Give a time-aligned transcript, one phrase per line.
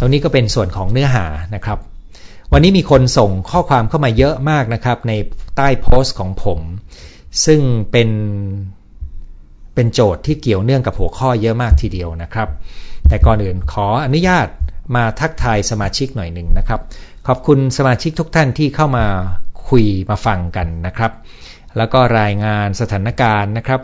[0.00, 1.78] ตรงนี้ก็เป็นส่วนของเนื้อหานะครับ
[2.52, 5.12] วันนี้มีคนส่งข้อความเข้ามาเยอะมากนะครับ ใน
[5.56, 6.60] ใต้โพสต์ของผม
[7.46, 8.10] ซึ่งเป็น
[9.74, 12.48] เป็นโจทย์ที่เกี่ยวเนื่องกับหัวข้อเยอะมากทีเดียวนะครับ
[13.08, 14.46] แต่ก่อนอื่นขออนุญาต
[14.96, 16.80] มาทักทายสมาชิกหน่อยหนึ่งนะครับ
[17.26, 19.06] ขอบคุณสมาชิกทุกท่านที่เข้ามา
[19.68, 21.12] คุยมาฟังกันนะครับ
[21.76, 23.80] แล้วก็รายงานสถานการณ์นะครับ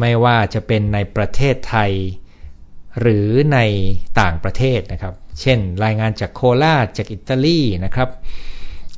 [0.00, 1.92] ไม่ว่าจะเป็นในประเทศไทย
[3.00, 3.58] หรือใน
[4.20, 8.08] ต่างประเทศนะครับ เช่น รายงานจากโคราชจากอิตาลีนะครับ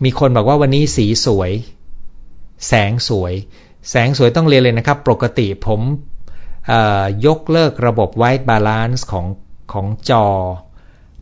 [0.04, 1.50] มีคนบอกว่าวันนี้สีสวย
[2.68, 3.34] แสงสวย
[3.90, 5.80] แสงสวยต้องเรียนเลยนะครับ ปกติผม
[7.26, 9.26] ยกเลิกระบบ white balance ของ
[9.72, 10.26] ของจอ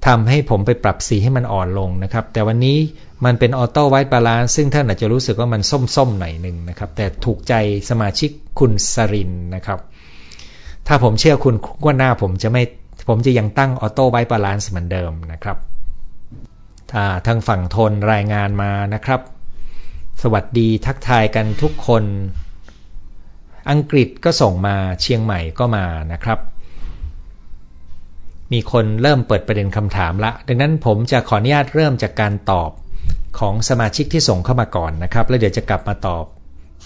[0.06, 2.78] ทำให้ผมไปปรับสีให้มันอ่อนลงนะครับ แต่วันนี้
[3.24, 7.54] มันเป็น auto white balance ซึ่งท่านอาจจะรู้สึกว่ามันส้มๆหน่อยหนึ่งนะครับ แต่ถูกใจ
[7.90, 9.78] สมาชิกคุณสรินนะครับ
[10.86, 11.54] ถ้าผมเชื่อคุณ
[11.84, 12.62] ว่าหน้าผมจะไม่
[13.08, 15.56] ผมจะยังตั้ง auto white balance เหมือนเดิมนะครับ
[16.92, 19.20] ถ้าทางฝั่งท่านรายงานมานะครับ
[20.22, 22.04] สวัสดีทักทายกันทุกคน
[23.70, 26.38] อังกฤษก็ส่งมาเชียงใหม่ก็มานะครับ
[28.52, 32.70] มีคนเริ่มเปิดประเด็นคำถามละ ดังนั้นผมจะขออนุญาตเริ่มจากการตอบ
[33.38, 36.24] ของสมาชิกที่ส่งเข้ามาก่อนนะครับ แล้วเดี๋ยวจะกลับมาตอบ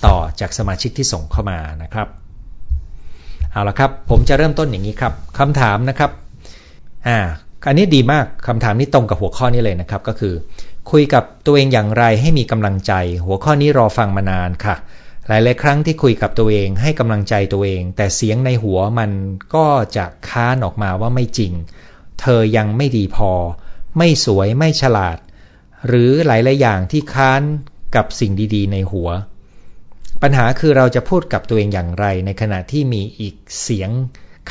[0.06, 2.08] ต่อจากสมาชิกที่ส่งเข้ามานะครับ
[3.52, 6.10] เอาละครับผมจะเริ่มต้นอย่างนี้ครับคำถามนะครับ
[7.06, 7.18] อ่า
[7.66, 10.34] อันนี้ดีมากคำถามนี้ตรงกับหัวข้อนี้เลยนะครับก็คือ
[10.90, 12.92] คุยกับตัวเองอย่างไรให้มีกำลังใจ
[13.24, 14.76] หัวข้อนี้รอฟังมานานค่ะ
[15.28, 19.10] หลายๆครั้งที่คุยกับตัวเองให้กำลังใจตัวเอง แต่เสียงในหัวมัน
[19.54, 21.52] ก็จะค้านออกมาว่าไม่จริง
[22.20, 23.32] เธอยังไม่ดีพอ
[23.98, 25.18] ไม่สวยไม่ฉลาด
[25.86, 27.42] หรือหลายๆอย่างที่ค้าน
[27.96, 29.08] กับสิ่งดีๆ ในหัว
[30.22, 33.90] ปัญหาคือเราจะพูดกับตัวเองอย่างไร ในขณะที่มีอีกเสียง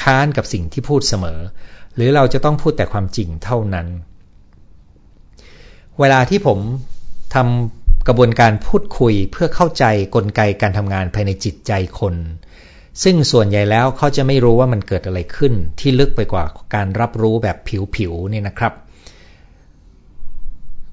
[0.01, 1.39] ค้านกับสิ่งที่พูดเสมอ
[1.95, 3.87] หรือเราจะต้องพูดแต่ความจริงเท่านั้น
[5.99, 6.59] เวลาที่ผม
[7.35, 12.15] ทำกระบวนการพูดคุยเพื่อเข้าใจกลไกการทำงานภายในจิตใจคน
[13.03, 17.57] ซึ่งส่วนใหญ่แล้วเขาจะไม่รู้ว่ามันเกิดอะไรขึ้นที่ลึกไปกว่าการรับรู้แบบ
[17.95, 18.73] ผิวๆนี่นะครับ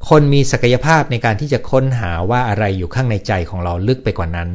[0.09, 4.51] คนมีศักยภาพในการที่จะค้นหาว่าอะไรอยู่ข้างในใจของเราลึกไปกว่านั้น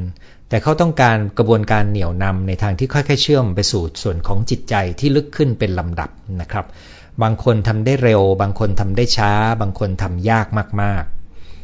[0.50, 6.10] แต่เขาต้องการกระบวนการเหนี่ยวนำในทางที่ค่อยๆเชื่อมไปสู่ส่วนของจิตใจที่ลึกขึ้นเป็นลำดับ
[6.42, 6.66] นะครับ
[7.22, 9.32] บางคนทำได้เร็ว บางคนทำได้ช้า
[9.62, 10.48] บางคนทำยาก
[10.82, 11.04] มาก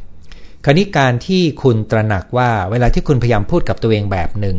[0.03, 4.57] ๆ คราวนี้การที่คุณตระหนักว่าเวลาที่คุณพยายามพูดกับตัวเองแบบหนึ่ง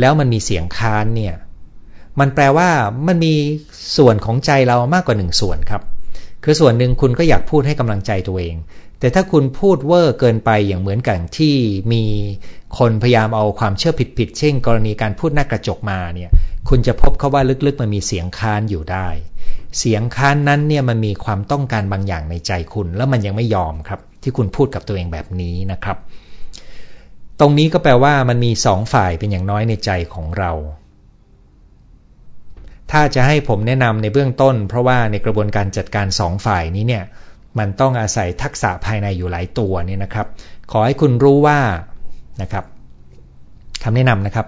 [0.00, 1.34] แล้วมันมีเสียงค้านเนี่ย
[2.20, 2.68] มันแปลว่า
[3.06, 3.34] มันมี
[3.96, 5.82] ส่วนของใจเรามากกว่าหนึ่งส่วนครับ
[6.50, 8.56] คือส่วนหนึ่งคุณก็อยากพูดให้กำลังใจตัวเอง
[9.00, 11.54] แต่ถ้าคุณพูดเวอร์เกินไปอย่างเหมือนกันที่
[11.92, 12.04] มี
[12.78, 16.30] คนพยายามเอาความเชื่อผิดๆเช่น กรณีการพูดหน้ากระจกมาเนี่ย
[16.68, 19.08] คุณจะพบเขาว่าลึกๆมันมีเสียงค้านอยู่ได้
[19.78, 25.96] เสียงค้านนั้นเนี่ยมันมีความต้องการบางอย่างในใจคุณ แล้วมันยังไม่ยอมครับ ที่คุณพูดกับตัวเองแบบนี้นะครับ
[27.40, 30.52] ตรงนี้ก็แปลว่ามันมีสองฝ่ายเป็นอย่างน้อยในใจของเรา
[32.92, 37.04] ถ้าจะให้ผมแนะนำในเบื้องต้น เพราะว่าในกระบวนการจัดการสองฝ่ายนี้เนี่ย
[37.58, 40.26] มันต้องอาศัยทักษะภายในอยู่หลายตัวนี่นะครับ
[40.72, 41.58] ขอให้คุณรู้ว่า
[42.42, 42.64] นะครับ
[43.82, 44.46] คำแนะนำนะครับ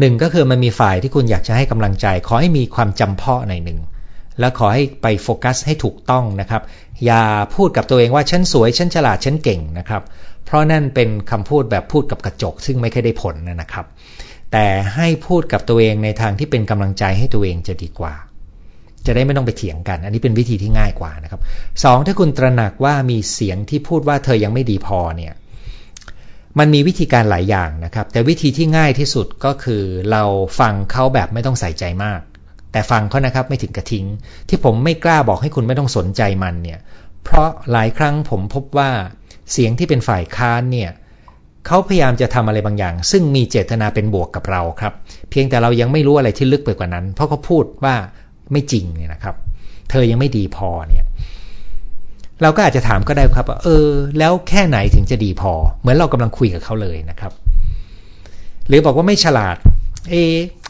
[0.00, 3.78] หนึ่งก็คือมันมีฝ่ายที่คุณอยากจะให้กำลังใจ ขอให้มีความจำเพาะในหนึ่ง
[4.40, 6.62] แล้วขอให้ไปโฟกัสให้ถูกต้องนะครับ
[7.04, 7.22] อย่า
[7.54, 10.02] พูดกับตัวเองว่าฉันสวยฉันฉลาดฉันเก่งนะครับ
[10.44, 13.84] เพราะนั่นเป็นคำพูดแบบพูดกับกระจก ซึ่งไม่เคยได้ผลนะครับ
[14.52, 18.14] แต่ให้พูดกับตัวเองในทางที่เป็นกำลังใจให้ตัวเองจะดีกว่า
[19.06, 21.40] จะได้ไม่ต้องไปเถียงกัน อันนี้เป็นวิธีที่ง่ายกว่านะครับ
[21.84, 25.32] สองถ้าคุณตระหนักว่ามีเสียงที่พูดว่าเธอยังไม่ดีพอเนี่ย
[26.58, 30.22] มันมีวิธีการหลายอย่างนะครับ แต่วิธีที่ง่ายที่สุดก็คือเรา
[30.60, 32.20] ฟังเขาแบบไม่ต้องใส่ใจมาก
[32.72, 34.06] แต่ฟังเขานะครับไม่ถึงกระทิ้ง
[34.48, 36.78] ที่ผมไม่กล้าบอกให้คุณไม่ต้องสนใจมันเนี่ย
[37.24, 38.90] เพราะหลายครั้งผมพบว่า
[39.52, 40.90] เสียงที่เป็นฝ่ายค้านเนี่ย
[41.66, 44.92] เขาพยายามจะทำอะไรบางอย่าง ซึ่งมีเจตนาเป็นบวกกับเราครับ
[45.30, 47.94] เพียงแต่เรายังไม่รู้อะไรที่ลึกไปกว่านั้น เพราะเขาพูดว่า
[48.52, 49.34] ไม่จริงเนี่ยนะครับ
[49.90, 51.04] เธอยังไม่ดีพอเนี่ย
[52.42, 53.88] เราก็อาจจะถามก็ได้ครับว่าเออ
[54.18, 57.32] แล้วแค่ไหนถึงจะดีพอ เหมือนเรากำลังคุยกับเขาเลยนะครับ
[58.68, 59.56] หรือบอกว่าไม่ฉลาด
[60.10, 60.14] เอ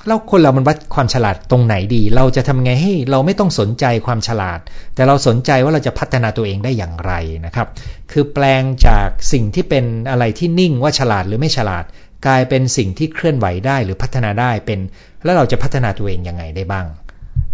[0.06, 4.60] แล้วคนเรามันวัดความฉลาดตรงไหนดี เราจะทำไงให้เราไม่ต้องสนใจความฉลาด
[4.94, 7.12] แต่เราสนใจว่าเราจะพัฒนาตัวเองได้อย่างไร
[7.46, 7.68] นะครับ
[8.12, 11.84] คือแปลงจากสิ่งที่เป็นอะไรที่นิ่งว่าฉลาดหรือไม่ฉลาด
[12.26, 14.80] กลายเป็นสิ่งที่เคลื่อนไหวได้หรือพัฒนาได้เป็น
[15.24, 16.86] แล้วเราจะพัฒนาตัวเองยังไงได้บ้าง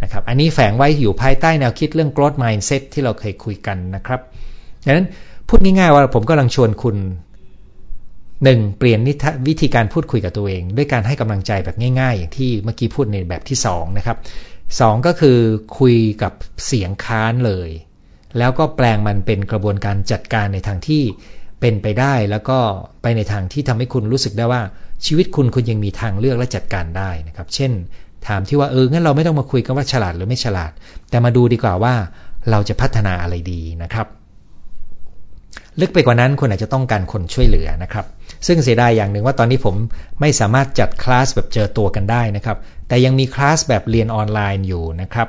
[0.03, 4.21] นะครับ อันนี้แฝงไว้อยู่ภายใต้แนวคิดเรื่อง growth mindset ที่เราเคยคุยกันนะครับ
[4.87, 5.06] ดังนั้น
[5.49, 6.97] พูดง่ายๆว่าผมกำลังชวนคุณ
[8.44, 9.00] หนึ่งเปลี่ยน
[9.49, 14.17] วิธีการพูดคุยกับตัวเอง ด้วยการให้กำลังใจแบบง่าย ๆ อย่างที่เมื่อกี้พูดในแบบที่สองนะครับ
[14.81, 15.38] สองก็คือ
[15.79, 16.32] คุยกับ
[16.67, 17.70] เสียงค้านเลย
[18.38, 21.02] แล้วก็แปลงมันเป็นกระบวนการจัดการในทางที่
[21.61, 22.58] เป็นไปได้แล้วก็
[23.02, 24.62] ไปในทางที่ทำให้คุณรู้สึกได้ว่า
[25.06, 27.73] ชีวิตคุณคุณยังมีทางเลือกและจัดการได้นะครับ เช่น
[28.26, 30.73] ถามที่ว่าเอองั้นเราไม่ต้องมาคุยกันว่าฉลาดหรือไม่ฉลาด
[31.11, 31.94] แต่มาดูดีกว่าว่า
[32.50, 34.06] เราจะพัฒนาอะไรดีนะครับ
[35.81, 38.06] ลึกไปกว่านั้นคุณอาจจะต้องการคนช่วยเหลือนะครับ
[38.46, 39.75] ซึ่งเสียดายอย่างหนึ่งว่าตอนนี้ผม
[40.20, 42.56] ไม่สามารถจัดคลาสแบบเจอตัวกันได้นะครับ
[42.88, 45.29] แต่ยังมีคลาสแบบเรียนออนไลน์อยู่นะครับ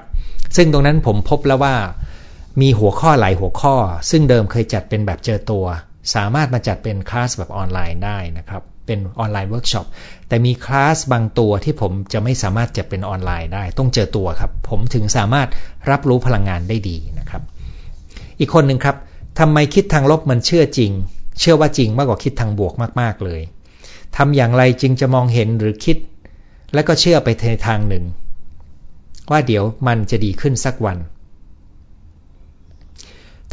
[0.56, 1.76] ซึ่งตรงนั้นผมพบแล้วว่า
[2.62, 3.76] มีหัวข้อหลายหัวข้อ
[4.10, 5.66] ซึ่งเดิมเคยจัดเป็นแบบเจอตัว
[6.16, 9.86] สามารถมาจัดเป็นคลาสแบบออนไลน์ได้นะครับ เป็นออนไลน์เวิร์กช็อป
[10.28, 15.48] แต่มีคลาสบางตัวที่ผมจะไม่สามารถจัดเป็นออนไลน์ได้ ต้องเจอตัวครับ ผมถึงสามารถ
[15.90, 17.42] รับรู้พลังงานได้ดีนะครับ
[18.40, 18.96] อีกคนหนึ่งครับ
[19.40, 20.92] ทำไมคิดทางลบมันเชื่อจริง
[21.40, 23.42] เชื่อว่าจริงมากกว่าคิดทางบวกมาก ๆเลย
[24.18, 25.98] ทำอย่างไรจึงจะมองเห็นหรือคิด
[26.74, 28.04] และก็เชื่อไปในทางหนึ่ง
[29.32, 30.98] ว่าเดี๋ยวมันจะดีขึ้นสักวัน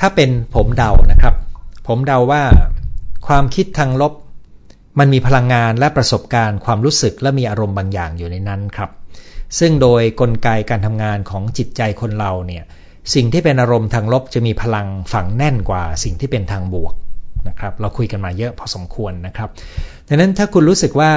[0.01, 1.35] ถ้าเป็นผมเดานะครับ
[1.87, 2.43] ผมเดาว่า
[3.27, 4.13] ความคิดทางลบ
[4.99, 8.91] มันมีพลังงานและประสบการณ์ความรู้สึกและมีอารมณ์บางอย่างอยู่ในนั้นครับ
[9.59, 12.65] ซึ่งโดยกลไกการทำงานของจิตใจคนเราเนี่ย
[13.15, 16.95] สิ่งที่เป็นอารมณ์ทางลบจะมีพลังฝังแน่นกว่าสิ่งที่เป็นทางบวก
[17.49, 19.49] นะครับ เราคุยกันมาเยอะพอสมควรนะครับ
[20.09, 21.13] ดังนั้นถ้าคุณรู้สึกว่า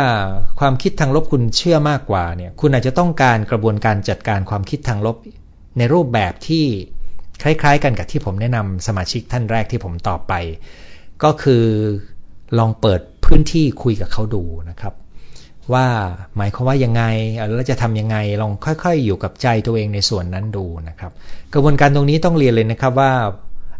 [0.59, 5.15] ความคิดทางลบคุณเชื่อมากกว่าเนี่ย คุณอาจจะต้องการกระบวนการจัดการความคิดทางลบ
[5.77, 6.65] ในรูปแบบที่
[7.43, 10.33] คล้ายๆ กันกับที่ผมแนะนำสมาชิกท่านแรกที่ผมตอบไป
[11.23, 11.63] ก็คือ
[12.59, 14.93] ลองเปิดพื้นที่คุยกับเขาดูนะครับ
[15.73, 15.87] ว่า
[16.37, 17.03] หมายความว่ายังไง
[17.55, 21.11] แล้วจะทำยังไงลองค่อยๆ อยู่กับใจตัวเองในส่วนนั้นดูนะครับ
[21.53, 23.11] กระบวนการตรงนี้ต้องเรียนเลยนะครับว่า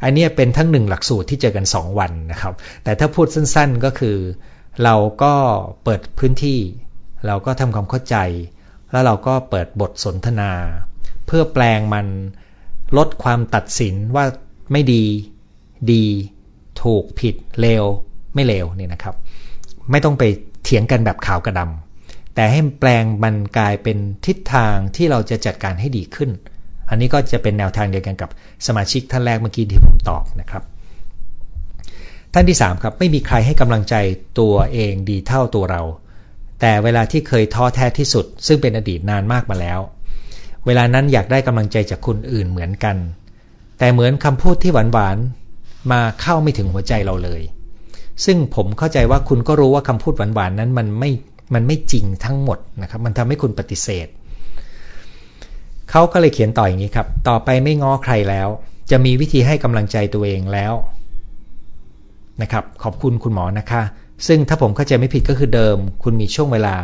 [0.04, 2.54] อันนี้เป็นทั้งหนึ่งหลักสูตรที่เจอกัน 2 วันนะครับ
[2.84, 4.18] แต่ถ้าพูดสั้นๆก็คือ
[4.84, 5.34] เราก็
[5.84, 6.60] เปิดพื้นที่
[7.28, 8.18] เราก็ทำความเข้าใจ
[8.92, 10.52] แล้วเราก็เปิดบทสนทนา
[11.26, 12.08] เพื่อแปลงมัน
[12.98, 14.26] ลดความตัดสินว่า
[14.72, 15.04] ไม่ดี
[15.92, 16.06] ดี
[16.82, 17.86] ถูกผิดเลว
[18.36, 19.16] ไม่เลวเนี่ยนะครับ
[19.92, 20.24] ไม่ต้องไป
[20.64, 26.30] เถียงกันแบบขาวกระดำแต่ให้แปลงมันกลายเป็นทิศทางที่เราจะจัดการให้ดีขึ้น
[26.90, 28.30] อันนี้ก็จะเป็นแนวทางเดียวกันกับ
[28.68, 30.64] สมาชิกท่านแรกเมื่อกี้ที่ผมตอบนะครับ
[32.34, 33.96] ท่านที่3ครับไม่มีใครให้กำลังใจ
[34.40, 35.84] ตัวเองดีเท่าตัวเรา
[36.62, 39.80] แต่เวลาที่เคยท้อแท้ที่สุด ซึ่งเป็นอดีตนานมากมาแล้ว
[40.66, 42.98] เวลานั้นอยากได้กำลังใจจากคนอื่นเหมือนกัน
[43.80, 47.42] แต่เหมือนคำพูดที่หวานๆมาเข้าไม่ถึงหัวใจเราเลย
[48.26, 51.12] ซึ่งผมเข้าใจว่าคุณก็รู้ว่าคำพูดหวานๆนั้นมันไม่
[51.54, 54.08] มันไม่จริงทั้งหมดนะครับ มันทำให้คุณปฏิเสธ
[55.90, 58.48] เขาก็เลยเขียนต่ออย่างนี้ครับ ต่อไปไม่ง้อใครแล้ว
[58.92, 60.74] จะมีวิธีให้กำลังใจตัวเองแล้ว
[62.42, 63.82] นะครับ ขอบคุณคุณหมอนะคะ
[64.28, 66.78] ซึ่งถ้าผมเข้าใจไม่ผิดก็คือเดิม คุณมีช่วงเวลา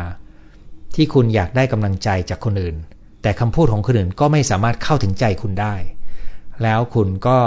[0.94, 2.76] ที่คุณอยากได้กำลังใจจากคนอื่น
[3.22, 5.74] แต่คำพูดของคนอื่นก็ไม่สามารถเข้าถึงใจคุณได้
[6.62, 7.38] แล้วคุณก็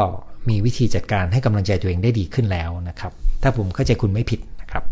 [0.50, 3.12] มีวิธีจัดการให้กำลังใจตัวเองได้ดีขึ้นแล้วนะครับ
[3.44, 4.84] ถ้าผมเข้าใจคุณไม่ผิดนะครับ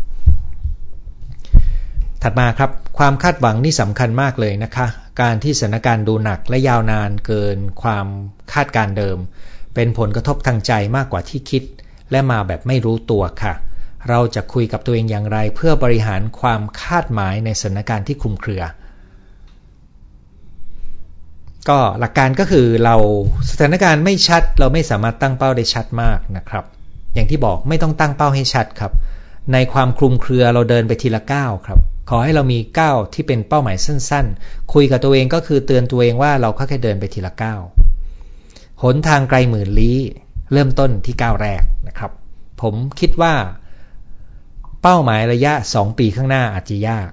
[2.22, 4.86] ถัดมาครับ ความคาดหวังนี่สำคัญมากเลยนะคะ
[5.20, 8.06] การที่สถานการณ์ดูหนักและยาวนานเกินความ
[8.52, 9.18] คาดการเดิม
[9.74, 11.62] เป็นผลกระทบทางใจมากกว่าที่คิด
[12.10, 13.54] และมาแบบไม่รู้ตัวค่ะ
[14.08, 18.62] เราจะคุยกับตัวเองอย่างไร เพื่อบริหารความคาดหมายในสถานการณ์ที่คลุมเครือ
[21.68, 22.96] ก็หลักการก็คือเรา
[23.50, 26.64] สถานการณ์ไม่ชัด เราไม่สามารถตั้งเป้าได้ชัดมากนะครับ
[27.14, 28.92] อย่างที่บอกไม่ต้องตั้งเป้าให้ชัดครับ
[29.52, 37.60] ในความคลุมเครือเราเดินไปทีละก้าวครับ ขอให้เรามีก้าวที่เป็นเป้าหมายสั้น ๆ คุยกับตัวเองก็คือเตือนตัวเองว่าเราแค่เดินไปทีละก้าว
[38.82, 39.98] หนทางไกลหมื่นลี้
[40.52, 42.12] เริ่มต้นที่ก้าวแรกนะครับ
[42.62, 43.34] ผมคิดว่า
[44.82, 47.10] เป้าหมายระยะ 2 ปีข้างหน้าอาจจะยาก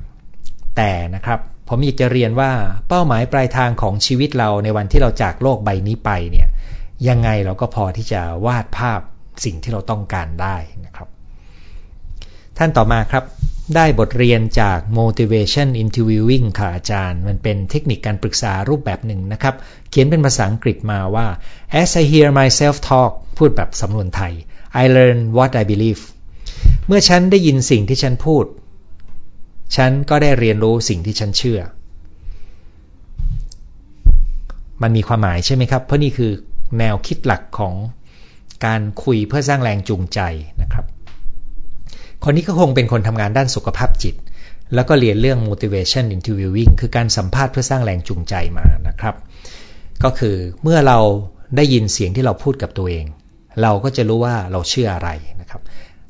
[0.77, 2.51] แต่นะครับ ผมอยากจะเรียนว่า
[2.89, 6.47] เป้าหมายปลายทางของชีวิตเราในวันที่เราจากโลกใบนี้ไปเนี่ย
[7.07, 8.99] ยังไงเราก็พอที่จะวาดภาพ
[9.45, 11.07] สิ่งที่เราต้องการได้นะครับ
[12.57, 13.23] ท่านต่อมาครับ
[13.73, 19.55] ได้บทเรียนจาก motivation interviewing ค่ะอาจารย์ มันเป็นเทคนิคการปรึกษารูปแบบหนึ่งนะครับ
[19.89, 21.27] เขียนเป็นภาษาอังกฤษมาว่า
[21.81, 24.33] as I hear myself talk พูดแบบสำนวนไทย
[24.81, 26.01] I learn what I believe
[26.87, 28.45] เมื่อฉันได้ยินสิ่งที่ฉันพูด
[29.75, 31.59] ฉันก็ได้เรียนรู้สิ่งที่ฉันเชื่อ
[34.81, 36.31] มันมีความหมายใช่ไหมครับ เพราะนี่คือ
[36.79, 37.73] แนวคิดหลักของ
[38.65, 40.19] การคุยเพื่อสร้างแรงจูงใจ
[40.61, 40.85] นะครับ
[42.23, 44.15] คนนี้ก็คงเป็นคนทำงานด้านสุขภาพจิต
[44.75, 49.15] แล้วก็เรียนเรื่อง motivation interviewing คือการสัมภาษณ์เพื่อสร้างแรงจูงใจมานะครับ
[50.03, 50.99] ก็คือเมื่อเรา
[51.55, 53.05] ได้ยินเสียงที่เราพูดกับตัวเอง
[53.61, 55.09] เราก็จะรู้ว่าเราเชื่ออะไร
[55.41, 55.61] นะครับ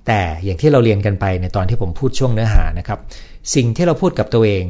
[0.07, 2.99] แต่อย่างที่เราเรียนกันไปในตอนที่ผมพูดช่วงเนื้อหานะครับ
[3.55, 4.65] สิ่งที่เราพูดกับตัวเอง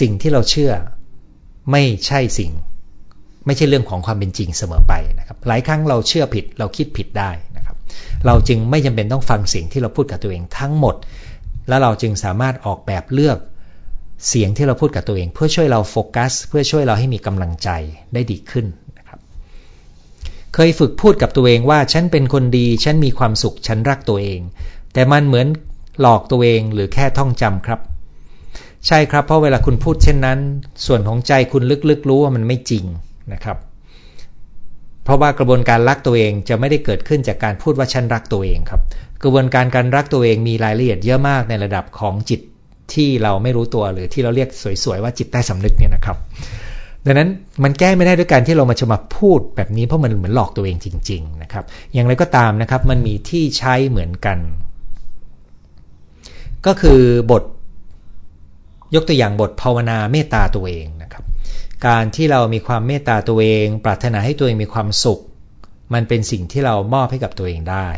[0.00, 0.72] สิ่งที่เราเชื่อ
[1.72, 2.52] ไม่ใช่สิ่ง
[3.46, 7.30] ไม่ใช่เรื่องของความเป็นจริงเสมอไปนะครับ หลายครั้งเราเชื่อผิดเราคิดผิดได้
[8.26, 10.94] เราจึงไม่จำเป็นต้องฟังสิ่งที่เราพูดกับตัวเองทั้งหมด
[11.68, 13.38] แล้วเราจึงสามารถออกแบบเลือก
[14.28, 17.68] เสียงที่เราพูดกับตัวเอง เพื่อช่วยเราโฟกัส เพื่อช่วยเราให้มีกำลังใจ
[18.14, 18.66] ได้ดีขึ้น
[18.98, 19.18] นะครับ
[20.54, 24.40] เคยฝึกพูดกับตัวเองว่าฉันเป็นคนดี ฉันมีความสุข ฉันรักตัวเอง
[24.92, 25.46] แต่มันเหมือน
[26.00, 27.80] หลอกตัวเองหรือแค่ท่องจำครับ
[28.86, 30.38] ใช่ครับ เพราะเวลาคุณพูดเช่นนั้น
[30.86, 32.84] ส่วนของใจคุณลึกๆรู้ว่ามันไม่จริง
[33.32, 33.58] นะครับ
[35.04, 38.80] เพราะว่ากระบวนการรักตัวเองจะไม่ได้เกิดขึ้นจากการพูดว่าฉันรักตัวเองครับ
[39.22, 42.40] กระบวนการการรักตัวเองมีรายละเอียดเยอะมากในระดับของจิต
[42.94, 44.48] ที่เราไม่รู้ตัวหรือที่เราเรียก
[44.84, 46.16] สวยๆว่าจิตใต้สำนึกเนี่ยนะครับ
[47.06, 47.28] ดังนั้น
[47.64, 54.38] มันแก้ไม่ได้ด้วยการที่เรามาจะมาพูดแบบนี้เพราะมันเหมือนหลอกตัวเองจริง ๆนะครับ อย่างไรก็ตามนะครับ มันมีที่ใช้เหมือนกัน
[56.66, 57.42] ก็คือบท
[58.94, 61.01] ยกตัวอย่างบทภาวนาเมตตาตัวเองน
[61.86, 65.20] การที่เรามีความเมตตาตัวเอง ปรารถนาให้ตัวเองมีความสุข
[65.94, 67.88] มันเป็นสิ่งที่เรามอบให้กับตัวเองได้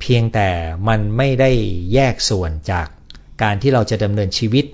[0.00, 0.50] เพียงแต่
[0.88, 1.50] มันไม่ได้
[1.92, 2.86] แยกส่วนจาก
[3.42, 4.64] การที่เราจะดำเนินชีวิต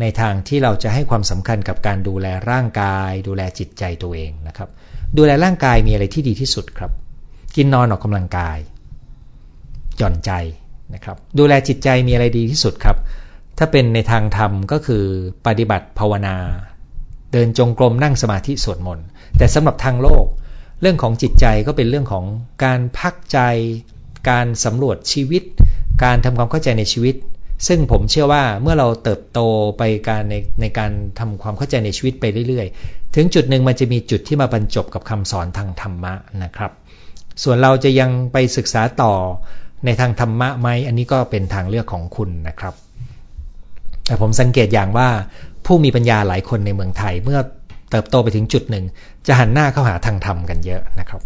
[0.00, 4.68] ในทางที่เราจะให้ความสำคัญกับการดูแลร่างกาย ดูแลจิตใจตัวเองนะครับ
[5.16, 6.90] ดูแลร่างกายมีอะไรที่ดีที่สุดครับ
[7.56, 8.58] กินนอนออกกำลังกาย
[9.98, 10.32] หย่อนใจ
[10.94, 12.96] นะครับ ดูแลจิตใจมีอะไรดีที่สุดครับ
[13.58, 15.04] ถ้าเป็นในทางธรรมก็คือ
[15.46, 16.36] ปฏิบัติภาวนา
[17.32, 19.06] เดินจงกรมนั่งสมาธิสวดมนต์
[19.38, 20.24] แต่สำหรับทางโลก
[20.80, 22.24] เรื่องของจิตใจก็เป็นเรื่องของ
[22.64, 23.38] การพักใจ
[24.30, 25.42] การสำรวจชีวิต
[26.04, 27.14] การทำความเข้าใจในชีวิต
[27.68, 29.40] ซึ่งผมเชื่อว่าเมื่อเราเติบโต
[29.78, 36.72] ไปการในในการทำความเข้าใจในชีวิตไปเรื่อยๆ ถึงจุดหนึ่งมันจะมีจุดที่มาบรรจบกับคำสอนทางธรรมะนะครับ
[37.42, 39.12] ส่วนเราจะยังไปศึกษาต่อ
[39.84, 42.74] ในทางธรรมะไหมอันนี้ก็เป็นทางเลือกของคุณนะครับ
[44.06, 45.08] แต่ผมสังเกตอย่างว่า
[45.72, 47.40] ผู้มีปัญญาหลายคนในเมืองไทย เมื่อ
[47.90, 48.84] เติบโตไปถึงจุดหนึ่ง
[49.26, 51.20] จะหันหน้าเข้าหาทางธรรมกันเยอะนะครับ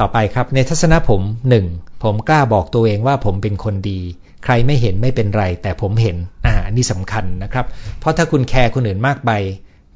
[0.00, 1.66] ต่อไปครับในทัศนะผมหนึ่ง
[2.04, 4.00] ผมกล้าบอกตัวเองว่าผมเป็นคนดี
[4.44, 7.66] ใครไม่เห็นไม่เป็นไร แต่ผมเห็นอ่านี่สำคัญนะครับ
[7.98, 9.30] เพราะถ้าคุณแคร์คนอื่นมากไป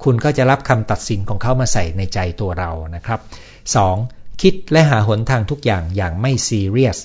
[0.04, 3.20] คุณก็จะรับคำตัดสินของเขามาใส่ในใจตัวเรานะครับ
[3.80, 4.42] 2.
[4.42, 6.98] คิดและหาหนทางทุกอย่างอย่างไม่ซีเรียส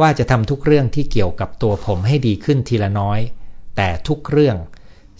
[0.00, 3.20] ว่าจะทำทุกเรื่องที่เกี่ยวกับตัวผมให้ดีขึ้นทีละน้อย
[3.76, 4.56] แต่ทุกเรื่อง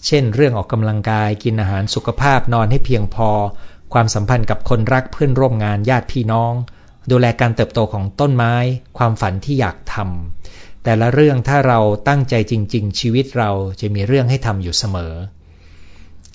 [0.05, 3.29] เช่น เรื่องออกกำลังกายกินอาหารสุขภาพนอนให้เพียงพอ
[3.93, 6.53] ความสัมพันธ์กับคนรักเพื่อนร่วมงานญาติพี่น้อง
[7.11, 8.55] ดูแลการเติบโตของต้นไม้
[8.97, 15.13] ความฝันที่อยากทำแต่ละเรื่องถ้าเราตั้งใจจริง ๆ ชีวิตเราจะมีเรื่องให้ทำอยู่เสมอ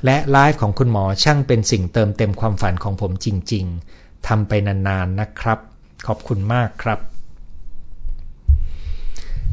[0.04, 3.64] และไลฟ์ของคุณหมอช่างเป็นสิ่งเติมเต็มความฝันของผมจริง
[3.96, 5.58] ๆทำไปนานๆนะครับ
[6.06, 6.98] ขอบคุณมากครับ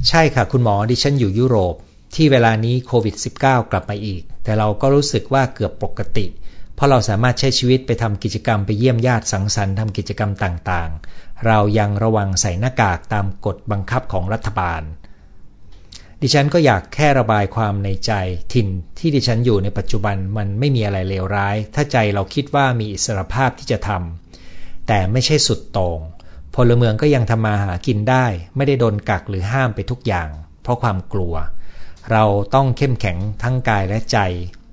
[0.08, 1.76] ใช่ค่ะคุณหมอดิฉันอยู่ยุโรป
[2.16, 6.26] ที่เวลานี้โควิด -19 กลับมาอีก แต่เราก็รู้สึกว่าเกือบปกติ
[6.76, 14.82] เพราะเราสามารถใช้ชีวิตไปทำกิจกรรมไปเยี่ยมญาติสังสรรค์ทำกิจกรรมต่างๆ เรายังระวังใส่หน้ากากตามกฎบังคับของรัฐบาล
[16.22, 18.12] ดิฉันก็อยากแค่ระบายความในใจ
[18.54, 18.68] ถิ่น
[19.00, 26.00] ที่ดิฉันอยู่ในปัจจุบันมันไม่มีอะไรเลวร้าย ถ้าใจเราคิดว่ามีอิสรภาพที่จะทำแต่ไม่ใช่สุดโตง่ง
[26.56, 30.30] พลเมืองก็ยังทำมาหากินได้ ไม่ได้โดนกักหรือห้ามไปทุกอย่าง
[30.62, 31.36] เพราะความกลัว
[32.12, 32.24] เรา
[32.56, 34.18] ต้องเข้มแข็งทั้งกายและใจ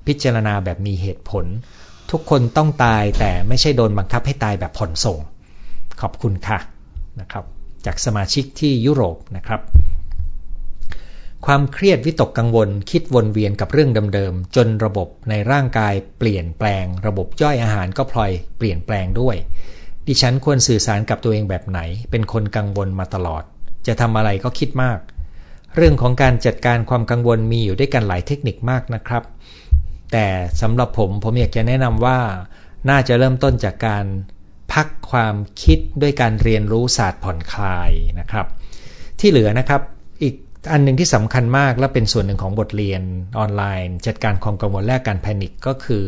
[0.07, 1.45] พิจารณาแบบมีเหตุผล
[2.11, 5.19] ทุกคนต้องตายแต่ไม่ใช่โดนบังคับให้ตายแบบผ่อนส่ง
[6.01, 6.59] ขอบคุณค่ะ
[7.21, 7.45] นะครับ
[7.87, 9.61] จากสมาชิกที่ยุโรปนะครับ
[11.47, 19.37] ความเครียดวิตกกังวลคิดวนเวียนกับเรื่องเดิมๆ จนระบบในร่างกายเปลี่ยนแปลง ระบบย่อยอาหารก็พลอยเปลี่ยนแปลงด้วย
[20.07, 23.43] ดิฉันควรสื่อสารกับตัวเองแบบไหน เป็นคนกังวลมาตลอด
[23.87, 24.99] จะทำอะไรก็คิดมาก
[25.77, 29.23] เรื่องของการจัดการความกังวลมีอยู่ด้วยกันหลายเทคนิคมากนะครับ
[30.13, 30.27] แต่
[30.61, 32.19] สำหรับผมผมอยากจะแนะนำว่า
[32.91, 34.05] น่าจะเริ่มต้นจากการ
[34.73, 37.91] พักความคิดด้วยการเรียนรู้ศาสตร์ผ่อนคลาย
[38.21, 38.47] นะครับ
[39.21, 39.81] ที่เหลือนะครับ
[40.23, 40.35] อีก
[40.73, 43.03] อันหนึ่งที่สำคัญมากและเป็นส่วนหนึ่งของบทเรียน
[43.39, 46.05] ออนไลน์ จัดการความกังวลและการแพนิคก็คือ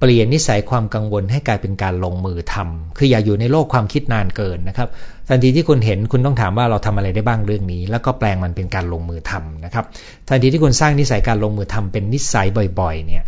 [0.00, 4.88] เปลี่ยนนิสัยความกังวลให้กลายเป็นการลงมือทำคืออย่าอยู่ในโลกความคิดนานเกินนะครับ
[5.28, 9.84] ทันทีที่คุณเห็นคุณต้องถามว่าเราทำอะไรได้บ้างเรื่องนี้ แล้วก็แปลงมันเป็นการลงมือทำนะครับ
[10.28, 12.46] ทันทีที่คุณสร้างนิสัยการลงมือทำเป็นนิสัย
[12.80, 13.24] บ่อย ๆ เนี่ย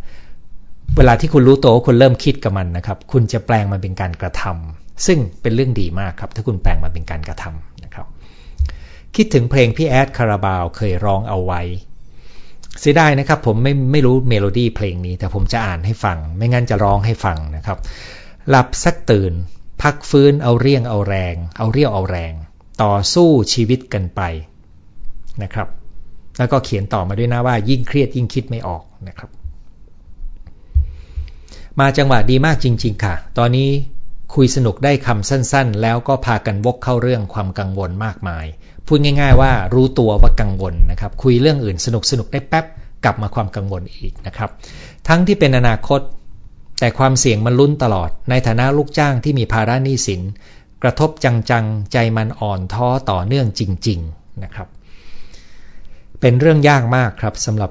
[0.97, 8.07] เวลาที่คุณรู้ตัวว่าคุณเริ่มคิดกับมันนะครับ คุณจะแปลงมันเป็นการกระทำซึ่งเป็นเรื่องดีมากครับ ถ้าคุณแปลงมันเป็นการกระทำนะครับ
[9.17, 11.63] คิดถึงเพลงพี่แอดคาราบาวเคยร้องเอาไว้
[12.81, 17.79] เสียดายนะครับ ผมไม่ไม่รู้เมโลดี้เพลงนี้ แต่ผมจะอ่านให้ฟัง ไม่งั้นจะร้องให้ฟังนะครับ
[18.49, 19.33] หลับสักตื่น
[19.83, 22.33] พักฟื้นเอาเรี่ยงเอาแรง เอาเรี่ยวเอาแรง
[22.83, 24.21] ต่อสู้ชีวิตกันไป
[25.43, 25.69] นะครับ
[26.39, 29.31] แล้วก็เขียนต่อมาด้วยนะว่า ยิ่งเครียดยิ่งคิดไม่ออกนะครับ
[31.81, 33.71] มาจังหวะดีมากจริง ๆ ค่ะ ตอนนี้
[34.35, 38.47] คุยสนุกได้คำสั้น ๆ แล้วก็พากันวกเข้าเรื่องความกังวลมากมาย
[38.87, 42.65] พูดง่าย ๆ ว่ารู้ตัวว่ากังวลนะครับ คุยเรื่องอื่นสนุกสนุกได้แป๊บ
[43.05, 44.51] กลับมาความกังวลอีกนะครับ
[45.09, 46.01] ทั้งที่เป็นอนาคต
[46.81, 50.21] แต่ความเสี่ยงมันลุ้นตลอด ในฐานะลูกจ้างที่มีภาระหนี้สิน
[50.83, 54.69] กระทบจังๆ ใจมันอ่อนท้อต่อเนื่องจริง ๆนะครับ
[56.21, 57.71] เป็นเรื่องยากมากครับสำหรับ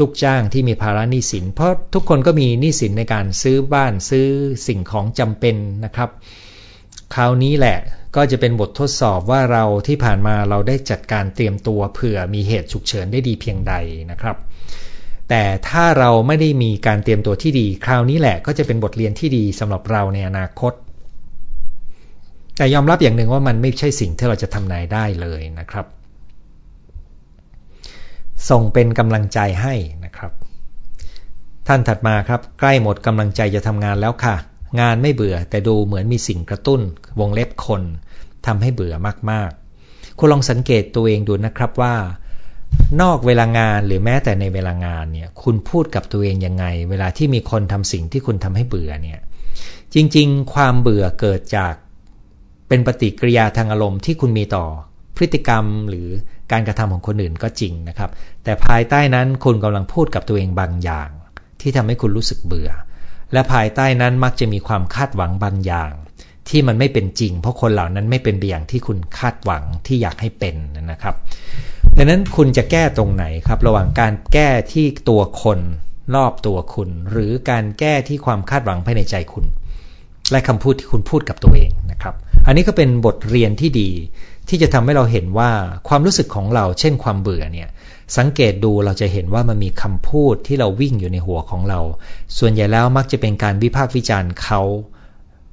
[0.00, 4.26] ลูกจ้างที่มีภาระหนี้สิน เพราะทุกคนก็มีหนี้สินในการซื้อบ้านซื้อ
[4.66, 6.10] สิ่งของจำเป็นนะครับ
[7.14, 7.78] คราวนี้แหละ
[8.16, 13.74] ก็จะเป็นบททดสอบว่าเราที่ผ่านมาเราได้จัดการเตรียมตัวเผื่อมีเหตุฉุกเฉินได้ดีเพียงใด
[14.10, 14.36] นะครับ
[15.28, 20.72] แต่ถ้าเราไม่ได้มีการเตรียมตัวที่ดี คราวนี้แหละก็จะเป็นบทเรียนที่ดีสำหรับเราในอนาคต
[22.56, 25.86] แต่ยอมรับอย่างหนึ่งว่ามันไม่ใช่สิ่งที่เราจะทำนายได้เลยนะครับ
[28.50, 29.74] ส่งเป็นกำลังใจให้
[30.04, 30.32] นะครับ
[31.68, 34.36] ท่านถัดมาครับ ใกล้หมดกำลังใจจะทำงานแล้วค่ะ
[34.80, 36.80] งานไม่เบื่อแต่ดูเหมือนมีสิ่งกระตุ้น
[37.20, 37.82] วงเล็บคน
[38.46, 38.94] ทำให้เบื่อ
[39.30, 41.94] มากๆ คุณลองสังเกตตัวเองดูนะครับว่า
[43.00, 49.20] นอกเวลางานหรือแม้แต่ในเวลางานเนี่ยคุณพูดกับตัวเองยังไง เวลาที่มีคนทำสิ่งที่คุณทำให้เบื่อเนี่ย
[49.94, 51.74] จริงๆ ความเบื่อเกิดจาก
[52.68, 54.66] เป็นปฏิกิริยาทางอารมณ์ที่คุณมีต่อ
[55.16, 56.08] พฤติกรรมหรือ
[56.52, 58.10] การกระทำของคนอื่นก็จริงนะครับ
[58.44, 61.08] แต่ภายใต้นั้นคุณกำลังพูดกับตัวเองบางอย่าง
[61.60, 62.70] ที่ทำให้คุณรู้สึกเบื่อ
[63.32, 65.92] และภายใต้นั้นมักจะมีความคาดหวังบางอย่าง
[66.48, 70.56] ที่มันไม่เป็นจริง เพราะคนเหล่านั้นไม่เป็นอย่างที่คุณคาดหวังที่อยากให้เป็น
[70.90, 71.14] นะครับ
[71.96, 75.58] ดังนั้นคุณจะแก้ตรงไหนครับ ระหว่างการแก้ที่ตัวคน
[76.14, 79.44] รอบตัวคุณ หรือการแก้ที่ความคาดหวังภายในใจคุณ
[80.30, 82.14] และคำพูดที่คุณพูดกับตัวเองนะครับ
[82.46, 83.90] อันนี้ก็เป็นบทเรียนที่ดี
[84.50, 85.50] ที่จะทำให้เราเห็นว่า
[85.88, 87.68] ความรู้สึกของเรา เช่นความเบื่อเนี่ย
[88.16, 91.80] สังเกตดูเราจะเห็นว่ามันมีคำพูดที่เราวิ่งอยู่ในหัวของเรา
[92.38, 94.62] ส่วนใหญ่แล้วมักจะเป็นการวิพากษ์วิจารณ์เขา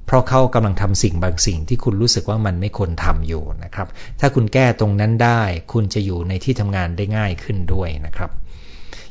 [0.06, 3.88] เพราะเขากำลังทำสิ่งบางสิ่งที่คุณรู้สึกว่ามันไม่ควรทำอยู่นะครับ
[4.20, 8.30] ถ้าคุณแก้ตรงนั้นได้ คุณจะอยู่ในที่ทำงานได้ง่ายขึ้นด้วยนะครับ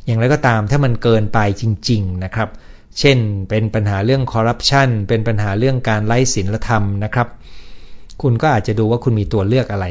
[0.05, 2.49] อย่างไรก็ตามถ้ามันเกินไปจริง ๆนะครับ
[2.99, 3.17] เช่น
[3.49, 7.27] เป็นปัญหาเรื่องคอร์รัปชันเป็นปัญหาเรื่องการไล่ศีลธรรมนะครับ
[8.21, 9.87] คุณก็อาจจะดูว่าคุณมีตัวเลือกอะไร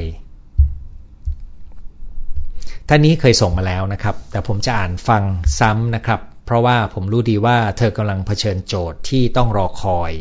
[2.88, 5.22] ท่านนี้เคยส่งมาแล้วนะครับ แต่ผมจะอ่านฟัง
[5.60, 10.12] ซ้ำนะครับ เพราะว่าผมรู้ดีว่าเธอกำลังเผชิญโจทย์ที่ต้องรอคอย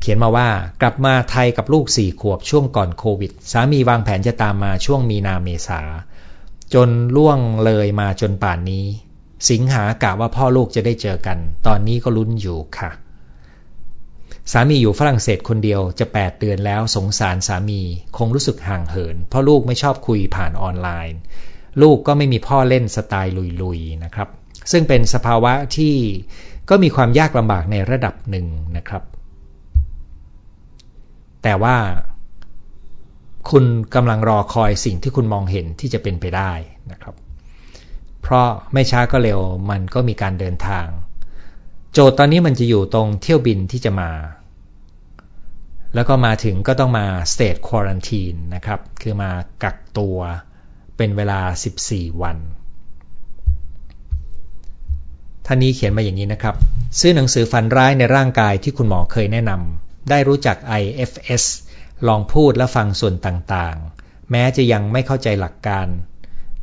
[0.00, 0.48] เขียนมาว่า
[0.80, 5.80] กลับมาไทยกับลูกสี่ขวบช่วงก่อนโควิด สามีวางแผนจะตามมาช่วงมีนาเมษา
[6.74, 8.86] จนล่วงเลยมาจนป่านนี้
[9.50, 12.90] สิงหากะว่าพ่อลูกจะได้เจอกัน ตอนนี้ก็ลุ้นอยู่ค่ะ
[14.52, 17.80] สามีอยู่ฝรั่งเศสคนเดียวจะ 8 เดือนแล้วสงสารสามี
[18.18, 21.18] คงรู้สึกห่างเหิน เพราะลูกไม่ชอบคุยผ่านออนไลน์
[21.82, 24.28] ลูกก็ไม่มีพ่อเล่นสไตล์ลุยๆนะครับ
[24.72, 25.94] ซึ่งเป็นสภาวะที่
[26.70, 29.02] ก็มีความยากลำบากในระดับหนึ่งนะครับ
[31.42, 31.76] แต่ว่า
[33.50, 36.52] คุณกำลังรอคอยสิ่งที่คุณมองเห็นที่จะเป็นไปได้
[36.90, 37.14] นะครับ
[38.22, 40.86] เพราะไม่ช้าก็เร็วมันก็มีการเดินทาง
[41.96, 44.10] โจทย์ตอนนี้มันจะอยู่ตรงเที่ยวบินที่จะมา
[45.94, 49.30] แล้วก็มาถึงก็ต้องมา state quarantine นะครับ คือมา
[49.62, 50.18] กักตัว
[50.96, 51.40] เป็นเวลา
[51.80, 52.38] 14 วัน
[55.46, 56.54] ท่านนี้เขียนมาอย่างนี้นะครับ
[56.98, 61.44] ซื้อหนังสือฝันร้ายในร่างกายที่คุณหมอเคยแนะนำได้รู้จัก IFS
[62.08, 65.88] ลองพูดและฟังส่วนต่างๆ แม้จะยังไม่เข้าใจหลักการ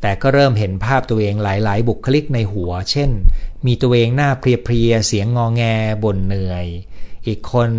[0.02, 3.12] แต่ก็เริ่มเห็นภาพตัวเองหลายๆ บุคลิกในหัว เช่น
[3.66, 5.64] มีตัวเองหน้าเพลียๆเสียงงอแง
[6.04, 6.66] บ่นเหนื่อย
[7.28, 7.70] อีกคน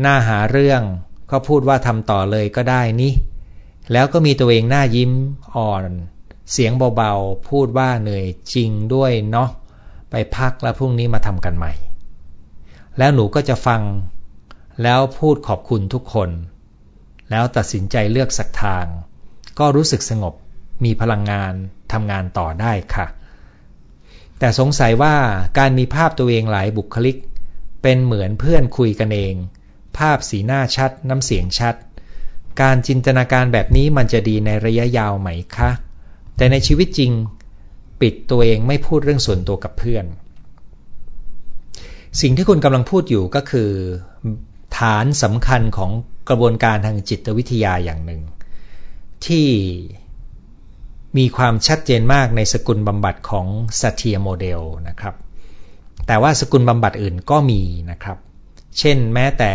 [0.00, 0.82] หน้าหาเรื่อง
[1.30, 3.12] ก็พูดว่าทำต่อเลยก็ได้นี่
[3.92, 5.12] แล้วก็มีตัวเองหน้ายิ้ม
[5.56, 5.84] อ่อน
[6.52, 9.50] เสียงเบาๆ พูดว่าเหนื่อยจริงด้วยเนาะ
[10.10, 11.72] ไปพักแล้วพรุ่งนี้มาทำกันใหม่
[12.98, 13.82] แล้วหนูก็จะฟัง
[14.82, 16.30] แล้วพูดขอบคุณทุกคน
[17.30, 18.86] แล้วตัดสินใจเลือกสักทาง
[19.58, 20.34] ก็รู้สึกสงบ
[20.84, 21.52] มีพลังงาน
[21.92, 23.06] ทำงานต่อได้ค่ะ
[24.38, 25.14] แต่สงสัยว่า
[25.58, 27.16] การมีภาพตัวเองหลายบุคลิก
[27.82, 29.34] เป็นเหมือนเพื่อนคุยกันเอง
[29.98, 31.74] ภาพสีหน้าชัด น้ำเสียงชัด
[32.60, 35.70] การจินตนาการแบบนี้มันจะดีในระยะยาวไหมคะ
[36.36, 37.12] แต่ในชีวิตจริง
[38.00, 40.04] ปิดตัวเองไม่พูดเรื่องส่วนตัวกับเพื่อน
[42.20, 43.70] สิ่งที่คุณกำลังพูดอยู่ก็คือ
[44.78, 45.90] ฐานสำคัญของ
[46.28, 48.22] กระบวนการทางจิตวิทยาอย่างหนึ่ง
[49.26, 49.46] ที่
[51.16, 53.46] มีความชัดเจนมากในสกุลบำบัดของ
[53.80, 55.14] สเทียโมเดลนะครับ
[56.06, 58.18] แต่ว่าสกุลบำบัดอื่นก็มีนะครับ
[58.78, 59.52] เช่นแม้แต่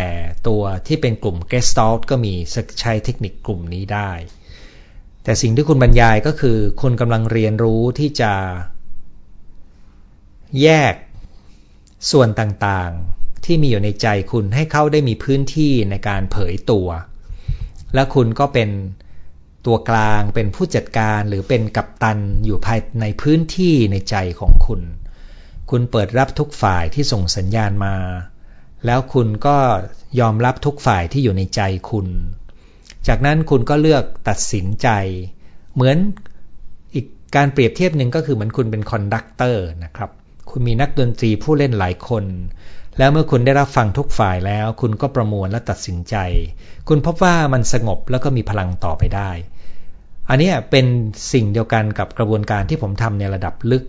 [0.47, 2.33] ตัวที่เป็นกลุ่ม g e s t a l t ก็มี
[2.79, 4.11] ใช้เทคนิคกลุ่มนี้ได้
[5.23, 8.33] แต่สิ่งที่คุณบรรยายก็คือ คุณกำลังเรียนรู้ที่จะ
[10.61, 10.93] แยก
[12.11, 16.87] ส่วนต่างๆ ที่มีอยู่ในใจคุณให้เขาได้มีพื้นที่ในการเผยตัว
[17.93, 18.69] และคุณก็เป็น
[19.65, 24.81] ตัวกลางเป็นผู้จัดการหรือเป็นกัปตันอยู่ภายในพื้นที่ในใจของคุณ
[25.69, 27.95] คุณเปิดรับทุกฝ่ายที่ส่งสัญญาณมา
[28.85, 29.57] แล้วคุณก็
[30.19, 32.07] ยอมรับทุกฝ่ายที่อยู่ในใจคุณ
[33.07, 34.89] จากนั้นคุณก็เลือกตัดสินใจ
[35.75, 35.97] เหมือน
[36.93, 40.11] อีกการเปรียบเทียบหนึ่งก็คือเหมือนคุณเป็น conductor นะครับ
[40.49, 42.25] คุณมีนักดนตรีผู้เล่นหลายคน
[42.97, 46.15] แล้วเมื่อคุณได้รับฟังทุกฝ่ายแล้ว คุณก็ประมวลและตัดสินใจ
[46.87, 49.31] คุณพบว่ามันสงบแล้วก็มีพลังต่อไปได้
[50.29, 50.85] อันนี้เป็น
[51.33, 53.83] สิ่งเดียวกันกับกระบวนการที่ผมทำในระดับลึก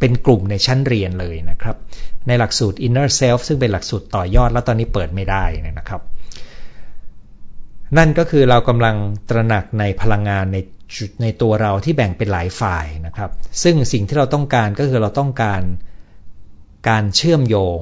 [0.00, 1.76] เป็นกลุ่มในชั้นเรียนเลยนะครับ
[2.26, 5.44] ในหลักสูตร inner self ซึ่งเป็นหลักสูตรต่อยอดแล้วตอนนี้เปิดไม่ได้
[5.78, 6.00] นะครับ
[7.96, 8.96] นั่นก็คือเรากำลัง
[9.30, 10.58] ตระหนักในพลังงานใน
[11.22, 13.30] ในตัวเราที่แบ่งเป็นหลายฝ่ายนะครับ
[13.62, 15.62] ซึ่งสิ่งที่เราต้องการก็คือเราต้องการ
[16.88, 17.80] การเชื่อมโยง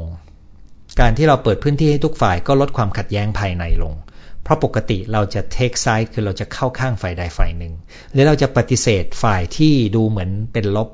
[1.00, 3.94] การที่เราเปิดพื้นที่ให้ทุกฝ่ายก็ลดความขัดแย้งภายในลง
[4.44, 7.72] เพราะปกติเราจะเทคไซด์คือเราจะเข้าข้างฝ่ายใดฝ่ายหนึ่ง
[8.12, 10.88] หรือเราจะปฏิเสธฝ่ายที่ดูเหมือนเป็นลบ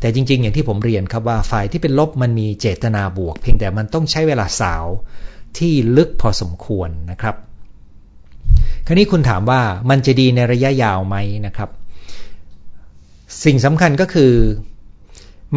[0.00, 4.84] แต่จริง ๆ อย่างที่ผมเรียนครับว่าฝ่ายที่เป็นลบมันมีเจตนาบวก เพียงแต่มันต้องใช้เวลาสาว
[5.58, 7.36] ที่ลึกพอสมควรนะครับ
[8.86, 11.16] คราวนี้คุณถามว่ามันจะดีในระยะยาวไหม
[11.46, 11.70] นะครับ
[13.44, 14.32] สิ่งสำคัญก็คือ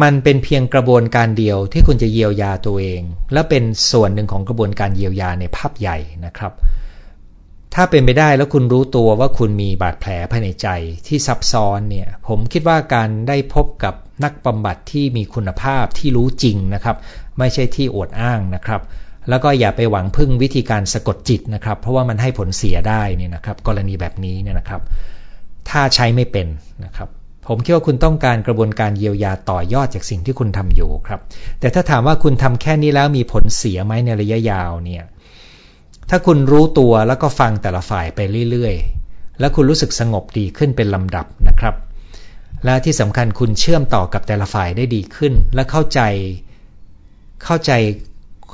[0.02, 6.52] มันเป็นเพียงกระบวนการเดียวที่คุณจะเยียวยาตัวเอง และเป็นส่วนหนึ่งของกระบวนการเยียวยาในภาพใหญ่นะครับ
[7.74, 10.68] ถ้าเป็นไปได้แล้วคุณรู้ตัวว่าคุณมีบาดแผลภายในใจ
[11.06, 16.96] ที่ซับซ้อนเนี่ย ผมคิดว่าการได้พบกับนักบำบัดที่มีคุณภาพที่รู้จริงนะครับ
[17.38, 18.80] ไม่ใช่ที่อวดอ้างนะครับ
[19.28, 24.82] แล้วก็อย่าไปหวังพึ่งวิธีการสะกดจิตนะครับ เพราะว่ามันให้ผลเสียได้เนี่ยนะครับ กรณีแบบนี้เนี่ยนะครับ
[25.70, 26.46] ถ้าใช้ไม่เป็น
[26.84, 27.08] นะครับ
[27.46, 31.20] ผมคิดว่าคุณต้องการกระบวนการเยียวยาต่อยอดจากสิ่งที่คุณทำอยู่ครับ
[31.60, 35.04] แต่ถ้าถามว่าคุณทำแค่นี้แล้วมีผลเสียไหมในระยะยาวเนี่ย
[36.10, 41.74] ถ้าคุณรู้ตัวแล้วก็ฟังแต่ละฝ่ายไปเรื่อยๆ แล้วคุณรู้สึกสงบดีขึ้นเป็นลำดับนะครับ
[42.64, 46.00] และที่สำคัญคุณเชื่อมต่อกับแต่ละฝ่ายได้ดีขึ้น และเข้าใจ
[47.44, 47.72] เข้าใจ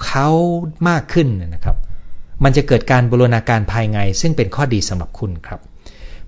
[0.06, 0.28] เขา
[0.88, 1.76] มากขึ้นนะครับ
[2.44, 5.60] มันจะเกิดการบูรณาการภายในซึ่งเป็นข้อดีสำหรับคุณครับ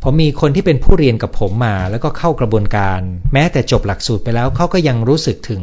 [0.03, 3.01] ผมมีคนที่เป็นผู้เรียนกับผมมา แล้วก็เข้ากระบวนการ
[3.33, 5.63] แม้แต่จบหลักสูตรไปแล้วเขาก็ยังรู้สึกถึง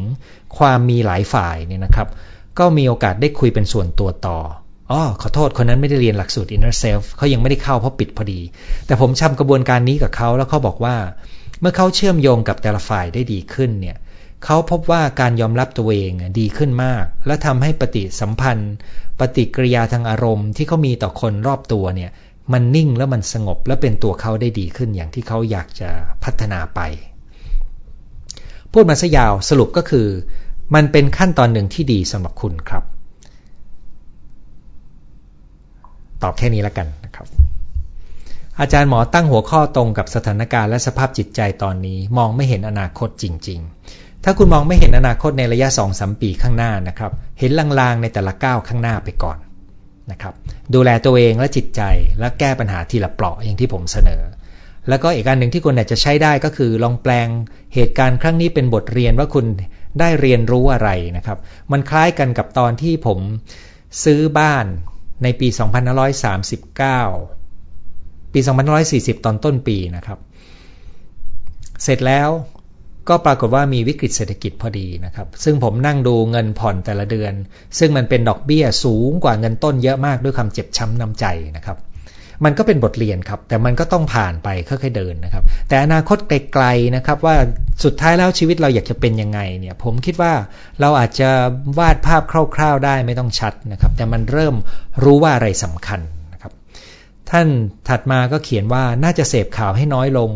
[0.57, 2.07] ความมีหลายฝ่ายเนี่ยนะครับ
[2.59, 4.39] ก็มีโอกาสได้คุยเป็นส่วนตัวต่อ
[4.93, 8.41] อ๋อขอโทษคนนั้นไม่ได้เรียนหลักสูตร inner self เขายังไม่ได้เข้าเพราะปิดพอดี
[8.85, 10.95] แต่ผมชำกระบวนการนี้กับเขาแล้วเขาบอกว่า
[11.59, 13.97] เมื่อเขาเชื่อมโยงกับแต่ละฝ่ายได้ดีขึ้นเนี่ย
[14.45, 18.73] เขาพบว่าการยอมรับตัวเองดีขึ้นมาก และทำให้ปฏิสัมพันธ์
[19.19, 22.11] ปฏิกิริยาทางอารมณ์ ที่เขามีต่อคนรอบตัวเนี่ย
[22.53, 25.89] มันนิ่งแล้วมันสงบและเป็นตัวเขาได้ดีขึ้นอย่างที่เขาอยากจะ
[26.23, 26.79] พัฒนาไป
[28.73, 30.07] พูดมาซะยาวสรุปก็คือ
[30.75, 32.83] มันเป็นขั้นตอนหนึ่งที่ดีสำหรับคุณครับ
[36.23, 37.27] ตอบแค่นี้แล้วกันนะครับ
[38.59, 43.59] อาจารย์หมอตั้งหัวข้อตรงกับสถานการณ์และสภาพจิตใจตอนนี้ มองไม่เห็นอนาคตจริง
[43.91, 49.37] ๆ ถ้าคุณมองไม่เห็นอนาคตในระยะ2อสปีข้างหน้านะครับ เห็นลางๆในแต่ละก้าวข้างหน้าไปก่อน
[50.11, 50.33] นะครับ
[50.73, 51.81] ดูแลตัวเองและจิตใจ
[52.19, 54.23] และแก้ปัญหาทีละเปราะอย่างที่ผมเสนอ
[54.89, 57.27] แล้วก็อีกการหนึ่งที่คุณอาจจะใช้ได้ก็คือลองแปลง
[57.75, 59.45] เหตุการณ์ครั้งนี้เป็นบทเรียนว่าคุณ
[59.99, 61.37] ได้เรียนรู้อะไรนะครับ
[61.71, 63.19] มันคล้ายกันกับตอนที่ผม
[64.03, 64.65] ซื้อบ้าน
[65.23, 65.47] ในปี
[66.35, 68.39] 2539 ปี
[68.83, 70.19] 2540 ตอนต้นปีนะครับ
[71.83, 72.29] เสร็จแล้ว
[73.09, 77.33] ก็ปรากฏว่ามีวิกฤตเศรษฐกิจพอดีนะครับ ซึ่งผมนั่งดูเงินผ่อนแต่ละเดือน
[77.79, 81.25] ซึ่งมันเป็นดอกเบี้ยสูงกว่าเงินต้นเยอะมากด้วยความเจ็บช้ำน้ำใจ
[81.57, 81.77] นะครับ
[82.45, 87.35] มันก็เป็นบทเรียนครับ แต่มันก็ต้องผ่านไปค่อยๆเดินนะครับ แต่อนาคตไกลๆนะครับ ว่า
[87.83, 90.33] สุดท้ายแล้วชีวิตเราอยากจะเป็นยังไงเนี่ย ผมคิดว่า
[90.81, 91.29] เราอาจจะ
[91.79, 92.21] วาดภาพ
[92.55, 94.55] คร่าวๆได้ไม่ต้องชัดนะครับ แต่มันเริ่ม
[95.03, 95.99] รู้ว่าอะไรสำคัญ
[96.33, 96.51] นะครับ
[97.29, 97.47] ท่าน
[97.89, 100.31] ถัดมาก็เขียนว่าน่าจะเสพข่าวให้น้อยลง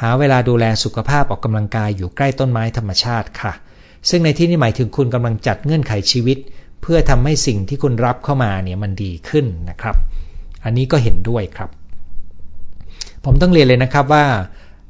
[0.00, 3.52] หาเวลาดูแลสุขภาพออกกำลังกายอยู่ใกล้ต้นไม้ธรรมชาติค่ะ
[4.10, 6.38] ซึ่งในที่นี้หมายถึงคุณกำลังจัดเงื่อนไขชีวิต
[6.82, 9.96] เพื่อทำให้สิ่งที่คุณรับเข้ามาเนี่ยมันดีขึ้นนะครับ
[10.64, 11.70] อันนี้ก็เห็นด้วยครับ
[13.24, 14.26] ผมต้องเรียนเลยนะครับว่า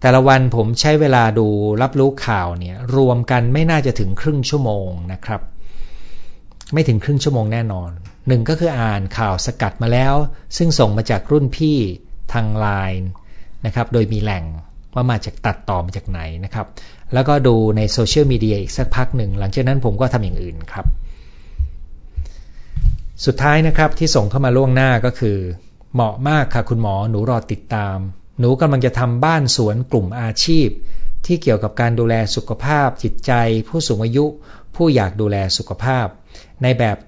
[0.00, 1.46] แต่ละวันผมใช้เวลาดู
[1.82, 5.40] รับรู้ข่าวเนี่ยรวมกันไม่น่าจะถึงครึ่งชั่วโมงนะครับ
[6.72, 7.90] ไม่ถึงครึ่งชั่วโมงแน่นอน
[8.28, 10.14] หนึ่งก็คืออ่านข่าวสกัดมาแล้ว
[10.56, 11.78] ซึ่งส่งมาจากรุ่นพี่
[12.32, 13.10] ทางไลน์
[13.66, 14.44] นะครับโดยมีแหล่ง
[14.94, 16.66] ว่ามาจากตัดต่อมาจากไหนนะครับ
[17.14, 20.87] แล้วก็ดูในโซเชียลมีเดียอีกสักพักหนึ่ง หลังจากนั้นผมก็ทำอย่างอื่นครับ
[23.24, 25.38] สุดท้ายนะครับที่ส่งเข้ามาล่วงหน้าก็คือ
[25.94, 27.98] เหมาะมากค่ะคุณหมอหนูรอติดตาม
[28.40, 30.68] หนูกำลังจะทำบ้านสวนกลุ่มอาชีพ
[31.27, 33.33] ที่เกี่ยวกับการดูแลสุขภาพ จิตใจ
[33.68, 34.24] ผู้สูงอายุ
[34.74, 36.07] ผู้อยากดูแลสุขภาพ
[36.62, 36.98] ในแบบ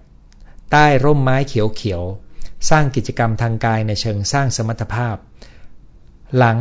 [0.73, 5.17] ใต้ร่มไม้เขียวๆสร้างกิจกรรมทางกายในเชิงสร้างสมรรถภาพ
[6.37, 6.59] หลัง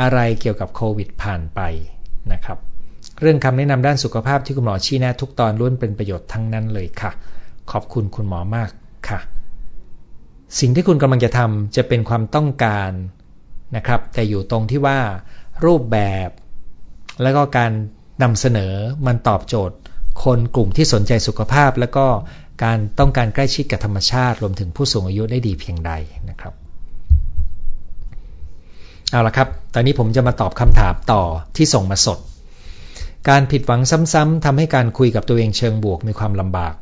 [0.00, 1.60] อะไรเกี่ยวกับโควิดผ่านไป
[2.32, 2.58] นะครับ
[3.20, 7.10] เรื่องคำแนะนำด้านสุขภาพที่คุณหมอชี้แนะทุกตอนล้วนเป็นประโยชน์ทั้งนั้นเลยค่ะ
[7.72, 8.70] ขอบคุณคุณหมอมาก
[9.08, 9.20] ค่ะ
[10.60, 12.90] สิ่งที่คุณกำลังจะทำจะเป็นความต้องการ
[13.76, 14.98] นะครับ แต่อยู่ตรงที่ว่า
[15.64, 16.28] รูปแบบ
[17.22, 17.72] แล้วก็การ
[18.22, 18.74] นำเสนอ
[19.06, 19.76] มันตอบโจทย์
[20.24, 22.06] คนกลุ่มที่สนใจสุขภาพ แล้วก็
[22.64, 25.92] การต้องการใกล้ชิดกับธรรมชาติ รวมถึงผู้สูงอายุได้ดีเพียงใด
[26.30, 26.54] นะครับ
[29.10, 31.22] เอาละครับ ตอนนี้ผมจะมาตอบคำถามต่อ
[31.56, 32.18] ที่ส่งมาสด
[33.28, 33.80] การผิดหวัง
[34.12, 36.74] ซ้ำๆทำให้การคุยกับตัวเองเชิงบวกมีความลำบาก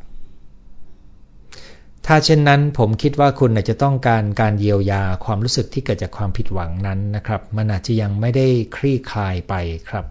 [2.10, 9.54] ถ้าเช่นนั้นผมคิดว่าคุณอาจจะต้องการการเยียวยาความรู้สึกที่เกิดจากความผิดหวังนั้นนะครับ มันอาจจะยังไม่ได้คลี่คลายไป
[9.88, 10.04] ครับ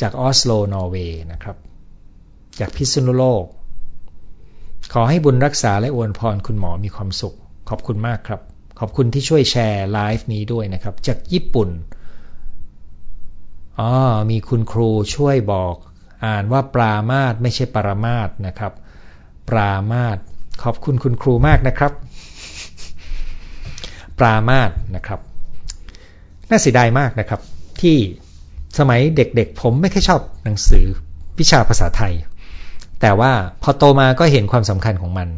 [0.00, 1.56] จากออสโลนอร์เวย์นะครับ
[2.58, 3.44] จากพิษณุโลก
[4.92, 7.36] ขอให้บุญรักษาและอวยพรคุณหมอมีความสุข
[7.68, 8.40] ขอบคุณมากครับ
[8.78, 11.70] ขอบคุณที่ช่วยแชร์ไลฟ์นี้ด้วยนะครับ จากญี่ปุ่น
[13.78, 13.90] อ๋อ
[14.30, 15.76] มีคุณครูช่วยบอก
[16.26, 18.72] อ่านว่าปรามาตไม่ใช่ปรมาตนะครับ
[19.48, 20.16] ปรามาต
[20.62, 21.92] ขอบคุณคุณครูมากนะครับ
[24.18, 25.20] ปรามาตนะครับ
[26.50, 27.40] น่าเสียดายมากนะครับ
[27.80, 27.96] ที่
[28.78, 30.84] สมัยเด็กๆ ผมไม่ค่อยชอบหนังสือ
[31.38, 32.12] วิชาภาษาไทย
[33.00, 33.32] แต่ว่า
[33.62, 35.28] พอโตมาก็เห็นความสำคัญของมัน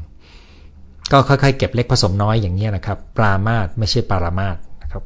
[1.12, 5.02] ก็ค่อยๆ เก็บเล็กผสมน้อยอย่างนี้นะครับ ปรามาตไม่ใช่ปรามาตนะครับ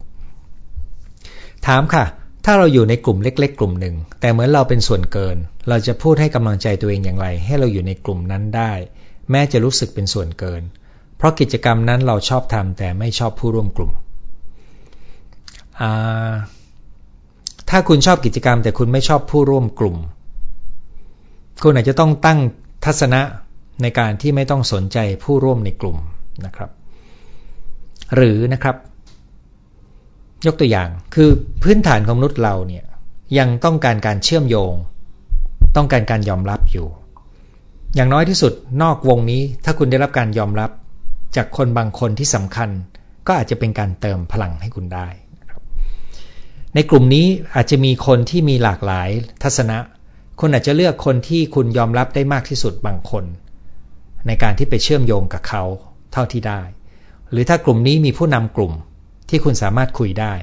[1.67, 2.05] ถามค่ะ
[2.51, 5.37] ถ้าเราอยู่ในกลุ่มเล็ก ๆ กลุ่มหนึ่ง แต่เหมือนเราเป็นส่วนเกิน
[5.69, 8.73] เราจะพูดให้กำลังใจตัวเองอย่างไร ให้เราอยู่ในกลุ่มนั้นได้
[9.31, 10.63] แม้จะรู้สึกเป็นส่วนเกิน
[11.17, 13.93] เพราะกิจกรรมนั้นเราชอบทำแต่ไม่ชอบผู้ร่วมกลุ่ม
[17.71, 19.97] ถ้าคุณชอบกิจกรรม แต่คุณไม่ชอบผู้ร่วมกลุ่ม
[21.63, 22.39] คุณอาจจะต้องตั้ง
[22.85, 23.21] ทัศนะ
[23.83, 25.97] ในการที่ไม่ต้องสนใจผู้ร่วมในกลุ่ม
[26.47, 26.71] นะครับ
[28.15, 28.77] หรือนะครับ
[30.47, 31.31] ยกตัวอย่าง คือ
[31.63, 32.85] พื้นฐานของมนุษย์เราเนี่ย
[33.39, 34.75] ยังต้องการการเชื่อมโยง
[35.77, 36.87] ต้องการการยอมรับอยู่
[37.95, 40.71] อย่างน้อยที่สุดนอกวงนี้ถ้าคุณได้รับการยอมรับ
[41.37, 42.71] จากคนบางคนที่สำคัญ
[43.27, 45.09] ก็อาจจะเป็นการเติมพลังให้คุณได้
[46.75, 49.09] ในกลุ่มนี้อาจจะมีคนที่มีหลากหลาย
[49.43, 49.79] ทัศนะ
[50.41, 53.25] คุณอาจจะเลือกคนที่คุณยอมรับได้มากที่สุดบางคน
[54.27, 55.63] ในการที่ไปเชื่อมโยงกับเขา
[56.13, 56.63] เท่าที่ได้
[57.31, 58.73] หรือถ้ากลุ่มนี้มีผู้นำกลุ่ม
[59.29, 60.35] ที่คุณสามารถคุยได้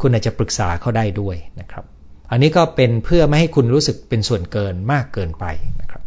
[0.00, 1.84] คุณอาจจะปรึกษาเขาได้ด้วยนะครับ
[2.30, 5.44] อันนี้ก็เป็นเพื่อไม่ให้คุณรู้สึกเป็นส่วนเกินมากเกินไป
[5.80, 6.02] นะครับ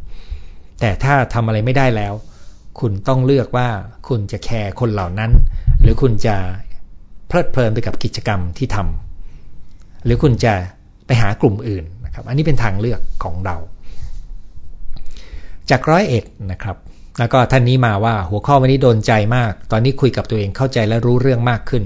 [0.79, 2.13] แต่ถ้าทำอะไรไม่ได้แล้ว
[2.79, 3.67] คุณต้องเลือกว่า
[4.07, 5.31] คุณจะแคร์คนเหล่านั้น
[5.81, 6.35] หรือคุณจะ
[7.27, 10.53] เพลิดเพลินไปกับกิจกรรมที่ทำหรือคุณจะ
[11.05, 13.57] ไปหากลุ่มอื่นนะครับ อันนี้เป็นทางเลือกของเรา
[15.69, 16.77] จากร้อยเอ็ดนะครับ
[17.19, 21.83] แล้วก็ท่านนี้มาว่าหัวข้อวันนี้โดนใจมาก ตอนนี้คุยกับตัวเองเข้าใจและรู้เรื่องมากขึ้น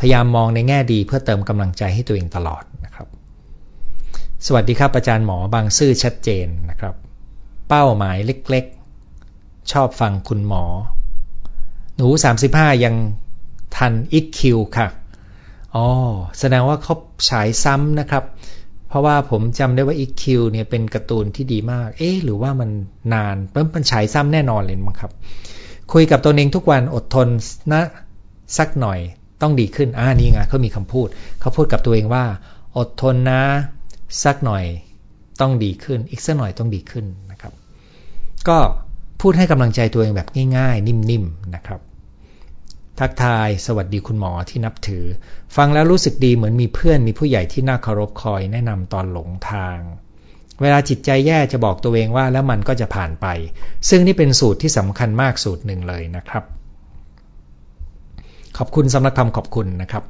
[0.00, 3.06] พยายามมองในแง่ดีเพื่อเติมกำลังใจให้ตัวเองตลอดนะครับ
[4.46, 6.94] สวัสดีครับอาจารย์หมอบางซื่อชัดเจนนะครับ
[7.68, 10.64] เป้าหมายเล็กๆ ชอบฟังคุณหมอ
[11.96, 12.08] หนู
[12.46, 12.94] 35 ยัง
[13.76, 14.88] ทันอีกคิวค่ะ
[15.74, 15.86] อ๋อ
[16.38, 16.94] แสดงว่าเขา
[17.28, 18.24] ฉายซ้ำนะครับ
[18.88, 22.70] เพราะว่าผมจำได้ว่า EQ เนี่ยเป็นการ์ตูนที่ดีมาก เอ๊หรือว่ามัน
[23.14, 23.36] นาน
[23.74, 25.12] มันฉายซ้ำแน่นอนเลยมั้งครับ
[25.92, 27.28] คุยกับตัวเองทุกวันอดทน
[27.72, 27.82] นะ
[28.58, 28.98] สักหน่อย
[29.42, 31.08] ต้องดีขึ้นอ่านี่ไงเขามีคำพูด
[31.40, 32.24] เขาพูดกับตัวเองว่า
[32.76, 33.42] อดทนนะ
[34.24, 34.64] สักหน่อย
[35.40, 37.52] ต้องดีขึ้น อีกสักหน่อยต้องดีขึ้นนะครับ
[38.48, 38.58] ก็
[39.20, 41.80] พูดให้กำลังใจตัวเองแบบง่ายๆ นิ่มๆนะครับ
[43.00, 45.04] ทักทายสวัสดีคุณหมอที่นับถือ
[45.56, 49.78] ฟังแล้วรู้สึกดีเหมือนมีเพื่อนมีผู้ใหญ่ที่น่าเคารพคอยแนะนำตอนหลงทาง
[50.62, 53.26] เวลาจิตใจแย่จะบอกตัวเองว่าแล้วมันก็จะผ่านไป
[53.88, 56.44] ซึ่งนี่เป็นสูตรที่สำคัญมากสูตรหนึ่งเลยนะครับ
[58.58, 60.02] ขอบคุณสำหรับคำขอบคุณนะครับ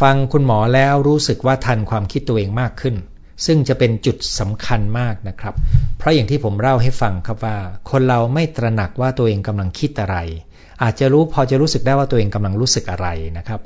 [0.00, 2.94] ฟังคุณหมอแล้วรู้สึกว่าทันความคิดตัวเองมากขึ้น
[3.46, 5.54] ซึ่งจะเป็นจุดสำคัญมากนะครับ
[5.98, 7.56] เพราะอย่างที่ผมเล่าให้ฟังครับว่า
[7.90, 10.16] คนเราไม่ตระหนักว่าตัวเองกำลังคิดอะไร
[10.82, 13.60] อาจจะรู้พอจะรู้สึกได้ว่าตัวเองกำลังรู้สึกอะไรนะครับ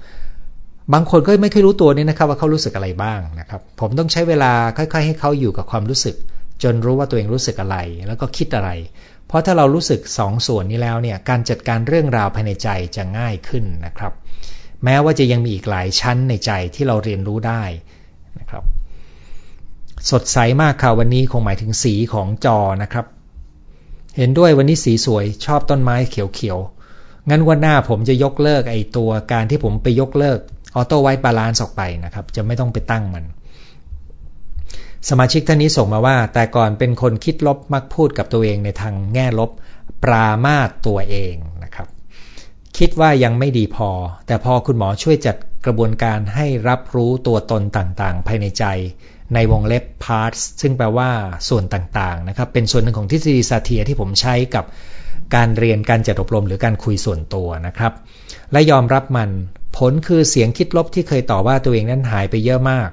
[0.92, 6.16] บางคนก็ไม่เคยรู้ตัวนี่นะครับว่าเขารู้สึกอะไรบ้างนะครับ ผมต้องใช้เวลาค่อย ๆ ให้เขาอยู่กับความรู้สึก
[6.62, 8.70] จนรู้ว่าตัวเองรู้สึกอะไร แล้วก็คิดอะไร
[9.28, 14.12] เพราะถ้าเรารู้สึก2สส่วนนี้แล้วเนี่ยการจัดการเรื่องราวภายในใจจะง่ายขึ้นนะครับ
[14.84, 17.62] แม้ว่าจะยังมีอีกหลายชั้นในใจที่เราเรียนรู้ได้
[18.38, 18.64] นะครับ
[20.10, 23.06] สดใสมากค่ะวันนี้คงหมายถึงสีของจอนะครับ
[24.16, 30.38] เห็นด้วยวันนี้สีสวยชอบต้นไม้เขียวๆงั้นวันหน้าผมจะยกเลิกไอตัวการที่ผมไปยกเลิก
[30.76, 33.24] auto white balance ออกไปนะครับ จะไม่ต้องไปตั้งมัน
[35.08, 39.50] สมาชิกท่านนี้ส่งมาว่า แต่ก่อนเป็นคนคิดลบมักพูดกับตัวเองในทางแง่ลบ
[40.04, 41.88] ปรามาตตัวเองนะครับ
[42.78, 43.90] คิดว่ายังไม่ดีพอ
[44.26, 48.64] แต่พอคุณหมอช่วยจัดกระบวนการให้รับรู้ตัวตนต่างๆ ภายในใจ
[49.34, 51.10] ในวงเล็บ parts ซึ่งแปลว่า
[51.48, 54.64] ส่วนต่างๆนะครับ เป็นส่วนหนึ่งของทฤษฎีซาเทียที่ผมใช้กับ
[55.34, 57.92] การเรียนการจัดอบรมหรือการคุยส่วนตัวนะครับ
[58.52, 59.30] และยอมรับมัน
[59.76, 62.88] ผลคือเสียงคิดลบที่เคยต่อว่าตัวเองนั้นหายไปเยอะมาก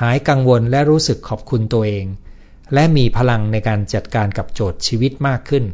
[0.00, 2.06] หายกังวลและรู้สึกขอบคุณตัวเอง
[2.74, 5.64] และมีพลังในการจัดการกับโจทย์ชีวิตมากขึ้น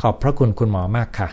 [0.00, 1.28] ขอบพระคุณคุณหมอมากค่ะ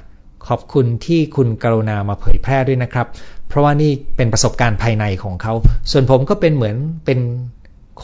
[0.48, 3.08] ขอบคุณที่คุณกรุณามาเผยแพร่ด้วยนะครับ
[3.48, 5.54] เพราะว่านี่เป็นประสบการณ์ภายในของเขา
[5.92, 6.76] ส่วนผมก็เป็นเหมือน
[7.06, 7.20] เป็น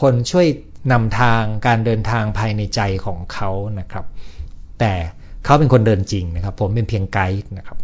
[0.00, 0.46] คนช่วย
[0.92, 4.04] นำทางการเดินทางภายในใจของเขานะครับ
[4.80, 4.92] แต่
[5.44, 7.78] เขาเป็นคนเดินจริงนะครับ ผมเป็นเพียงไกด์นะครับ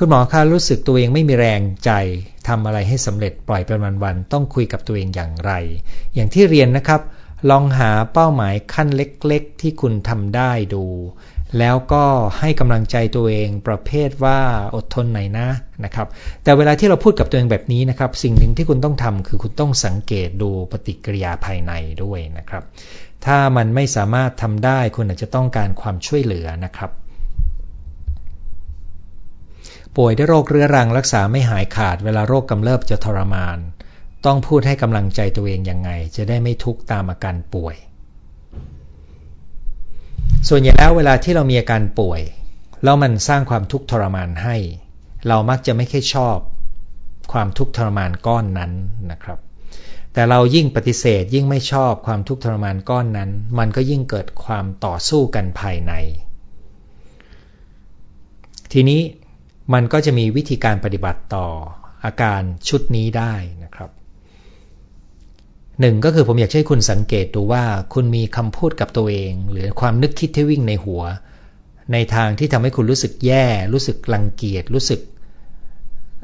[0.00, 1.90] คุณหมอคะรู้สึกตัวเองไม่มีแรงใจ
[2.48, 5.52] ทำอะไรให้สำเร็จปล่อยเป็นวันๆต้องคุยกับตัวเองอย่างไร
[6.14, 7.00] อย่างที่เรียนนะครับ
[7.50, 10.84] ลองหาเป้าหมายขั้นเล็กๆ ที่คุณทำได้ดู
[11.58, 12.04] แล้วก็
[12.38, 14.40] ให้กำลังใจตัวเองประเภทว่า
[14.74, 15.48] อดทนหน่อยนะ
[15.84, 16.06] นะครับ
[16.44, 21.72] แต่เวลาที่เราพูดกับตัวเองแบบนี้นะครับ สิ่งหนึ่งที่คุณต้องทำคือคุณต้องสังเกตดูปฏิกิริยาภายใน
[22.04, 22.62] ด้วยนะครับ
[23.24, 26.90] ถ้ามันไม่สามารถทำได้คุณอาจจะต้องการความช่วยเหลือนะครับ
[29.96, 33.58] ป่วยด้วยโรคเรื้อรังรักษาไม่หายขาดเวลาโรคกำเริบจะทรมาน
[34.26, 37.76] ต้องพูดให้กำลังใจตัวเองยังไง จะได้ไม่ทุกข์ตามอาการป่วย
[40.48, 42.20] ส่วนใหญ่แล้วเวลาที่เรามีอาการป่วย
[42.84, 44.56] แล้วมันสร้างความทุกข์ทรมานให้
[45.28, 46.38] เรามักจะไม่ค่อยชอบ
[47.32, 48.72] ความทุกข์ทรมานก้อนนั้น
[49.10, 49.38] นะครับ
[50.12, 55.92] แต่เรายิ่งปฏิเสธยิ่งไม่ชอบความทุกข์ทรมานก้อนนั้น มันก็ยิ่งเกิดความต่อสู้กันภายใน
[58.72, 59.00] ทีนี้
[59.72, 61.46] มันก็จะมีวิธีการปฏิบัติต่อ
[62.04, 63.90] อาการชุดนี้ได้นะครับ
[65.80, 71.02] หนึ่งก็คือผมอยากให้คุณสังเกตดูว่าคุณมีคำพูดกับตัวเอง หรือความนึกคิดที่วิ่งในหัว
[71.92, 75.00] ในทางที่ทำให้คุณรู้สึกแย่ รู้สึกรังเกียจรู้สึก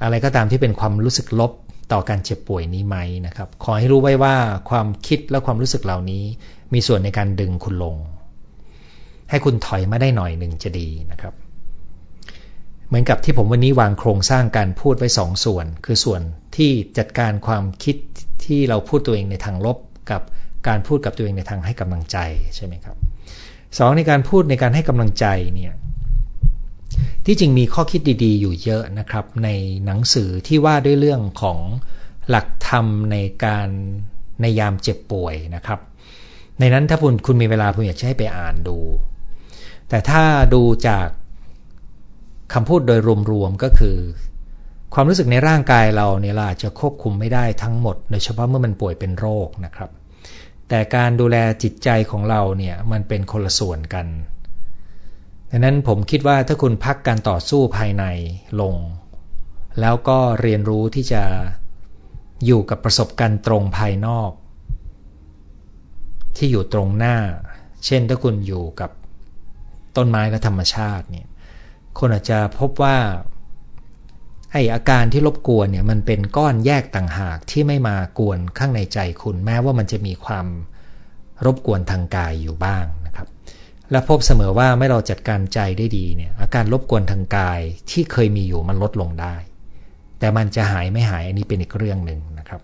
[0.03, 1.53] อะไรก็ตามที่เป็นความรู้สึกลบ
[1.93, 4.37] ต่อการเจ็บป่วยนี้ไหมนะครับ ขอให้รู้ไว้ว่า
[4.71, 6.25] ความคิดและความรู้สึกเหล่านี้
[6.75, 7.97] มีส่วนในการดึงคุณลง
[9.31, 11.35] ให้คุณถอยมาได้หน่อยหนึ่งจะดีนะครับ
[12.93, 16.21] เหมือนกับที่ผมวันนี้วางโครงสร้างการพูดไว้สองส่วน คือส่วน
[16.57, 17.97] ที่จัดการความคิด
[18.45, 19.79] ที่เราพูดตัวเองในทางลบ
[20.11, 20.23] กับ
[20.69, 22.19] การพูดกับตัวเองในทางให้กำลังใจ
[22.57, 22.97] ใช่ไหมครับ
[23.79, 25.73] สองในการพูดในการให้กำลังใจเนี่ย
[27.27, 29.49] ที่จริงมีข้อคิดดีๆ อยู่เยอะนะครับใน
[29.87, 31.59] หนังสือที่ว่าด้วยเรื่องของ
[32.29, 33.69] หลักธรรมในการ
[34.41, 35.81] ในยามเจ็บป่วยนะครับ
[36.61, 38.79] ในนั้นถ้าคุณคุณมีเวลาผมอยากจะให้ไปอ่านดู
[39.89, 40.23] แต่ถ้า
[40.55, 41.09] ดูจาก
[42.53, 43.97] คำพูดโดยรวมๆก็คือ
[44.95, 49.91] ความรู้สึกในร่างกายเราเนี่ยเราอาจจะควบคุมไม่ได้ทั้งหมดโดยเฉพาะเมื่อมันป่วยเป็นโรคนะครับ
[50.69, 54.07] แต่การดูแลจิตใจของเราเนี่ยมันเป็นคนละส่วนกัน
[55.51, 58.05] ดังนั้นผมคิดว่าถ้าคุณพักการต่อสู้ภายใน
[58.61, 58.75] ลง
[59.81, 61.23] แล้วก็เรียนรู้ที่จะ
[62.47, 64.31] อยู่กับประสบการณ์ตรงภายนอก
[66.37, 67.17] ที่อยู่ตรงหน้า
[67.87, 68.91] เช่นถ้าคุณอยู่กับ
[69.97, 71.27] ต้นไม้และธรรมชาติเนี่ย
[71.99, 72.97] คนอาจจะพบว่า
[74.53, 80.47] ไออาการที่รบกวนเนี่ยมันเป็นก้อนแยกต่างหากที่ไม่มากวนข้างในใจคุณ แม้ว่ามันจะมีความ
[81.45, 83.29] รบกวนทางกายอยู่บ้างนะครับ
[83.91, 89.35] และพบเสมอว่าไม่เราจัดการใจได้ดีเนี่ยอาการรบกวนทางกายที่เคยมีอยู่มันลดลงได้
[90.19, 92.61] แต่มันจะหายไม่หายอันนี้เป็นอีกเรื่องหนึ่งนะครับ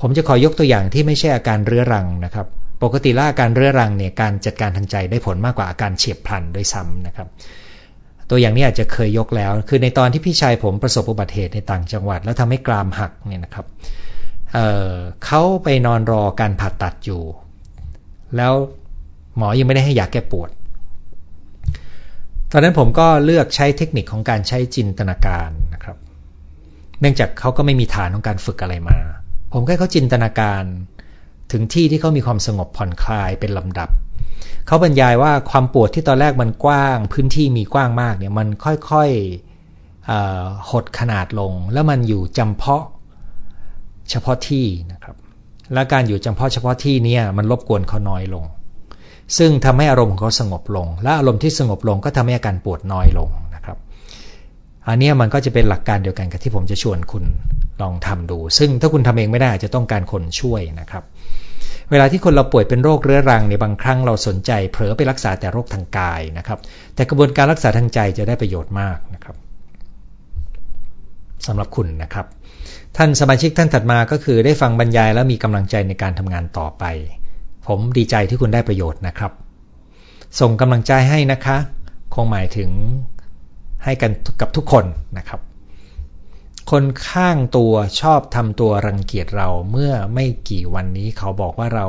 [0.00, 2.46] ผมจะขอยกตัวอย่างที่ไม่ใช่อาการเรื้อรังนะครับ
[2.82, 7.28] ปกติล้วอาการเรื้อรังเนี่ยการจัดการทางใจได้ผลมากกว่าอาการเฉียบพลันด้วยซ้ำนะครับ
[8.36, 13.66] ตัวอย่างนี้อาจจะเคยยกแล้ว คือในตอนที่พี่ชายผมประสบอุบัติเหตุในต่างจังหวัด แล้วทำให้กรามหักเนี่ยนะครับ
[14.52, 17.22] เเขาไปนอนรอการผ่าตัดอยู่
[18.36, 18.52] แล้ว
[19.36, 20.50] หมอยังไม่ได้ให้ยาแก้ปวด
[22.52, 25.96] ตอนนั้นผมก็เลือกใช้เทคนิคของการใช้จินตนาการนะครับ
[27.00, 28.98] เนื่องจากเขาก็ไม่มีฐานของการฝึกอะไรมา
[29.52, 30.62] ผมแค่เขาจินตนาการ
[31.52, 33.90] ถึงที่ที่เขามีความสงบผ่อนคลายเป็นลำดับ
[34.66, 42.84] เขาบรรยายว่าความปวดที่ตอนแรกมันกว้าง พื้นที่มีกว้างมากเนี่ยมันค่อยๆหดขนาดลง แล้วมันอยู่จำเพาะ
[44.10, 45.16] เฉพาะที่นะครับ
[45.74, 48.44] และการอยู่จำเพาะเฉพาะที่เนี่ยมันรบกวนเขาน้อยลง
[49.38, 53.78] ซึ่งทำให้อารมณ์ของเขาสงบลง และอารมณ์ที่สงบลงก็ทำให้อาการปวดน้อยลงนะครับ
[54.88, 57.24] อันนี้มันก็จะเป็นหลักการเดียวกันกับที่ผมจะชวนคุณ
[57.82, 61.04] ลองทำดู ซึ่งถ้าคุณทำเองไม่ได้จะต้องการคนช่วยนะครับ
[61.94, 66.58] วลาที่คนเราป่วยเป็นโรคเรื้อรังในบางครั้งเราสนใจเผลอไปรักษาแต่โรคทางกายนะครับ
[66.94, 69.36] แต่กระบวนการรักษาทางใจจะได้ประโยชน์มากนะครับ
[71.46, 72.26] สำหรับคุณนะครับ
[72.96, 76.84] ท่านสมาชิกท่านถัดมาก็คือได้ฟังบรรยายแล้วมีกำลังใจในการทำงานต่อไป
[77.66, 79.32] ผมดีใจที่คุณได้ประโยชน์นะครับ
[80.40, 81.56] ส่งกำลังใจให้นะคะ
[82.14, 82.70] คงหมายถึง
[83.84, 84.84] ให้กันกับทุกคน
[85.18, 85.40] นะครับ
[86.70, 91.86] คนข้างตัวชอบทำตัวรังเกียจเราเมื่อไม่กี่วันนี้เขาบอกว่าเรา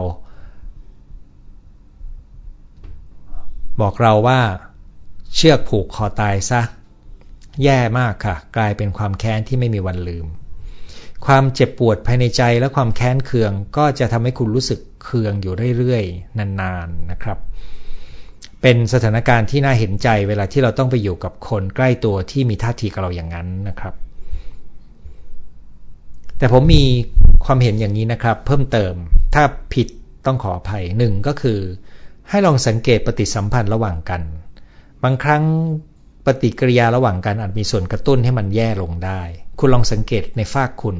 [3.81, 4.39] บอกเราว่า
[5.35, 6.61] เชือกผูกคอตายซะ
[7.63, 10.25] แย่มากค่ะ กลายเป็นความแค้นที่ไม่มีวันลืม
[11.25, 17.37] ความเจ็บปวดภายในใจและความแค้นเคือง ก็จะทำให้คุณรู้สึกเคืองอยู่เรื่อยๆ นานๆนะครับ
[18.61, 23.93] เป็นสถานการณ์ที่น่าเห็นใจเวลาที่เราต้องไปอยู่กับคนใกล้ตัวที่มีท่าทีกับเราอย่างนั้นนะครับ
[26.37, 26.83] แต่ผมมี
[27.45, 28.93] ความเห็นอย่างนี้นะครับ เพิ่มเติม
[29.33, 29.87] ถ้าผิด
[30.25, 31.59] ต้องขออภัยหนึ่งก็คือ
[32.29, 34.21] ให้ลองสังเกตปฏิสัมพันธ์ระหว่างกัน
[35.03, 35.43] บางครั้ง
[36.25, 39.21] ปฏิกิริยาระหว่างกันอาจมีส่วนกระตุ้นให้มันแย่ลงได้
[39.59, 40.95] คุณลองสังเกตในฝากคุณ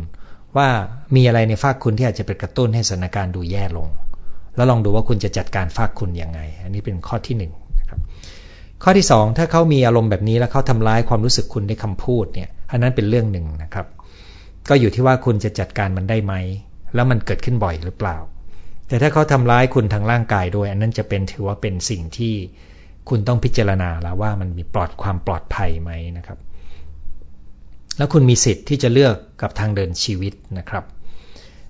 [0.57, 0.67] ว่า
[1.15, 3.87] มีอะไรในฝากคุณที่อาจจะเป็นกระตุ้นให้สถานการณ์ดูแย่ลง
[4.55, 7.43] แล้วลองดูว่าคุณจะจัดการฝากคุณยังไง อันนี้เป็นข้อที่1น
[7.79, 7.99] นะครับ
[8.83, 13.85] ข้อที่ 2 ถ้าเขามีอารมณ์แบบนี้แล้วเขาทำร้ายความรู้สึกคุณด้วยคำพูดเนี่ยอันนั้นเป็นเรื่องหนึ่งนะครับ
[14.69, 16.33] ก็อยู่ที่ว่าคุณจะจัดการมันได้ไหม
[16.95, 18.17] แล้วมันเกิดขึ้นบ่อยหรือเปล่า
[18.87, 22.33] แต่ถ้าเขาทำร้ายคุณทางร่างกายด้วย อันนั้นจะเป็นถือว่าเป็นสิ่งที่
[23.09, 26.39] คุณต้องพิจารณาแล้วว่ามันมีปลอดความปลอดภัยไหมนะครับ
[27.97, 30.83] แล้วคุณมีสิทธิ์ที่จะเลือกกับทางเดินชีวิตนะครับ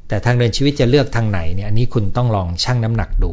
[0.08, 3.32] แต่ทางเดินชีวิตจะเลือกทางไหนเนี่ยอันนี้คุณต้องลองชั่งน้ำหนักดู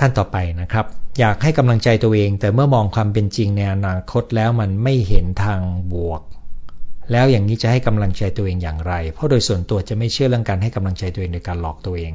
[0.00, 0.86] ท่านต่อไปนะครับ
[1.18, 5.60] อยากให้กำลังใจตัวเอง แต่เมื่อมองความเป็นจริงในอนาคตแล้วมันไม่เห็นทาง
[5.92, 6.22] บวก
[7.12, 12.12] แล้วอย่างนี้จะให้กำลังใจตัวเองอย่างไร เพราะโดยส่วนตัวจะไม่เชื่อเรื่องการให้กำลังใจตัวเองโดยการหลอกตัวเอง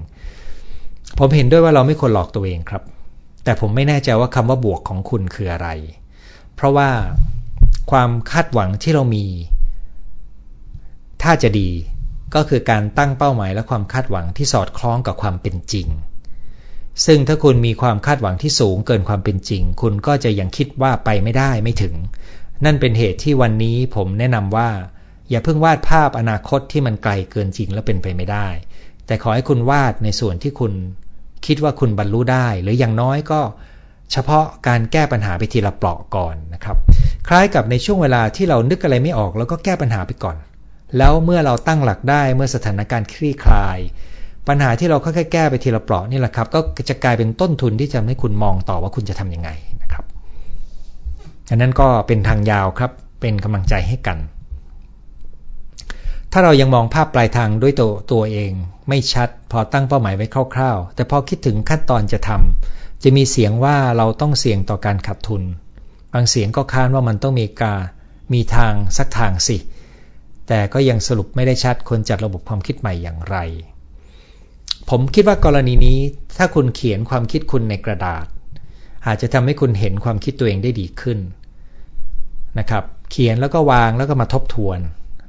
[1.20, 2.84] ผมเห็นด้วยว่าเราไม่ควรหลอกตัวเองครับ
[3.44, 5.70] แต่ผมไม่แน่ใจว่าคำว่าบวกของคุณคืออะไร
[6.56, 6.90] เพราะว่า
[7.92, 9.26] ความคาดหวังที่เรามี
[11.24, 11.70] ถ้าจะดี
[12.36, 15.88] ก็คือการตั้งเป้าหมายและความคาดหวังที่สอดคล้องกับความเป็นจริง
[17.06, 21.96] ซึ่งถ้าคุณมีความคาดหวังที่สูงเกินความเป็นจริง คุณก็จะยังคิดว่าไปไม่ได้ไม่ถึง
[22.66, 24.70] นั่นเป็นเหตุที่วันนี้ผมแนะนำว่า
[25.30, 28.48] อย่าเพิ่งวาดภาพอนาคตที่มันไกลเกินจริงและเป็นไปไม่ได้
[29.08, 30.74] แต่ขอให้คุณวาดในส่วนที่คุณ
[31.46, 33.42] คิดว่าคุณบรรลุได้ หรืออย่างน้อยก็
[34.12, 36.78] เฉพาะการแก้ปัญหาไปทีละเปราะก่อนนะครับ
[37.28, 40.38] คล้ายกับในช่วงเวลาที่เรานึกอะไรไม่ออกแล้วก็แก้ปัญหาไปก่อน
[40.98, 43.78] แล้วเมื่อเราตั้งหลักได้เมื่อสถานการณ์คลี่คลาย
[44.48, 49.50] ปัญหาที่เราค่อยๆแก้ไปทีละเปราะนี่แหละครับ ก็จะกลายเป็นต้นทุนที่จะให้คุณมองต่อว่าคุณจะทํำยังไง
[49.82, 50.06] นะครับ
[51.50, 52.92] อันนั้นก็เป็นทางยาวครับ
[53.22, 54.18] เป็นกำลังใจให้กัน
[56.32, 58.52] ถ้าเรายังมองภาพปลายทางด้วยตัวตัวเอง
[58.90, 65.44] ไม่ชัด พอตั้งเป้าหมายไว้คร่าวๆ แต่พอคิดถึงขั้นตอนจะทำจะมีเสียงว่าเราต้องเสี่ยงต่อการขาดทุน
[66.14, 67.76] บางเสียงก็ค้านว่ามันต้องมีกา
[68.34, 69.58] มีทางสักทางสิ
[70.48, 73.38] แต่ก็ยังสรุปไม่ได้ชัดคนจัดระบบความคิดใหม่อย่างไร
[74.90, 76.00] ผมคิดว่ากรณีนี้
[76.38, 78.26] ถ้าคุณเขียนความคิดคุณในกระดาษ
[79.08, 81.20] อาจจะทำให้คุณเห็นความคิดตัวเองได้ดีขึ้น
[82.60, 84.80] นะครับ เขียนแล้วก็วางแล้วก็มาทบทวน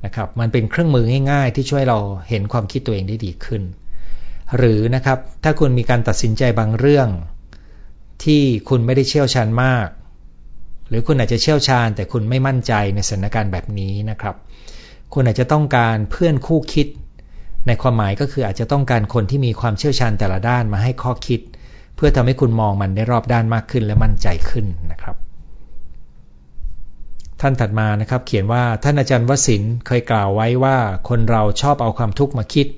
[0.04, 1.98] นะครับ มันเป็นเครื่องมือง่ายๆ ที่ช่วยเรา
[2.28, 3.62] เห็นความคิดตัวเองได้ดีขึ้น
[4.57, 7.09] หรือนะครับถ้าคุณมีการตัดสินใจบางเรื่อง
[8.24, 9.88] ที่คุณไม่ได้เชี่ยวชาญมาก
[10.88, 14.34] หรือคุณอาจจะเชี่ยวชาญ แต่คุณไม่มั่นใจในสถานการณ์แบบนี้นะครับ
[15.14, 16.86] คุณอาจจะต้องการเพื่อนคู่คิด
[17.67, 21.41] ในความหมายก็คืออาจจะต้องการคนที่มีความเชี่ยวชาญแต่ละด้านมาให้ข้อคิด
[21.97, 25.17] เพื่อทำให้คุณมองมันได้รอบด้านมากขึ้นและมั่นใจขึ้นนะครับ
[27.41, 30.77] ท่านถัดมานะครับ เขียนว่าท่านอาจารย์วสินเคยกล่าวไว้ว่า
[31.09, 32.69] คนเราชอบเอาความทุกข์มาคิด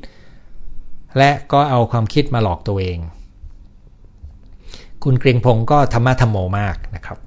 [1.18, 2.98] และก็เอาความคิดมาหลอกตัวเอง
[5.04, 7.18] คุณเกรียงพงศ์ก็ธรรมะธรรมโมมากนะครับ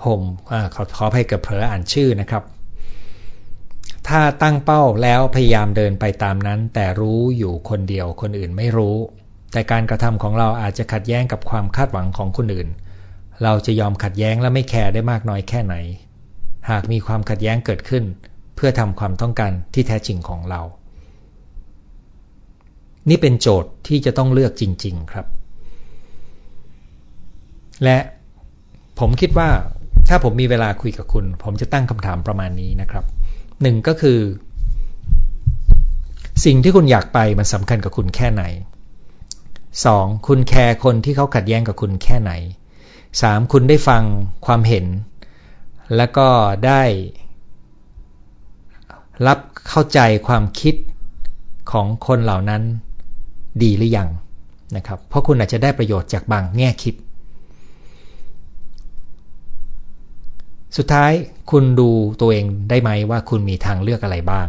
[0.00, 0.22] โฮม
[0.74, 2.42] ขอขอให้กับเผลออ่านชื่อนะครับ
[4.08, 8.96] ถ้าตั้งเป้าแล้วพยายามเดินไปตามนั้น แต่รู้อยู่คนเดียวคนอื่นไม่รู้
[9.52, 12.68] แต่การกระทำของเราอาจจะขัดแย้งกับความคาดหวังของคนอื่น
[13.42, 15.74] เราจะยอมขัดแย้งและไม่แคร์ได้มากน้อยแค่ไหน
[16.70, 18.04] หากมีความขัดแย้งเกิดขึ้น
[18.56, 20.60] เพื่อทำความต้องการที่แท้จริงของเรา
[23.08, 25.26] นี่เป็นโจทย์ที่จะต้องเลือกจริง ๆครับ
[27.84, 27.98] และ
[28.98, 29.48] ผมคิดว่า
[30.08, 33.04] ถ้าผมมีเวลาคุยกับคุณ ผมจะตั้งคำถามประมาณนี้นะครับ
[33.62, 34.20] หนึ่งก็คือ
[36.44, 38.42] สิ่งที่คุณอยากไปมันสำคัญกับคุณแค่ไหน
[39.84, 42.32] สองคุณแคร์คนที่เขาขัดแย้งกับคุณแค่ไหน
[43.22, 44.02] สามคุณได้ฟัง
[44.46, 44.86] ความเห็น
[45.96, 46.28] แล้วก็
[46.66, 46.82] ได้
[49.26, 49.38] รับ
[49.68, 50.74] เข้าใจความคิด
[51.70, 52.62] ของคนเหล่านั้น
[53.62, 54.08] ดีหรือยัง
[54.76, 56.94] นะครับ เพราะคุณอาจจะได้ประโยชน์จากบางแง่คิด
[60.76, 61.12] สุดท้าย
[61.50, 61.88] คุณดู
[62.20, 64.46] ตัวเองได้ไหมว่าคุณมีทางเลือกอะไรบ้าง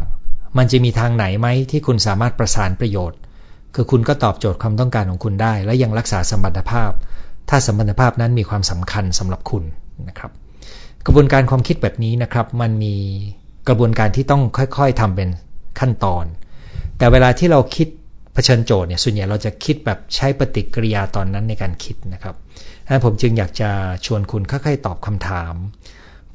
[0.58, 3.18] มันจะมีทางไหนไหมที่คุณสามารถประสานประโยชน์
[3.74, 6.90] คือคุณก็ตอบโจทย์ความต้องการของคุณได้ และยังรักษาสมรรถภาพ
[7.48, 9.64] ถ้าสมรรถภาพนั้นมีความสำคัญสำหรับคุณ
[10.08, 10.30] นะครับ
[11.06, 12.94] กระบวนการความคิดแบบนี้นะครับ มันมี
[13.68, 15.28] กระบวนการที่ต้องค่อยๆทำเป็น
[15.80, 16.24] ขั้นตอน
[16.98, 17.88] แต่เวลาที่เราคิด
[18.34, 22.34] เผชิญโจทย์เนี่ยส่วนใหญ่เราจะคิดแบบใช้ปฏิกิริยาตอนนั้นในการคิดนะครับ
[22.84, 23.70] ดังนั้นผมจึงอยากจะ
[24.06, 25.54] ชวนคุณค่อยๆตอบคำถาม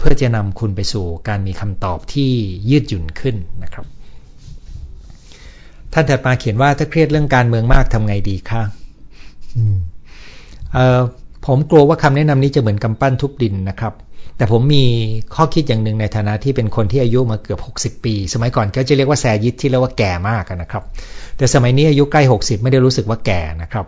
[0.02, 2.32] เพื่อจะนำคุณไปสู่การมีคำตอบที่
[2.70, 3.86] ยืดหยุ่นขึ้นนะครับ
[5.93, 8.62] ท่านถัดมาเขียนว่าถ้าเครียดเรื่องการเมืองมากทำไงดีคะ
[11.45, 13.93] ผมกลัวว่าคำแนะนำนี้จะเหมือนกำปั้นทุบดินนะครับ
[14.38, 14.86] แต่ผมมี
[15.36, 20.84] ข้อคิดอย่างหนึ่งในฐานะที่เป็นคนที่อายุมาเกือบ 60 ปี สมัยก่อนก็จะเรียกว่าแซยิดที่เรียกว่าแก่มากนะครับ
[21.38, 23.86] แต่สมัยนี้อายุใกล้ 60 ไม่ได้รู้สึกว่าแก่นะครับ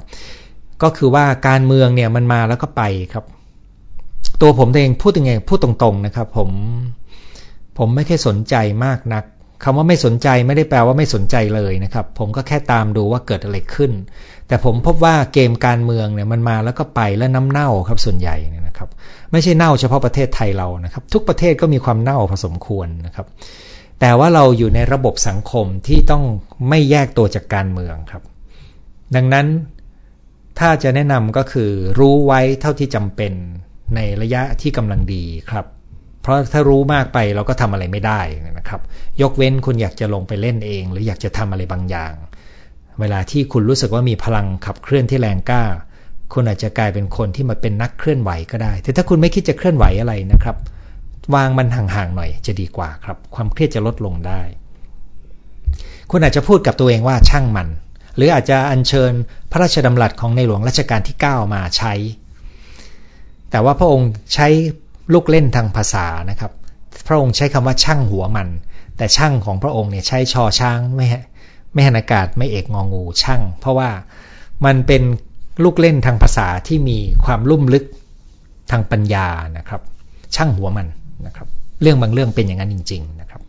[0.83, 2.83] ก็คือว่าการเมืองเนี่ยมันมาแล้วก็ไป
[3.13, 3.25] ครับ
[4.43, 6.49] ตัวผมเองพูดยังไงพูดตรงๆนะครับ ผม
[7.77, 9.23] ผมไม่ค่อยสนใจมากนัก
[9.63, 13.91] คำว่าไม่สนใจไม่ได้แปลว่าไม่สนใจเลยนะครับ ผมก็แค่ตามดูว่าเกิดอะไรขึ้น
[14.47, 18.35] แต่ผมพบว่าเกมการเมืองเนี่ยมันมาแล้วก็ไปแล้วน้ำเน่าครับส่วนใหญ่
[18.67, 18.89] นะครับ
[19.31, 23.27] ไม่ใช่เน่าเฉพาะประเทศไทยเรานะครับ ทุกประเทศก็มีความเน่าผสมควรนะครับ
[23.99, 26.23] แต่ว่าเราอยู่ในระบบสังคมที่ต้อง
[26.69, 28.23] ไม่แยกตัวจากการเมืองครับ
[29.15, 29.47] ดังนั้น
[30.59, 31.69] ถ้าจะแนะนำก็คือ
[31.99, 33.33] รู้ไว้เท่าที่จำเป็น
[33.95, 35.65] ในระยะที่กำลังดีครับ
[36.21, 38.21] เพราะถ้ารู้มากไปเราก็ทำอะไรไม่ได้
[38.57, 38.81] นะครับ
[39.21, 42.13] ยกเว้นคุณอยากจะลงไปเล่นเอง หรืออยากจะทำอะไรบางอย่าง
[42.99, 45.63] เวลาที่คุณรู้สึกว่ามีพลังขับเคลื่อนที่แรงกล้า
[46.33, 50.57] คุณอาจจะกลายเป็นคนที่มาเป็นนักเคลื่อนไหวก็ได้ แต่ถ้าคุณไม่คิดจะเคลื่อนไหวอะไรนะครับ
[51.35, 54.41] วางมันห่างๆหน่อยจะดีกว่าครับ ความเครียดจะลดลงได้
[56.11, 57.67] คุณอาจจะพูดกับตัวเองว่าช่างมัน
[58.15, 59.11] หรืออาจจะอัญเชิญ
[59.51, 61.93] พระราชดำรัสของในหลวงรัชกาลที่ 9 มาใช้
[63.53, 64.47] แต่ว่าพระองค์ใช้
[65.13, 66.51] ลูกเล่นทางภาษานะครับ
[67.07, 68.49] พระองค์ใช้คำว่าช่างหัวมัน
[68.97, 71.05] แต่ช่างของพระองค์เนี่ยใช้ชอช้างไม่
[71.73, 73.89] ไม่หันอากาศไม่เอกงองูช่าง เพราะว่า
[74.65, 75.03] มันเป็น
[75.63, 77.85] ลูกเล่นทางภาษาที่มีความลุ่มลึก
[78.71, 79.27] ทางปัญญา
[79.57, 79.81] นะครับ
[80.35, 80.87] ช่างหัวมัน
[81.25, 81.47] นะครับ
[81.81, 83.41] เรื่องบางเรื่องเป็นอย่างนั้นจริง ๆนะครับ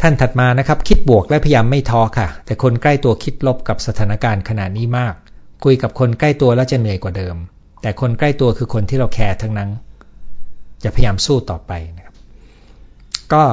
[0.00, 5.14] ท่านถัดมานะครับ คิดบวกและพยายามไม่ท้อค่ะ แต่คนใกล้ตัวคิดลบกับสถานการณ์ขนาดนี้มาก
[5.64, 7.36] คุยกับคนใกล้ตัวแล้วจะเหนื่อยกว่าเดิม
[7.82, 9.70] แต่คนใกล้ตัวคือคนที่เราแคร์ทั้งนั้น
[10.84, 12.14] จะพยายามสู้ต่อไปนะครับ
[13.32, 13.44] ก็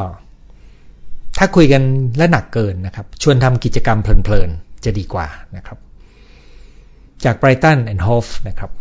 [1.37, 1.83] ถ้าคุยกัน
[2.17, 5.27] และหนักเกินนะครับ ชวนทำกิจกรรมเพลินๆ จะดีกว่า
[5.57, 5.77] นะครับ
[7.23, 8.71] จากไบรตันแอนด์โฮฟนะครับ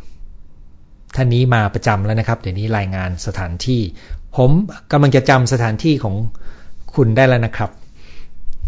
[1.16, 3.80] ท่านนี้มาประจำแล้วนะครับ เดี๋ยวนี้รายงานสถานที่
[4.36, 4.50] ผม
[4.92, 6.14] กำลังจะจำสถานที่ของ
[6.94, 7.70] คุณได้แล้วนะครับ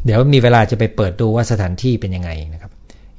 [0.04, 2.69] เดี๋ยวมีเวลาจะไปเปิดดูว่าสถานที่เป็นยังไงนะครับ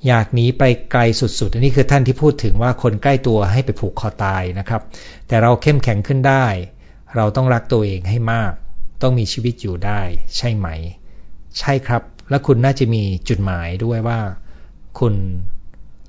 [0.07, 4.81] อยากหนีไปไกลสุดๆ อันนี้คือท่านที่พูดถึงว่าคนใกล้ตัวให้ไปผูกคอตายนะครับ
[5.27, 6.45] แต่เราเข้มแข็งขึ้นได้
[7.15, 8.53] เราต้องรักตัวเองให้มาก
[9.01, 10.01] ต้องมีชีวิตอยู่ได้
[10.37, 10.67] ใช่ไหม
[11.59, 14.19] ใช่ครับ และคุณน่าจะมีจุดหมายด้วยว่า
[14.99, 15.13] คุณ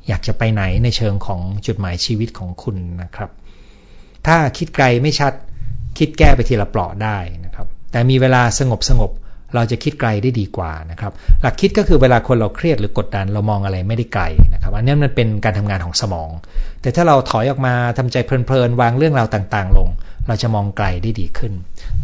[0.09, 3.31] อยากจะไปไหนในเชิงของจุดหมายชีวิตของคุณนะครับ
[4.27, 5.33] ถ้าคิดไกลไม่ชัด
[5.99, 9.11] คิดแก้ไปทีละเปลาะได้นะครับ แต่มีเวลาสงบสงบ
[9.55, 16.31] เราจะคิดไกลได้ดีกว่านะครับ หลักคิดก็คือเวลาคนเราเครียดหรือกดดันเรามองอะไรไม่ได้ไกลนะครับอันนี้มันเป็นการทำงานของสมอง
[16.83, 19.89] แต่ถ้าเราถอยออกมาทำใจเพลินๆวางเรื่องราวต่างๆ ลง
[20.29, 21.53] เราจะมองไกลได้ดีขึ้น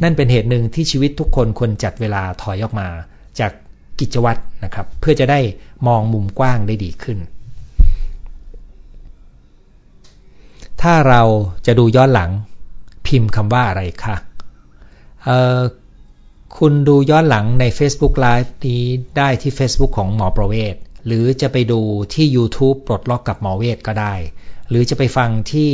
[0.02, 2.88] นั่นเป็นเหตุหนึ่งที่ชีวิตทุกคนควรจัดเวลาถอยออกมา
[3.40, 3.52] จาก
[4.00, 5.40] กิจวัตรนะครับ เพื่อจะได้
[5.86, 7.18] มองมุมกว้างได้ดีขึ้น
[10.82, 11.22] ถ้าเรา
[11.66, 12.30] จะดูย้อนหลัง
[13.06, 14.16] พิมพ์คำว่าอะไรคะ
[16.56, 18.82] คุณดูย้อนหลังใน Facebook Live นี้
[19.16, 20.74] ได้ที่ Facebook ของหมอประเวศ
[21.06, 21.80] หรือจะไปดู
[22.14, 24.14] ที่ YouTube ปลดล็อกกับหมอเวศก็ได้
[24.68, 25.70] หรือจะไปฟังที่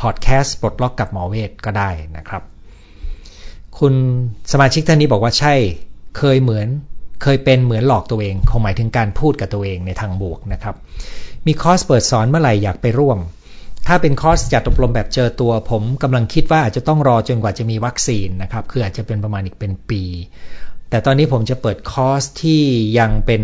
[0.00, 2.42] พอดแคสต์ปลดล็อกกับหมอเวศก็ได้นะครับ
[3.78, 3.94] คุณ
[4.52, 5.54] สมาชิกท่านนี้บอกว่าใช่
[6.18, 6.68] เคยเหมือน
[7.22, 10.76] เคยเป็นเหมือนหลอกตัวเองคงหมายถึงการพูดกับตัวเองในทางบวกนะครับ
[11.46, 13.18] มีคอร์สเปิดสอนเมื่อไหร่อยากไปร่วม
[13.86, 20.02] ถ้าเป็นคอร์สจัดอบรมแบบเจอตัว ผมกำลังคิดว่าอาจจะต้องรอจนกว่าจะมีวัคซีนนะครับคืออาจจะเป็นประมาณอีกเป็นปี
[20.90, 22.62] แต่ตอนนี้ผมจะเปิดคอร์สที่
[22.98, 23.42] ยังเป็น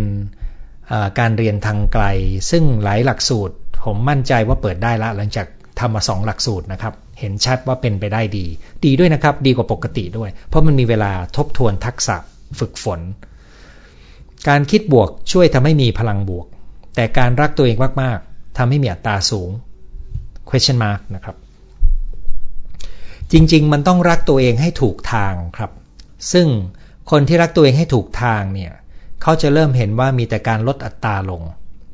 [1.19, 2.05] การเรียนทางไกล
[2.51, 5.47] ซึ่งหลายหลักสูตร ผมมั่นใจว่าเปิดได้ละหลังจาก
[5.81, 8.47] ทำมาสองหลักสูตรนะครับ เห็นชัดว่าเป็นไปได้ดี
[8.85, 12.17] ดีด้วยนะครับ ดีกว่าปกติด้วย เพราะมันมีเวลาทบทวนทักษะ
[12.59, 13.01] ฝึกฝน
[14.49, 16.47] การคิดบวกช่วยทำให้มีพลังบวก
[16.95, 19.51] แต่การรักตัวเองมากๆทำให้มีอัตราสูง
[20.51, 21.37] question mark นะครับ
[23.33, 25.71] จริง ๆ มันต้องรักตัวเองให้ถูกทางครับ
[26.33, 26.47] ซึ่ง
[27.11, 28.73] คนที่รักตัวเองให้ถูกทางเนี่ย
[29.23, 31.43] เขาจะเริ่มเห็นว่ามีแต่การลดอัตราลง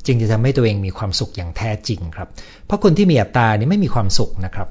[0.07, 2.29] จึงจะทำให้ตัวเองมีความสุขอย่างแท้จริงครับ
[2.65, 4.69] เพราะคนที่มีอัตรานี่ไม่มีความสุขนะครับ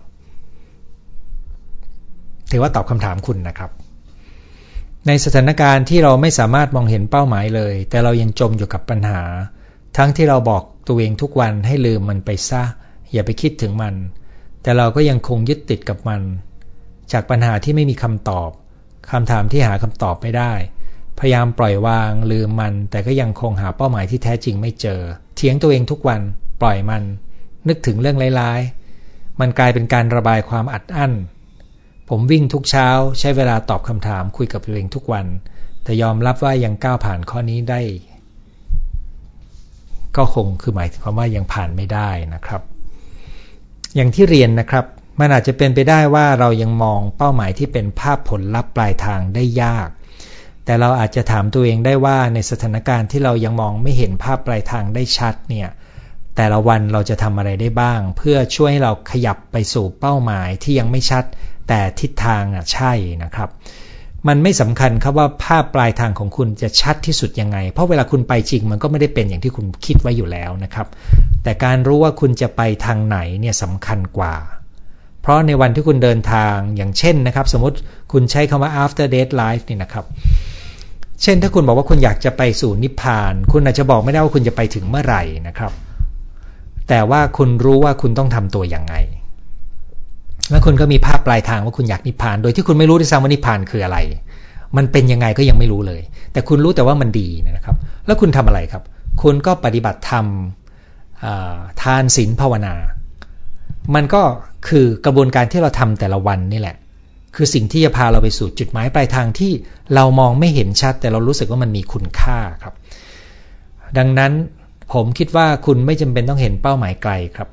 [2.51, 3.71] ถือว่าตอบคำถามคุณนะครับ
[5.07, 9.21] ในสถานการณ์ที่เราไม่สามารถมองเห็นเป้าหมายเลย แต่เรายังจมอยู่กับปัญหา
[9.97, 12.63] ทั้งที่เราบอกตัวเองทุกวันให้ลืมมันไปซะ
[13.13, 13.95] อย่าไปคิดถึงมัน
[14.61, 16.21] แต่เราก็ยังคงยึดติดกับมัน
[17.11, 18.49] จากปัญหาที่ไม่มีคำตอบ
[19.11, 20.53] คำถามที่หาคำตอบไม่ได้
[21.19, 24.99] พยายามปล่อยวางลืมมัน แต่ก็ยังคงหาเป้าหมายที่แท้จริงไม่เจอ
[25.35, 26.21] เถียงตัวเองทุกวัน
[26.61, 27.03] ปล่อยมัน
[27.67, 31.13] นึกถึงเรื่องร้ายๆ มันกลายเป็นการระบายความอัดอั้น
[32.09, 32.87] ผมวิ่งทุกเช้า
[33.19, 35.25] ใช้เวลาตอบคำถามคุยกับตัวเองทุกวัน
[35.83, 37.81] แต่ยอมรับว่ายังก้าวผ่านข้อนี้ได้
[40.17, 42.61] ก็คงคือหมายถึงความว่ายังผ่านไม่ได้นะครับ
[43.95, 44.85] อย่างที่เรียนนะครับ
[45.19, 49.89] มันอาจจะเป็นไปได้ว่าเรายังมองเป้าหมายที่เป็นภาพผลลัพธ์ปลายทางได้ยาก
[50.65, 55.69] แต่เราอาจจะถามตัวเองได้ว่าในสถานการณ์ที่เรายังมองไม่เห็นภาพปลายทางได้ชัดเนี่ย
[56.35, 61.23] แต่ละวันเราจะทำอะไรได้บ้าง เพื่อช่วยให้เราขยับไปสู่เป้าหมายที่ยังไม่ชัด
[61.67, 63.49] แต่ทิศทางอะใช่นะครับ
[64.27, 70.87] มันไม่สำคัญครับว่าภาพปลายทางของคุณจะชัดที่สุดยังไง เพราะเวลาคุณไปจริงมันก็ไม่ได้เป็นอย่างที่คุณคิดไว้อยู่แล้วนะครับ
[71.43, 74.35] แต่การรู้ว่าคุณจะไปทางไหนเนี่ยสำคัญกว่า
[75.21, 77.77] เพราะในวันที่คุณเดินทางอย่างเช่นนะครับ สมมติ
[78.11, 80.05] คุณใช้คำว่า after death life นี่นะครับ
[81.21, 85.71] เช่นถ้าคุณบอกว่าคุณอยากจะไปสู่นิพพาน คุณอาจจะบอกไม่ได้ว่าคุณจะไปถึงเมื่อไหร่นะครับ
[86.89, 88.95] แต่ว่าคุณรู้ว่าคุณต้องทำตัวอย่างไง
[90.49, 93.97] แล้วคุณก็มีภาพปลายทางว่าคุณอยากนิพพาน โดยที่คุณไม่รู้ด้วยซ้ำว่านิพพานคืออะไร
[94.77, 96.01] มันเป็นยังไงก็ยังไม่รู้เลย
[96.33, 98.83] แต่คุณรู้แต่ว่ามันดีนะครับ แล้วคุณทำอะไรครับ
[99.21, 100.25] คุณก็ปฏิบัติธรรม
[101.81, 102.73] ทานศีลภาวนา
[103.95, 104.21] มันก็
[104.67, 106.75] คือกระบวนการที่เราทำแต่ละวันนี่แหละ
[107.35, 109.51] คือสิ่งที่จะพาเราไปสู่จุดหมายปลายทางที่
[109.95, 112.73] เรามองไม่เห็นชัด แต่เรารู้สึกว่ามันมีคุณค่าครับ
[113.97, 114.31] ดังนั้น
[114.93, 117.49] ผมคิดว่าคุณไม่จำเป็นต้องเห็นเป้าหมายไกลครับ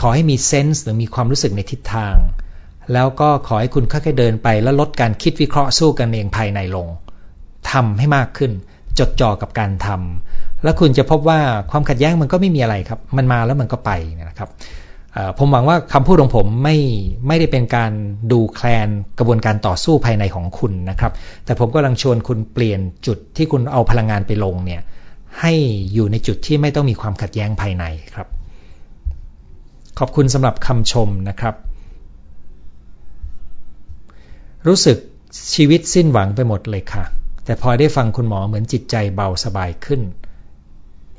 [0.00, 2.16] ขอให้มีเซนส์หรือมีความรู้สึกในทิศทาง
[2.92, 6.86] แล้วก็ขอให้คุณค่อยๆเดินไป แล้วลดการคิดวิเคราะห์สู้กันเองภายในลง
[7.70, 8.52] ทำให้มากขึ้น
[8.98, 11.40] จดจ่อกับการทำแล้วคุณจะพบว่า
[11.70, 13.90] ความขัดแย้งมันก็ไม่มีอะไรครับ มันมาแล้วมันก็ไป
[14.30, 14.50] นะครับ
[15.38, 16.76] ผมหวังว่าคำพูดของผมไม่
[17.28, 17.92] ไม่ได้เป็นการ
[18.32, 18.88] ดูแคลน
[19.18, 21.12] กระบวนการต่อสู้ภายในของคุณนะครับ
[21.44, 24.82] แต่ผมก็กำลังชวนคุณเปลี่ยนจุดที่คุณเอาพลังงานไปลงเนี่ย
[25.40, 25.52] ให้
[25.94, 27.84] อยู่ในจุดที่ไม่ต้องมีความขัดแย้งภายใน
[28.14, 28.28] ครับ
[29.98, 31.54] ขอบคุณสำหรับคำชมนะครับ
[34.66, 34.98] รู้สึก
[35.54, 37.04] ชีวิตสิ้นหวังไปหมดเลยค่ะ
[37.44, 40.00] แต่พอได้ฟังคุณหมอเหมือนจิตใจเบาสบายขึ้น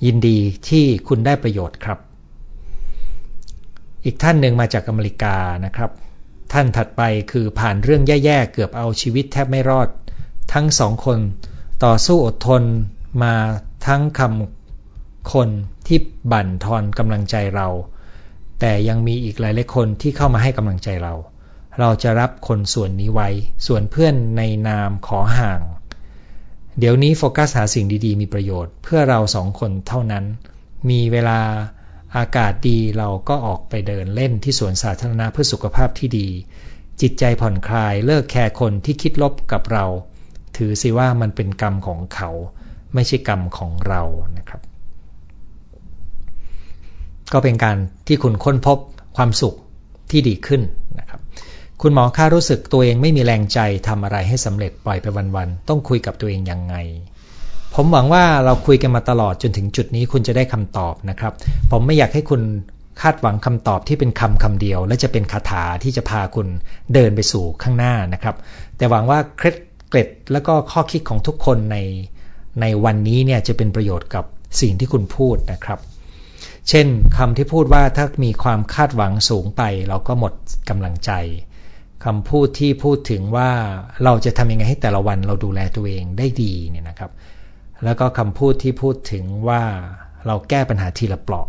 [0.05, 0.38] ยินดี
[0.69, 1.99] ที่คุณได้ประโยชน์ครับ
[4.05, 5.91] อีกท่านหนึ่งมาจากอเมริกานะครับ
[6.53, 7.01] ท่านถัดไป
[7.32, 9.89] คือผ่านเรื่องแย่ๆ เกือบเอาชีวิตแทบไม่รอด
[10.53, 11.19] ทั้งสองคน
[11.86, 12.63] ต่อสู้อดทน
[13.24, 13.34] มา
[13.88, 15.49] ทั้งคำคน
[15.88, 15.97] ที่
[16.32, 17.67] บั่นทอนกำลังใจเรา
[18.62, 21.14] แต่ยังมีอีกหลายหลายคนที่เข้ามาให้กำลังใจเรา
[21.80, 23.30] เราจะรับคนส่วนนี้ไว้
[23.68, 25.62] ส่วนเพื่อนในนามขอห่าง
[26.80, 30.26] เดี๋ยวนี้โฟกัสหาสิ่งดีๆ มีประโยชน์ เพื่อเราสองคนเท่านั้น
[30.89, 31.39] มีเวลา
[32.18, 36.28] อากาศดีเราก็ออกไปเดินเล่นที่สวนสาธารณะเพื่อสุขภาพที่ดี
[37.01, 39.86] จิตใจผ่อนคลายเลิกแคร์คนที่คิดลบกับเรา
[40.57, 42.30] ถือสิว่ามันเป็นกรรมของเขา
[42.93, 44.01] ไม่ใช่กรรมของเรา
[44.38, 44.62] นะครับ
[47.34, 47.78] ก็เป็นการ
[48.08, 48.78] ที่คุณค้นพบ
[49.18, 49.56] ความสุข
[50.12, 50.62] ที่ดีขึ้น
[51.00, 51.20] นะครับ
[51.82, 55.06] คุณหมอค่ารู้สึกตัวเองไม่มีแรงใจทำอะไรให้สำเร็จปล่อยไป
[55.36, 56.76] วันๆต้องคุยกับตัวเองยังไง
[57.76, 61.34] ผมหวังว่าเราคุยกันมาตลอดจนถึงจุดนี้คุณจะได้คำตอบนะครับ
[61.72, 62.42] ผมไม่อยากให้คุณ
[63.02, 66.48] คาดหวังคำตอบที่เป็นคำคำเดียว และจะเป็นคาถาที่จะพาคุณ
[66.94, 68.36] เดินไปสู่ข้างหน้านะครับ
[68.78, 69.56] แต่หวังว่าเคล็ด
[69.90, 71.78] เกร็ดและก็ข้อคิดของทุกคนใน
[72.62, 74.26] ในวันนี้เนี่ยจะเป็นประโยชน์กับ
[74.62, 75.80] สิ่งที่คุณพูดนะครับ
[76.70, 76.88] เช่น
[77.18, 80.34] คำที่พูดว่าถ้ามีความคาดหวังสูงไป เราก็หมด
[80.70, 81.12] กำลังใจ
[82.05, 83.49] คำพูดที่พูดถึงว่า
[84.03, 87.12] เราจะทำยังไงให้แต่ละวันเราดูแลตัวเองได้ดีเนี่ยนะครับ
[87.84, 89.62] แล้วก็คำพูดที่พูดถึงว่า
[90.28, 91.47] เราแก้ปัญหาทีละเปราะ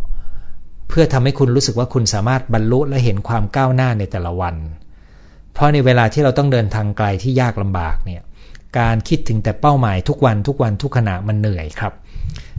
[0.88, 4.56] เพื่อทำให้คุณรู้สึกว่าคุณสามารถบรรลุและเห็นความก้าวหน้าในแต่ละวัน
[5.52, 8.22] เพราะในเวลาที่เราต้องเดินทางไกลที่ยากลำบากเนี่ย
[8.78, 11.92] การคิดถึงแต่เป้าหมายทุกวันทุกวันทุกขณะมันเหนื่อยครับ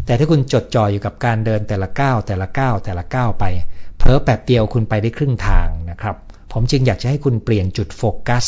[0.06, 3.45] แต่ถ้าคุณจดจ่ออยู่กับการเดินแต่ละก้าวแต่ละก้าวแต่ละก้าวไป
[3.97, 6.16] เพ้อแป๊บเดียวคุณไปได้ครึ่งทางนะครับ
[6.51, 8.45] ผมจึงอยากจะให้คุณเปลี่ยนจุดโฟกัส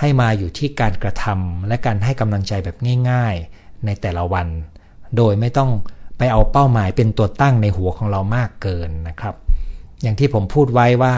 [0.00, 2.76] ให้มาอยู่ที่การกระทำและการให้กำลังใจแบบ
[3.10, 4.48] ง่าย ๆ ในแต่ละวัน
[5.16, 5.70] โดยไม่ต้อง
[6.18, 9.34] ไปเอาเป้าหมายเป็นตัวตั้งในหัวของเรามากเกินนะครับ
[10.02, 11.14] อย่างที่ผมพูดไว้ว่า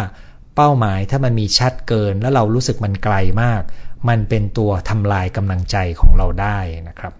[0.56, 3.62] เป้าหมายถ้ามันมีชัดเกิน แล้วเรารู้สึกมันไกลมาก
[4.08, 7.12] มันเป็นตัวทำลายกำลังใจของเราได้นะครับ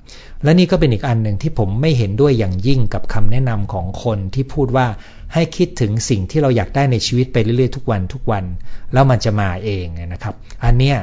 [0.45, 4.87] และนี่ก็เป็นอีกอันหนึ่งที่ผมไม่เห็นด้วยอย่างยิ่งกับคำแนะนำของคนที่พูดว่า
[5.35, 8.45] ให้คิดถึงสิ่งที่เราอยากได้ในชีวิตไปเรื่อยๆทุกวันทุกวัน
[8.93, 10.97] แล้วมันจะมาเองนะครับ อันเนี้ย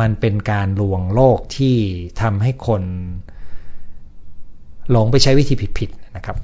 [0.00, 1.76] มันเป็นการลวงโลกที่
[2.20, 2.82] ทำให้คน
[4.90, 6.36] หลงไปใช้วิธีผิดๆนะครับ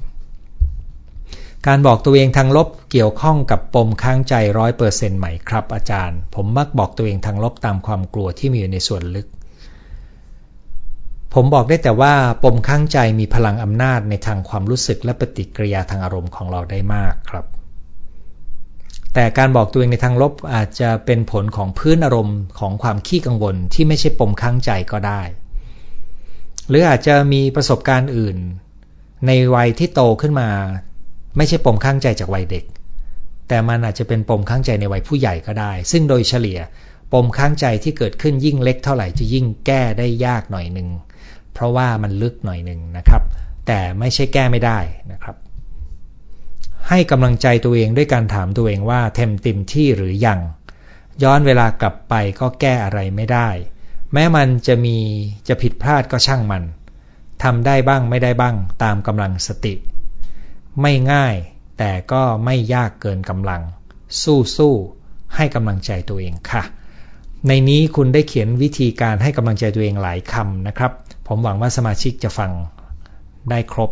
[1.67, 9.27] การบอกตัวเองทางลบเกี่ยวข้องกับปมค้างใจร้อยเปอร์เซ็นต์ไหมครับอาจารย์ ผมมักบอกตัวเองทางลบตามความกลัวที่มีอยู่ในส่วนลึก
[11.33, 12.13] ผมบอกได้แต่ว่า
[12.43, 17.45] ปมข้างใจมีพลังอำนาจในทางความรู้สึกและปฏิกิริยาทางอารมณ์ของเราได้มากครับ
[19.13, 25.21] แต่การบอกตัวเองในทางลบอาจจะเป็นผลของพื้นอารมณ์ของความขี้กังวลที่ไม่ใช่ปมค้างใจก็ได้
[26.67, 28.37] หรืออาจจะมีประสบการณ์อื่น
[29.27, 30.49] ในวัยที่โตขึ้นมา
[31.37, 32.65] ไม่ใช่ปมข้างใจจากวัยเด็ก
[33.47, 36.59] แต่มันอาจจะเป็นปมข้างใจในวัยผู้ใหญ่ก็ได้ ซึ่งโดยเฉลี่ย
[37.13, 40.89] ปมข้างใจที่เกิดขึ้นยิ่งเล็กเท่าไหร่จะยิ่งแก้ได้ยากหน่อยหนึ่ง
[41.53, 43.23] เพราะว่ามันลึกหน่อยหนึ่งนะครับ
[43.67, 44.79] แต่ไม่ใช่แก้ไม่ได้
[45.11, 45.35] นะครับ
[46.89, 50.39] ให้กำลังใจตัวเองด้วยการถามตัวเองว่าเต็มติมที่หรือยัง
[51.23, 53.49] ย้อนเวลากลับไปก็แก้อะไรไม่ได้
[54.13, 54.97] แม้มันจะมี
[55.47, 56.63] จะผิดพลาดก็ช่างมัน
[57.43, 59.73] ทำได้บ้างไม่ได้บ้างตามกำลังสติ
[60.81, 61.35] ไม่ง่าย
[61.77, 63.61] แต่ก็ไม่ยากเกินกำลัง
[64.23, 64.73] สู้สู้
[65.35, 66.63] ให้กำลังใจตัวเองค่ะ
[67.47, 70.91] ในนี้คุณได้เขียนวิธีการให้กำลังใจตัวเองหลายคำนะครับ
[71.27, 72.51] ผมหวังว่าสมาชิกจะฟัง
[73.49, 73.91] ได้ครบ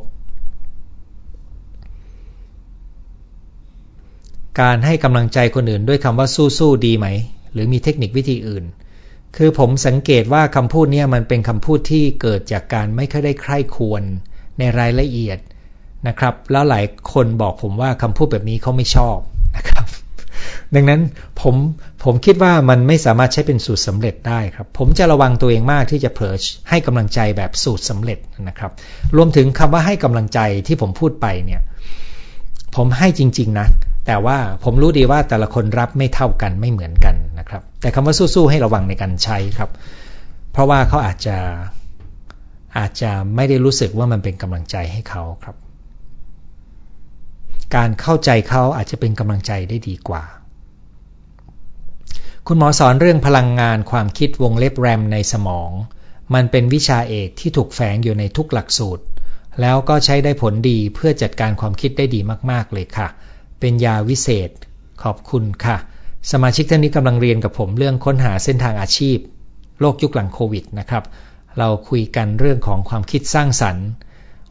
[4.62, 6.28] การให้กำลังใจคนอื่นด้วยคำว่า
[6.58, 7.08] สู้ๆดีไหม
[7.54, 8.66] หรือมีเทคนิควิธีอื่น
[9.38, 14.04] คือผมสังเกตว่าคำพูดนี้มันเป็นคำพูดที่เกิดจากการไม่ค่อยได้ใคร่ควร
[14.60, 15.40] ในรายละเอียด
[16.08, 19.18] นะครับ แล้วหลายคนบอกผมว่าคำพูดแบบนี้เขาไม่ชอบ
[19.58, 19.86] นะครับ
[20.76, 21.02] ดังนั้น
[21.42, 21.56] ผม
[22.04, 26.36] ผมคิดว่ามันไม่สามารถใช้เป็นสูตรสำเร็จได้ครับ ผมจะระวังตัวเองมากที่จะเผลอ
[26.70, 28.72] ให้กำลังใจแบบสูตรสำเร็จนะครับ
[29.18, 31.62] รวมถึงคำว่าให้กำลังใจที่ผมพูดไปเนี่ย
[32.76, 33.68] ผมให้จริง ๆ นะ
[34.08, 39.70] แต่ว่าผมรู้ดีว่าแต่ละคนรับไม่เท่ากันไม่เหมือนกันนะครับ แต่คำว่าสู้ๆให้ระวังในการใช้ครับ
[40.52, 41.38] เพราะว่าเขาอาจจะ
[42.78, 45.56] อาจจะไม่ได้รู้สึกว่ามันเป็นกำลังใจให้เขาครับ
[47.76, 50.24] การเข้าใจเขาอาจจะเป็นกำลังใจได้ดีกว่า
[52.48, 55.72] คุณหมอสอนเรื่องพลังงานความคิดวงเล็บแรมในสมอง
[56.34, 59.04] มันเป็นวิชาเอกที่ถูกแฝงอยู่ในทุกหลักสูตร
[59.62, 62.20] แล้วก็ใช้ได้ผลดีเพื่อจัดการความคิดได้ดี
[62.52, 63.08] มากๆเลยค่ะ
[63.60, 64.50] เป็นยาวิเศษ
[65.04, 65.78] ขอบคุณค่ะ
[66.32, 69.18] สมาชิกท่านนี้กำลังเรียนกับผมเรื่องค้นหาเส้นทางอาชีพ
[69.80, 71.04] โลกยุคหลังโควิดนะครับ
[71.58, 73.88] เราคุยกันเรื่องของความคิดสร้างสรรค์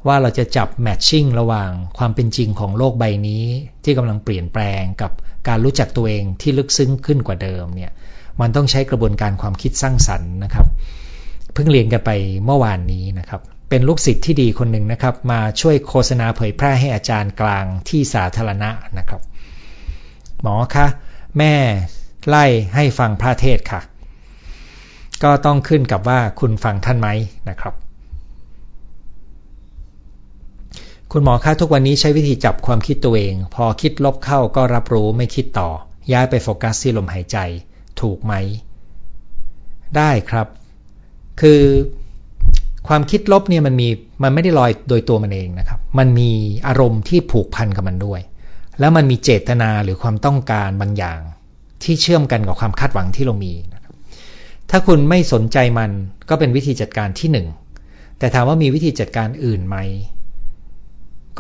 [0.07, 3.44] ว่าเราจะจับแมทชิ่งระหว่างความเป็นจริงของโลกใบนี้
[3.84, 5.12] ที่กำลังเปลี่ยนแปลงกับ
[5.48, 7.92] การรู้จักตัวเองที่ลึกซึ้งขึ้นกว่าเดิมเนี่ย
[8.40, 10.66] มันต้องใช้กระบวนการความคิดสร้างสรรค์นะครับ
[11.55, 12.11] เพิ่งเรียนกันไป
[12.44, 13.40] เมื่อวานนี้นะครับ
[13.70, 19.20] เป็นลูกศิษย์ที่ดีคนหนึ่งนะครับ มาช่วยโฆษณาเผยแพร่ให้อาจารย์กลางที่สาธารณะนะครับ
[20.42, 20.86] หมอคะ
[21.38, 21.55] แม่
[22.28, 22.44] ไล่
[22.74, 23.80] ให้ฟังพระเทศค่ะ
[25.22, 27.09] ก็ต้องขึ้นกับว่าคุณฟังท่านไหม
[27.48, 27.74] นะครับ
[31.14, 35.68] คุณหมอคะทุกวันนี้ใช้วิธีจับความคิดตัวเอง พอคิดลบเข้าก็รับรู้ไม่คิดต่อ
[36.12, 37.38] ย้ายไปโฟกัสที่ลมหายใจ
[38.00, 38.34] ถูกไหม
[39.96, 40.46] ได้ครับ
[41.40, 41.60] คือ
[42.88, 43.88] ความคิดลบเนี่ยมันมี
[44.22, 46.30] มันไม่ได้ลอยโดยตัวมันเองนะครับ มันมี
[46.66, 48.20] อารมณ์ที่ผูกพันกับมันด้วย
[48.80, 51.20] แล้วมันมีเจตนาหรือความต้องการบางอย่าง
[51.82, 53.94] ที่เชื่อมกันกับความคาดหวังที่เรามีนะครับ
[54.70, 55.90] ถ้าคุณไม่สนใจมัน
[56.28, 57.46] ก็เป็นวิธีจัดการที่หนึ่ง
[58.18, 59.78] แต่ถามว่ามีวิธีจัดการอื่นไหม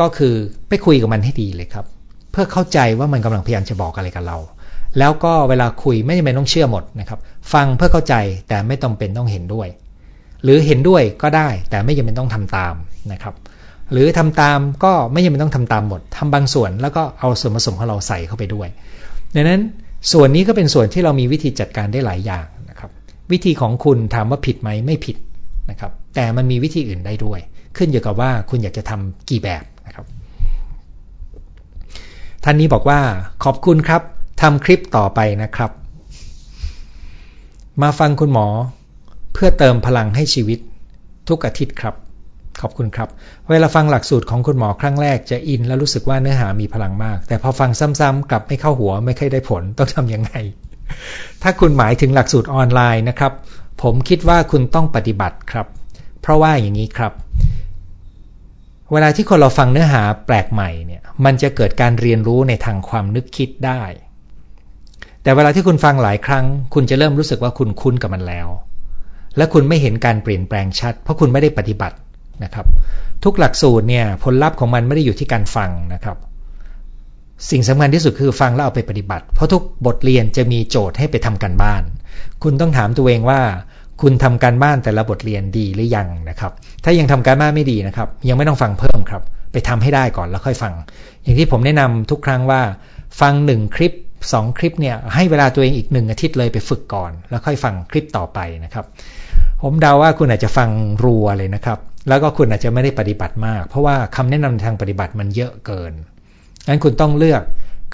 [0.00, 0.34] ก็คือ
[0.68, 1.86] ไปคุยกับมันให้ดีเลยครับ
[2.32, 4.38] เพื่อเข้าใจว่ามันกำลังพยายามจะบอกอะไรกับเรา
[4.98, 7.18] แล้วก็เวลาคุยไม่จำเป็นต้องเชื่อหมดนะครับ
[7.52, 8.14] ฟังเพื่อเข้าใจ
[8.48, 9.68] แต่ไม่ต้องเป็นต้องเห็นด้วย
[10.44, 12.74] หรือเห็นด้วยก็ได้แต่ไม่จำเป็นต้องทำตาม
[13.12, 13.34] นะครับ
[13.92, 18.68] หรือทำตามก็ไม่จำเป็นต้องทำตามหมดทำบางส่วนแล้วก็เอาส่วนผสมของเราใส่เข้าไปด้วย
[19.34, 19.60] ดังนั้น
[20.12, 22.90] ส่วนนี้ก็เป็นส่วนที่เรามีวิธีจัดการได้หลายอย่างนะครับ
[23.32, 25.16] วิธีของคุณถามว่าผิดไหมไม่ผิด
[25.70, 27.40] นะครับ แต่มันมีวิธีอื่นได้ด้วย
[27.76, 30.06] ขึ้นอยู่กับว่าคุณอยากจะทำกี่แบบ นะครับ
[32.44, 33.00] ท่านนี้บอกว่า
[33.44, 34.02] ขอบคุณครับ
[34.42, 35.70] ทำคลิปต่อไปนะครับ
[37.82, 38.46] มาฟังคุณหมอ
[39.32, 40.58] เพื่อเติมพลังให้ชีวิต
[41.28, 41.94] ทุกอาทิตย์ครับ
[42.60, 43.08] ขอบคุณครับ
[43.50, 47.70] เวลาฟังหลักสูตรของคุณหมอครั้งแรกจะอินและรู้สึกว่าเนื้อหามีพลังมาก แต่พอฟัง
[48.00, 50.32] ซ้ำๆกลับไม่เข้าหัวไม่ค่อยได้ผลต้องทำยังไง
[51.42, 53.32] ถ้าคุณหมายถึงหลักสูตรออนไลน์นะครับ
[53.82, 55.66] ผมคิดว่าคุณต้องปฏิบัติครับ
[56.20, 57.12] เพราะว่าอย่างนี้ครับ
[58.92, 63.82] เวลาที่คนเราฟังเนื้อหาแปลกใหม่เนี่ยมันจะเกิดการเรียนรู้ในทางความนึกคิดได้
[65.22, 68.48] แต่เวลาที่คุณฟังหลายครั้ง คุณจะเริ่มรู้สึกว่าคุณคุ้นกับมันแล้ว
[69.36, 71.96] และคุณไม่เห็นการเปลี่ยนแปลงชัด เพราะคุณไม่ได้ปฏิบัติ
[72.44, 72.66] นะครับ
[73.24, 76.16] ทุกหลักสูตรเนี่ยผลลัพธ์ของมันไม่ได้อยู่ที่การฟังนะครับ
[77.50, 81.82] สิ่งสำคัญที่สุดคือฟังแล้วเอาไปปฏิบัติ เพราะทุกบทเรียนจะมีโจทย์ให้ไปทำการบ้าน
[82.42, 83.40] คุณต้องถามตัวเองว่า
[84.02, 86.52] คุณทำการบ้านแต่ละบทเรียนดีหรือยังนะครับ
[86.84, 89.22] ถ้ายังทำการบ้านไม่ดีนะครับ ยังไม่ต้องฟังเพิ่มครับ
[89.52, 90.72] ไปทำให้ได้ก่อนแล้วค่อยฟัง
[91.22, 92.60] อย่างที่ผมแนะนำทุกครั้งว่า
[93.20, 93.92] ฟังหนึ่งคลิป
[94.32, 98.84] สองคลิปเนี่ยให้เวลาตัวเองอีกหนึ่งอาทิตย์เลยไปฝึกก่อน แล้วค่อยฟังคลิปต่อไปนะครับ
[99.62, 100.68] ผมเดาว่าคุณอาจจะฟัง
[101.04, 101.78] รัวเลยนะครับ
[102.08, 105.92] แล้วก็คุณอาจจะไม่ได้ปฏิบัติมาก เพราะว่าคำแนะนำทางปฏิบัติมันเยอะเกิน
[106.68, 107.42] งั้นคุณต้องเลือก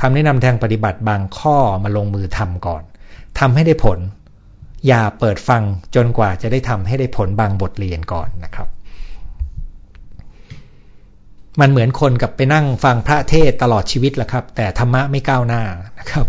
[0.01, 2.83] คำแนะนำทางปฏิบัติบางข้อมาลงมือทำก่อน
[3.39, 3.99] ทำให้ได้ผล
[4.87, 5.63] อย่าเปิดฟัง
[5.95, 8.69] จนกว่าจะได้ทำให้ได้ผลบางบทเรียนก่อนนะครับ
[11.61, 15.63] มันเหมือนคนกับไปนั่งฟังพระเทศตลอดชีวิตแหละครับ แต่ธรรมะไม่ก้าวหน้า
[15.99, 16.27] นะครับ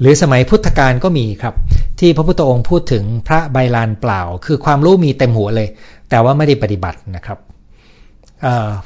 [0.00, 1.54] หรือสมัยพุทธกาลก็มีครับ
[2.00, 5.68] ที่พระพุทธองค์พูดถึงพระใบลานเปล่า คือความรู้มีเต็มหัวเลย
[6.10, 7.38] แต่ว่าไม่ได้ปฏิบัตินะครับ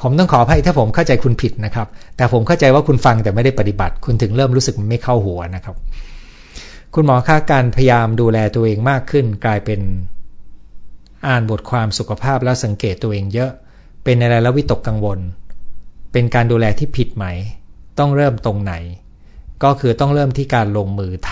[0.03, 1.87] ผมต้องขออภัยถ้าผมเข้าใจคุณผิดนะครับ
[2.17, 5.77] แต่ผมเข้าใจว่าคุณฟังแต่ไม่ได้ปฏิบัติ คุณถึงเริ่มรู้สึกมันไม่เข้าหัวนะครับ
[6.95, 9.81] คุณหมอค่าการพยายามดูแลตัวเองมากขึ้น กลายเป็น
[11.29, 13.51] อ่านบทความสุขภาพแล้วสังเกตตัวเองเยอะ
[14.05, 15.19] เป็นอะไรแล้ววิตกกังวล
[16.13, 17.25] เป็นการดูแลที่ผิดไหม
[17.99, 18.75] ต้องเริ่มตรงไหน
[19.63, 21.31] ก็คือต้องเริ่มที่การลงมือท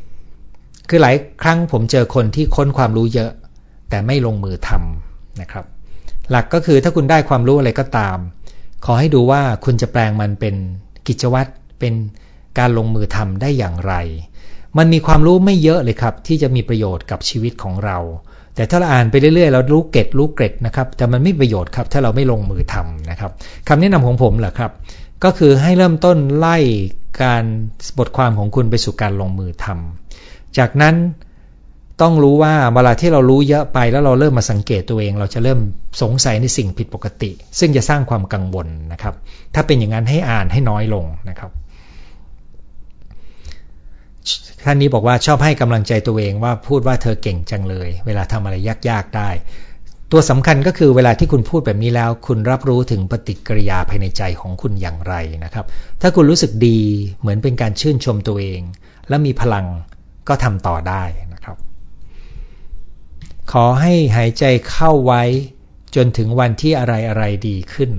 [0.00, 3.30] ำคือหลายครั้งผมเจอคนที่ค้นความรู้เยอะ
[3.88, 5.64] แต่ไม่ลงมือทำนะครับ
[6.30, 8.18] หลักก็คือถ้าคุณได้ความรู้อะไรก็ตาม
[8.84, 10.54] ขอให้ดูว่าคุณจะแปลงมันเป็น
[11.06, 11.50] กิจวัตร
[11.80, 11.94] เป็น
[12.58, 13.94] การลงมือทำได้อย่างไร
[14.78, 17.98] มันมีความรู้ไม่เยอะเลยครับ ที่จะมีประโยชน์กับชีวิตของเรา
[18.54, 23.30] แต่ถ้าเราอ่านไปเรื่อยๆเรารู้เก็ตรู้เกร็ดนะครับ แต่มันไม่ประโยชน์ครับ ถ้าเราไม่ลงมือทำนะครับ
[23.68, 24.72] คำแนะนำของผมเหรอครับ
[25.24, 26.56] ก็คือให้เริ่มต้นไล่
[27.22, 27.44] การ
[27.98, 30.96] บทความของคุณไปสู่การลงมือทำจากนั้น
[32.00, 35.58] ต้องรู้ว่าเวลาที่เรารู้เยอะไปแล้วเราเริ่มมาสังเกตตัวเอง เราจะเริ่ม
[36.02, 39.14] สงสัยในสิ่งผิดปกติ ซึ่งจะสร้างความกังวลนะครับ
[39.54, 41.50] ถ้าเป็นอย่างนั้นให้อ่านให้น้อยลงนะครับ
[44.64, 48.56] ท่านนี้บอกว่าชอบให้กำลังใจตัวเองว่าพูดว่าเธอเก่งจังเลย เวลาทำอะไร
[48.88, 49.30] ยากๆได้
[50.12, 55.14] ตัวสำคัญก็คือเวลาที่คุณพูดแบบนี้แล้ว คุณรับรู้ถึงปฏิกิริยาภายในใจของคุณอย่างไร
[55.44, 55.66] นะครับ
[56.00, 56.80] ถ้าคุณรู้สึกดี
[57.20, 58.60] เหมือนเป็นการชื่นชมตัวเอง
[59.08, 59.66] และมีพลัง
[60.28, 61.02] ก็ทำต่อได้
[61.34, 61.56] นะครับ
[63.52, 65.22] ขอให้หายใจเข้าไว้
[65.96, 67.90] จนถึงวันที่อะไรอะไรดีขึ้น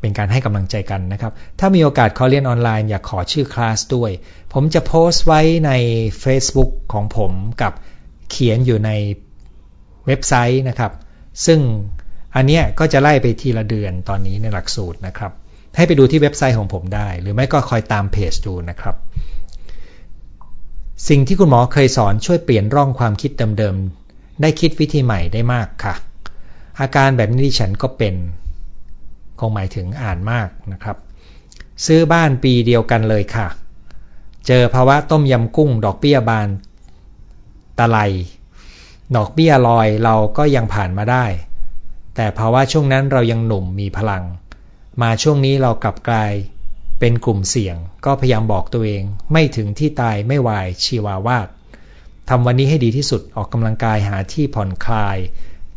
[0.00, 4.10] เป็นการให้กำลังใจกันนะครับ ถ้ามีโอกาสขอเรียนออนไลน์อยากขอชื่อคลาสด้วย
[4.52, 5.72] ผมจะโพสต์ไว้ใน
[6.24, 7.32] Facebook ของผม
[7.62, 7.72] กับ
[8.30, 8.90] เขียนอยู่ใน
[10.06, 10.92] เว็บไซต์นะครับ
[11.46, 11.60] ซึ่ง
[12.36, 15.32] อันนี้ก็จะไล่ไปทีละเดือนตอนนี้ในหลักสูตรนะครับ
[15.76, 18.96] ให้ไปดูที่เว็บไซต์ของผมได้ หรือไม่ก็คอยตามเพจดูนะครับ
[21.08, 25.94] สิ่งที่คุณหมอเคยสอนช่วยเปลี่ยนร่องความคิดเดิมๆได้คิดวิธีใหม่ได้มากค่ะ
[26.80, 28.14] อาการแบบนี้ฉันก็เป็น
[29.40, 30.96] คงหมายถึงอ่านมากนะครับ
[31.86, 33.48] ซื้อบ้านปีเดียวกันเลยค่ะ
[34.46, 36.48] เจอภาวะต้มยำกุ้ง ดอกเบี้ยบาน
[37.78, 37.98] ตะไล
[39.16, 41.26] ดอกเบี้ยลอยเราก็ยังผ่านมาได้
[42.14, 44.24] แต่ภาวะช่วงนั้นเรายังหนุ่มมีพลัง
[45.02, 46.32] มาช่วงนี้เรากลับกลาย
[47.00, 51.48] เป็นกลุ่มเสี่ยง ก็พยายามบอกตัวเอง ไม่ถึงที่ตายไม่วายชีวาวาด
[52.28, 55.18] ทำวันนี้ให้ดีที่สุดออกกำลังกายหาที่ผ่อนคลาย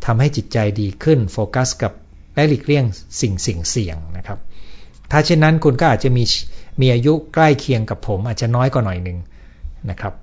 [0.04, 1.92] ทำให้จิตใจดีขึ้นโฟกัสกับ
[2.34, 2.84] และหลีกเลี่ยง
[3.20, 4.38] สิ่งสิ่งเสี่ยงนะครับ
[5.10, 6.24] ถ้าเช่นนั้นคุณก็อาจจะมี
[6.80, 9.18] มีอายุใกล้เคียงกับผมอาจจะน้อยกว่าหน่อยหนึ่ง
[9.90, 10.14] นะครับ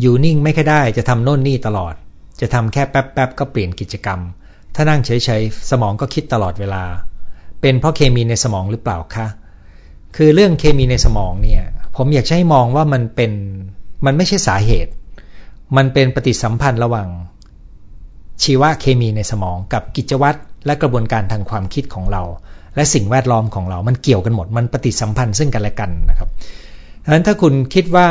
[0.00, 1.94] อยู่นิ่งไม่ค่อยได้จะทำโน่นนี่ตลอด
[2.40, 4.20] จะทำแค่แป๊บๆก็เปลี่ยนกิจกรรม
[4.74, 5.10] ถ้านั่งเฉ
[5.40, 6.84] ยๆสมองก็คิดตลอดเวลา
[7.60, 9.26] เป็นเพราะเคมีในสมองหรือเปล่าคะ
[10.16, 11.62] คือเรื่องเคมีในสมองเนี่ย
[11.96, 13.32] ผมอยากให้มองว่ามันเป็น
[14.06, 14.92] มันไม่ใช่สาเหตุ
[15.76, 17.08] มันเป็นปฏิสัมพันธ์ระหว่าง
[18.42, 22.22] ชีวเคมีในสมองกับกิจวัตรและกระบวนการทางความคิดของเรา
[22.76, 26.28] และสิ่งแวดล้อมของเรา มันเกี่ยวกันหมด มันปฏิสัมพันธ์ซึ่งกันและกันนะครับ
[27.04, 28.08] ดังนั้นถ้าคุณคิดว่า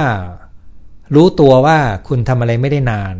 [1.16, 3.16] รู้ตัวว่าคุณทำอะไรไม่ได้นาน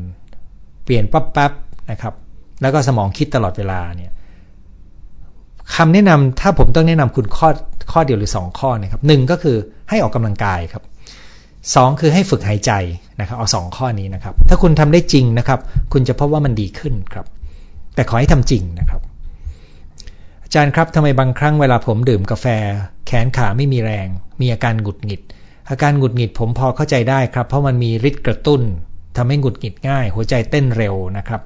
[0.84, 1.52] เปลี่ยนปั๊บปั๊บ
[1.92, 2.14] นะครับ
[2.62, 4.12] แล้วก็สมองคิดตลอดเวลาเนี่ย
[5.76, 7.50] คำแนะนำถ้าผมต้องแนะนำคุณข้อ
[7.92, 9.58] ข้อเดียวหรือ 2 ข้อนะครับหนึ่งก็คือ
[9.90, 10.84] ให้ออกกำลังกายครับ
[11.76, 12.72] สองคือให้ฝึกหายใจ
[13.20, 15.60] นะครับเอาสองข้อนี้นะครับ ถ้าคุณทำได้จริงนะครับ
[15.94, 17.26] คุณจะพบว่ามันดีขึ้นครับ
[17.96, 19.02] แต่ขอให้ทำจริงนะครับ
[20.44, 22.46] อาจารย์ครับทำไมบางครั้งเวลาผมดื่มกาแฟ
[23.08, 24.08] แขนขาไม่มีแรง
[24.42, 25.22] มีอาการหงุดหงิด
[25.70, 28.62] อาการหงุดหงิดผมพอเข้าใจได้ครับ เพราะมันมีฤทธิ์กระตุ้น
[29.18, 31.42] ทำให้หงุดหงิดง่าย หัวใจเต้นเร็วนะครับ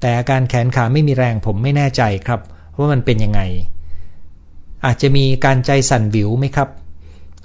[0.00, 2.40] แต่อาการแขนขาไม่มีแรงผมไม่แน่ใจครับ
[2.76, 3.40] ว่ามันเป็นยังไง
[4.86, 6.68] อาจจะมีการใจสั่นวิวไหมครับ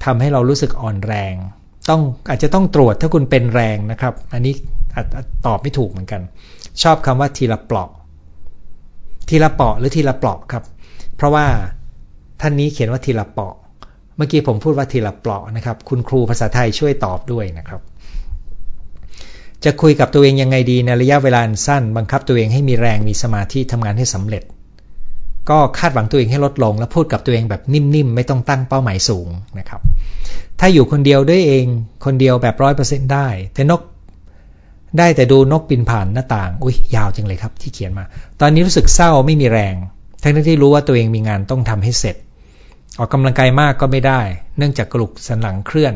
[0.05, 1.35] ทำให้เรารู้สึกอ่อนแรง
[1.89, 4.53] ต้องอาจจะต้องตรวจถ้าคุณเป็นแรงนะครับ อันนี้
[5.45, 6.21] ตอบไม่ถูกเหมือนกัน
[6.83, 7.89] ชอบคำว่าทีละปลอก
[9.29, 10.63] ทีละเปาะหรือทีละปลอกครับ
[11.15, 11.45] เพราะว่า
[12.41, 13.55] ท่านนี้เขียนว่าทีละเปาะ
[14.15, 17.81] เมื่อกี้ผมพูดว่าทีละเปลาะนะครับ คุณครูภาษาไทยช่วยตอบด้วยนะครับ
[19.65, 24.43] จะคุยกับตัวเองยังไงดีในระยะเวลาสั้น บังคับตัวเองให้มีแรงมีสมาธิทำงานให้สำเร็จ
[25.49, 29.27] ก็คาดหวังตัวเองให้ลดลง แล้วพูดกับตัวเองแบบนิ่มๆ ไม่ต้องตั้งเป้าหมายสูง
[29.59, 29.81] นะครับ
[30.59, 31.65] ถ้าอยู่คนเดียวด้วยเอง
[32.05, 33.81] คนเดียวแบบร้อยเปอร์เซ็นได้ แต่นก
[34.97, 38.05] ได้แต่ดูนกบินผ่านหน้าต่าง อุ้ยยาวจังเลยครับที่เขียนมา
[38.41, 39.75] ตอนนี้รู้สึกเศร้าไม่มีแรง
[40.21, 42.15] ทั้งที่รู้ว่าตัวเองมีงานต้องทำให้เสร็จ
[42.97, 44.21] ออกกำลังกายมากก็ไม่ได้
[44.57, 45.93] เนื่องจากกระดูกสันหลังเคลื่อน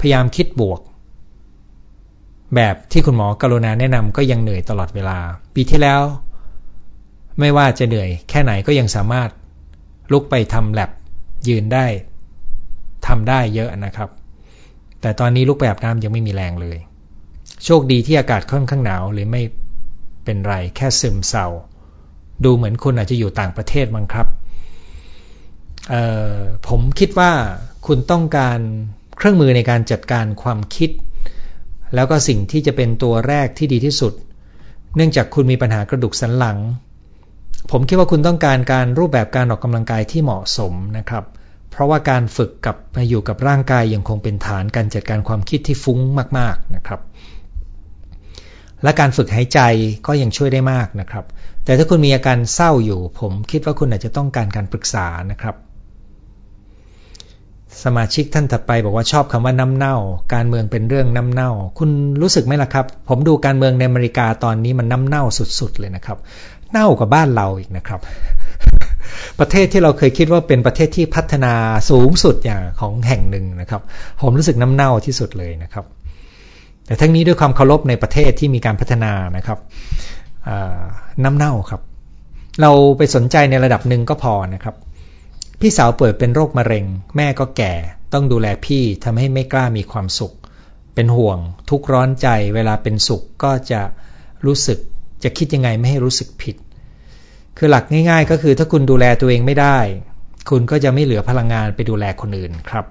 [0.00, 0.80] พยายามคิดบวก
[2.54, 5.18] แบบที่คุณหมอกรุณาแนะนำก็ยังเหนื่อยตลอดเวลา
[5.54, 6.00] ปีที่แล้ว
[7.40, 9.30] ไม่ว่าจะเหนื่อยแค่ไหนก็ยังสามารถ
[10.12, 10.90] ลุกไปทำแลบ
[11.48, 11.86] ยืนได้
[13.06, 14.10] ทำได้เยอะนะครับ
[15.00, 16.78] แต่ตอนนี้ลุกแบบน้ำยังไม่มีแรงเลย
[17.64, 19.42] โชคดีที่อากาศค่อนข้างหนาวหรือไม่
[20.24, 21.46] เป็นไรแค่ซึมเศร้า
[22.44, 24.26] ดูเหมือนคุณอาจจะอยู่ต่างประเทศมั้งครับ
[26.68, 27.32] ผมคิดว่า
[27.86, 28.58] คุณต้องการ
[29.16, 30.90] เครื่องมือในการจัดการความคิด
[31.94, 34.12] แล้วก็สิ่งที่จะเป็นตัวแรกที่ดีที่สุด
[34.96, 36.58] เนื่องจากคุณมีปัญหากระดูกสันหลัง
[37.70, 41.24] ผมคิดว่าคุณต้องการการรูปแบบการออกกำลังกายที่เหมาะสมนะครับ
[41.70, 45.98] เพราะว่าการฝึกกับมาอยู่กับร่างกายยังคงเป็นฐานการจัดการความคิดที่ฟุ้ง
[46.38, 47.00] มาก ๆนะครับ
[48.82, 49.60] และการฝึกหายใจ
[50.06, 51.24] ก็ยังช่วยได้มากนะครับ
[51.64, 55.54] แต่ถ้าคุณมีอาการเศร้าอยู่ ผมคิดว่าคุณอาจจะต้องการการปรึกษานะครับ
[57.82, 59.96] สมาชิกท่านถัดไปบอกว่าชอบคำว่าน้ำเน่า
[60.34, 61.90] การเมืองเป็นเรื่องน้ำเน่า คุณ
[62.22, 65.22] รู้สึกไหมล่ะครับ ผมดูการเมืองในอเมริกาตอนนี้มันน้ำเน่า
[65.60, 66.18] สุดๆเลยนะครับ
[66.70, 68.00] เน่ากว่าบ้านเราอีกนะครับ
[69.40, 71.52] ประเทศที่เราเคยคิดว่าเป็นประเทศที่พัฒนา
[71.90, 73.82] สูงสุดอย่างของแห่งหนึ่งนะครับ
[74.22, 75.84] ผมรู้สึกน้ำเน่าที่สุดเลยนะครับ
[76.86, 79.58] แต่ทั้งนี้ด้วยความเคารพในประเทศที่มีการพัฒนานะครับ
[81.24, 81.80] น้ำเน่าครับ
[82.62, 84.74] เราไปสนใจในระดับหนึ่งก็พอนะครับ
[85.60, 86.84] พี่สาวป่วยเป็นโรคมะเร็ง
[87.16, 87.72] แม่ก็แก่
[88.12, 90.34] ต้องดูแลพี่ทำให้ไม่กล้ามีความสุข
[90.94, 91.38] เป็นห่วง
[91.70, 93.80] ทุกร้อนใจเวลาเป็นสุขก็จะ
[94.46, 94.78] รู้สึก
[95.22, 96.56] จะคิดยังไงไม่ให้รู้สึกผิด
[97.58, 99.78] คือหลักง่าย ๆ ก็คือถ้าคุณดูแลตัวเองไม่ได้
[100.50, 102.84] คุณก็จะไม่เหลือพลังงานไปดูแลคนอื่นครับ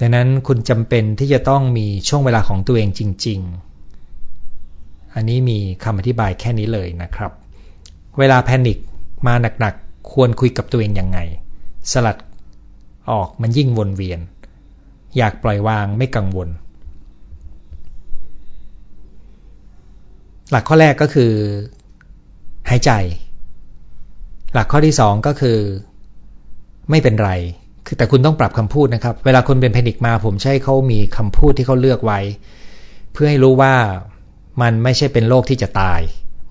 [0.00, 3.40] ดังนั้นคุณจำเป็นที่จะต้องมีช่วงเวลาของตัวเองจริง
[4.26, 7.32] ๆ อันนี้มีคำอธิบายแค่นี้เลยนะครับ
[8.18, 8.78] เวลาแพนิค
[9.26, 11.18] มาหนักๆควรคุยกับตัวเองยังไง
[11.92, 12.16] สลัด
[13.10, 14.20] ออกมันยิ่งวนเวียน
[15.16, 16.48] อยากปล่อยวางไม่กังวล
[20.50, 21.32] หลักข้อแรกก็คือ
[22.70, 22.90] หายใจ
[24.54, 25.58] หลักข้อที่สองก็คือ
[26.90, 27.30] ไม่เป็นไร
[27.86, 32.20] คือแต่คุณต้องปรับคำพูดนะครับ เวลาคนเป็นแพนิคมาผมใช้เขามีคำพูดที่เขาเลือกไว้
[33.12, 33.74] เพื่อให้รู้ว่า
[34.62, 36.00] มันไม่ใช่เป็นโรคที่จะตาย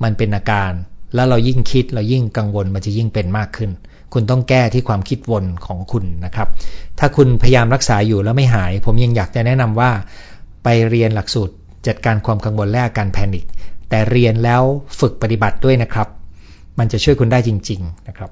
[0.03, 0.71] มันเป็นอาการ
[1.15, 3.71] แล้วเรายิ่งคิดเรายิ่งกังวลมันจะยิ่งเป็นมากขึ้น
[4.13, 6.47] คุณต้องแก้ที่ความคิดวนของคุณนะครับ
[6.99, 9.91] ถ้าคุณพยายามรักษาอยู่แล้วไม่หาย ผมยังอยากจะแนะนำว่า
[10.63, 11.53] ไปเรียนหลักสูตร
[11.87, 13.45] จัดการความกังวลและอาการแพนิค
[13.89, 14.63] แต่เรียนแล้ว
[14.99, 16.07] ฝึกปฏิบัติด้วยนะครับ
[16.79, 18.29] มันจะช่วยคุณได้จริง ๆนะครับ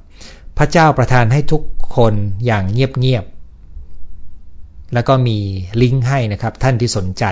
[0.58, 1.62] พระเจ้าประทานให้ทุก
[1.96, 2.14] คน
[2.46, 5.38] อย่างเงียบๆแล้วก็มี
[5.82, 7.26] ลิงก์ให้นะครับ ท่านที่สนใจ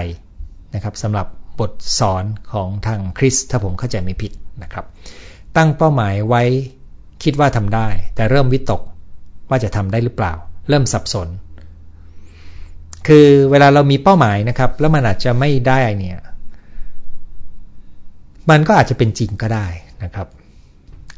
[0.75, 1.27] นะครับสำหรับ
[1.59, 4.31] บทสอนของทางคริสถ้าผมเข้าใจไม่ผิด
[4.63, 4.85] นะครับ
[5.57, 6.43] ตั้งเป้าหมายไว้
[7.23, 8.81] คิดว่าทำได้ แต่เริ่มวิตก
[9.49, 10.33] ว่าจะทำได้หรือเปล่า
[10.69, 11.27] เริ่มสับสน
[13.07, 16.19] คือเวลาเรามีเป้าหมายนะครับ แล้วมันอาจจะไม่ได้เนี่ย
[18.49, 19.67] มันก็อาจจะเป็นจริงก็ได้
[20.03, 20.27] นะครับ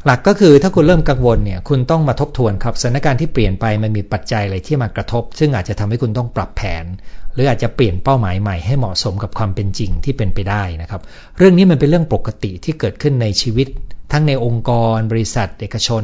[0.06, 6.86] หลักก็คือถ้าคุณเริ่มกังวลเนี่ย คุณต้องมาทบทวนครับสถานการณ์ที่เปลี่ยนไปมันมีปัจจัยอะไรที่มากระทบ ซึ่งอาจจะทำให้คุณต้องปรับแผน
[7.34, 11.02] หรืออาจจะเปลี่ยนเป้าหมายใหม่ให้เหมาะสมกับความเป็นจริงที่เป็นไปได้นะครับ
[11.38, 13.68] เรื่องนี้มันเป็นเรื่องปกติที่เกิดขึ้นในชีวิต
[14.12, 16.04] ทั้งในองค์กร บริษัท เอกชน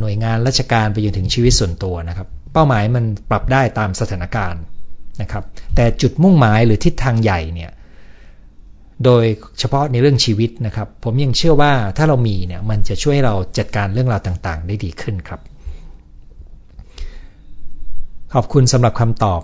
[0.00, 4.62] หน่วยงานราชการไปจนถึงชีวิตส่วนตัวนะครับ เป้าหมายมันปรับได้ตามสถานการณ์
[5.22, 5.44] นะครับ
[5.74, 7.70] แต่จุดมุ่งหมายหรือทิศทางใหญ่เนี่ย
[9.04, 9.24] โดย
[9.58, 15.40] เฉพาะในเรื่องชีวิตนะครับ ผมยังเชื่อว่าถ้าเรามีเนี่ยมันจะช่วยเราจัดการเรื่องราวต่างๆ ได้ดีขึ้นครับ
[18.34, 19.42] ขอบคุณสำหรับคำตอบ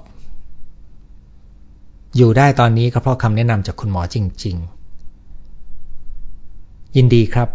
[2.17, 4.57] อยู่ได้ตอนนี้ก็เพราะคำแนะนำจากคุณหมอจริง
[6.01, 7.49] ๆ ยินดีครับ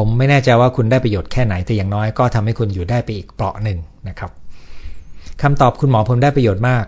[0.06, 3.78] มไม่แน่ใจว่าคุณได้ประโยชน์แค่ไหนแต่อย่างน้อยก็ทำให้คุณอยู่ได้ไปอีกเปราะหนึ่ง
[4.08, 4.30] นะครับ
[5.42, 6.84] คำตอบคุณหมอผมได้ประโยชน์มาก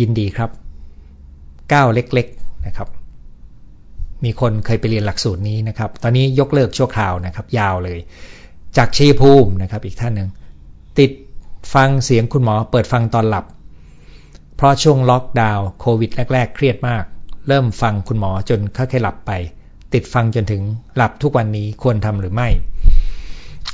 [0.00, 0.50] ยินดีครับ
[1.72, 2.88] ก้าวเล็ก ๆนะครับ
[4.24, 7.98] มีคนเคยไปเรียนหลักสูตรนี้นะครับ ตอนนี้ยกเลิกชั่วคราวนะครับ ยาวเลย
[8.76, 10.28] จากชีภูมินะครับ อีกท่านหนึ่ง
[10.98, 11.10] ติด
[11.74, 13.44] ฟังเสียงคุณหมอเปิดฟังตอนหลับ
[14.56, 17.04] เพราะช่วงล็อกดาวน์โควิดแรก ๆ เครียดมาก
[17.48, 19.32] เริ่มฟังคุณหมอจนค่อยๆหลับไป
[19.94, 20.62] ติดฟังจนถึง
[20.96, 22.48] หลับทุกวันนี้ควรทำหรือไม่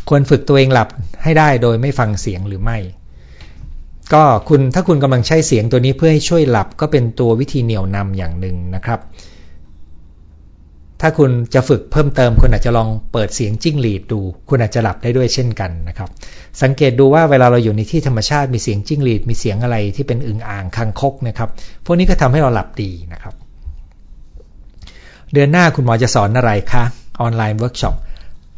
[0.08, 0.88] ควรฝึกตัวเองหลับ
[1.22, 2.78] ให้ได้โดยไม่ฟังเสียงหรือไม่
[4.12, 9.00] ก็คุณถ้าคุณกำลังใช้เสียงตัวนี้เพื่อให้ช่วยหลับก็เป็นตัววิธีเหนี่ยวนำอย่างหนึ่งนะครับ
[11.00, 16.08] ถ้าคุณจะฝึกเพิ่มเติมคุณอาจจะลองเปิดเสียงจิ้งหรีดดู คุณอาจจะหลับได้ด้วยเช่นกันนะครับ
[16.62, 21.48] สังเกตดูว่าเวลาเราอยู่ในที่ธรรมชาติมีเสียงจิ้งหรีดมีเสียงอะไรที่เป็นอึงอ่างคังคกนะครับ
[21.84, 23.34] พวกนี้ก็ทำให้เราหลับดีนะครับ
[25.32, 26.84] เดือนหน้าคุณหมอจะสอนอะไรคะ
[27.20, 27.96] ออนไลน์เวิร์กช็อป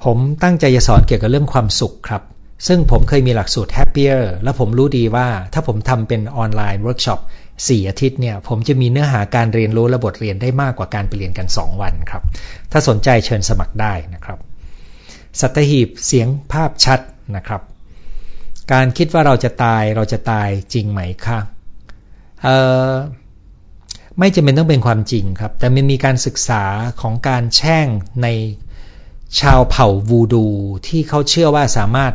[0.05, 2.23] ผมตั้งใจจะสอนเกี่ยวกับเรื่องความสุขครับ
[2.67, 7.21] ซึ่งผมเคยมีหลักสูตร Happier และผมรู้ดีว่าถ้าผมทำเป็นออนไลน์เวิร์กช็อป
[7.55, 12.23] 4อาทิตย์เนี่ยผมจะมีเนื้อหาการเรียนรู้และบทเรียนได้มากกว่าการไปเรียนกัน 2 วันครับ
[12.73, 14.39] ถ้าสนใจเชิญสมัครได้นะครับ
[15.41, 17.01] สัตหีบเสียงภาพชัด
[17.37, 17.63] นะครับ
[18.73, 21.39] การคิดว่าเราจะตายเราจะตายจริงไหมคะ
[22.43, 22.57] เอ่
[22.91, 22.93] อ
[24.21, 26.63] ไม่จำเป็นต้องเป็นความจริงครับ แต่มันมีการศึกษา
[27.01, 27.87] ของการแช่ง
[28.23, 28.29] ใน
[29.41, 30.47] ชาวเผ่าวูดู
[30.87, 32.13] ที่เขาเชื่อว่าสามารถ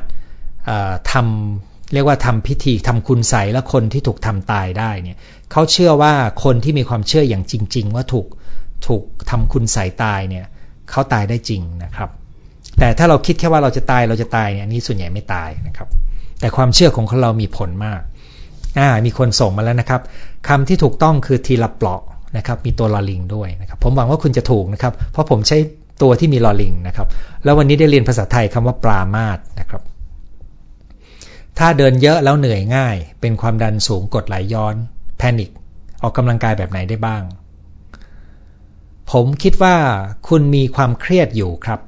[1.12, 5.18] ทำเรียกว่าทำพิธีทำคุณใสและคนที่ถูกทำตายได้เนี่ย
[5.51, 8.28] เขาเชื่อว่าคนที่มีความเชื่ออย่างจริง ๆ ว่าถูก
[8.88, 10.45] ถูกทำคุณใสตายเนี่ย
[10.89, 12.10] เขาตายได้จริงนะครับ
[12.80, 15.88] แต่ถ้าเราคิดแค่ว่าเราจะตายเราจะตายเนี่ยนี่ส่วนใหญ่ไม่ตายนะครับ
[16.39, 18.01] แต่ความเชื่อของเรามีผลมาก
[18.78, 20.01] อ่ามีคนส่งมาแล้วนะครับ
[20.47, 22.01] คำที่ถูกต้องคือทีละเปลาะ
[22.38, 25.57] นะครับมีตัวลอลิงด้วยนะครับผมหวังว่าคุณจะถูกนะครับ เพราะผมใช้
[26.01, 27.07] ตัวที่มีลอลิงนะครับ
[27.43, 29.82] แล้ววันนี้ได้เรียนภาษาไทยคำว่าปรามาสนะครับ
[31.59, 34.76] ถ้าเดินเยอะแล้วเหนื่อยง่าย เป็นความดันสูงกดไหลย้อน
[35.17, 35.49] แพนิค
[36.01, 37.23] ออกกำลังกายแบบไหนได้บ้าง
[39.11, 39.76] ผมคิดว่า
[40.28, 41.80] คุณมีความเครียดอยู่ครับ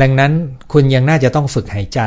[0.00, 0.32] ดังนั้น
[0.72, 2.00] คุณยังน่าจะต้องฝึกหายใจ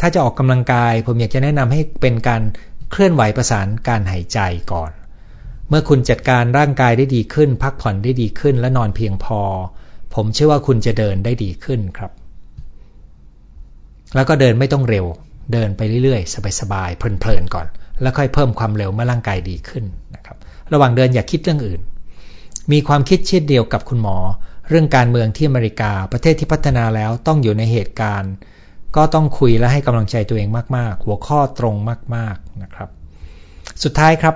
[0.00, 2.42] ถ้าจะออกกำลังกาย ผมอยากจะแนะนำให้เป็นการ
[2.90, 4.38] เคลื่อนไหวประสานการหายใจ
[4.72, 4.90] ก่อน
[5.68, 9.40] เมื่อคุณจัดการร่างกายได้ดีขึ้น พักผ่อนได้ดีขึ้น และนอนเพียงพอ
[10.14, 12.12] ผมเชื่อว่าคุณจะเดินได้ดีขึ้นครับ
[14.14, 15.06] แล้วก็เดินไม่ต้องเร็ว
[15.52, 17.66] เดินไปเรื่อยๆ สบายๆ เพลินๆ ก่อน
[18.02, 19.84] แล้วค่อยเพิ่มความเร็วเมื่อร่างกายดีขึ้น
[20.14, 20.36] นะครับ
[20.72, 21.80] ระหว่างเดินอย่าคิดเรื่องอื่น
[22.72, 24.16] มีความคิดเช่นเดียวกับคุณหมอ
[24.68, 28.32] เรื่องการเมืองที่อเมริกา ประเทศที่พัฒนาแล้วต้องอยู่ในเหตุการณ์
[28.96, 31.74] ก็ต้องคุยและให้กำลังใจตัวเองมาก ๆ หัวข้อตรง
[32.16, 32.88] มาก ๆนะครับ
[33.82, 34.34] สุดท้ายครับ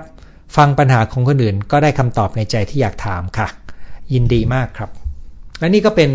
[0.57, 3.47] ฟังปัญหาของคนอื่นก็ได้คำตอบในใจที่อยากถามค่ะ
[4.13, 4.89] ยินดีมากครับ
[5.59, 6.11] และนี่ก็เป็น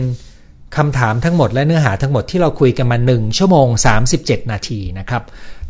[0.77, 3.69] คำถามทั้งหมดและเนื้อหาทั้งหมดที่เราคุยกันมา 1 ชั่วโมง
[4.09, 5.23] 37 นาทีนะครับ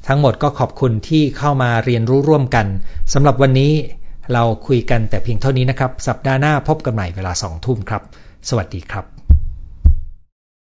[0.08, 2.66] ทั้งหมดก็ขอบคุณที่เข้ามาเรียนรู้ร่วมกัน
[3.12, 3.72] สำหรับวันนี้
[4.32, 8.02] เราคุยกันแต่เพียงเท่านี้นะครับ สัปดาห์หน้าพบกันใหม่เวลา2ทุ่มครับ
[8.48, 9.17] สวัสดีครับ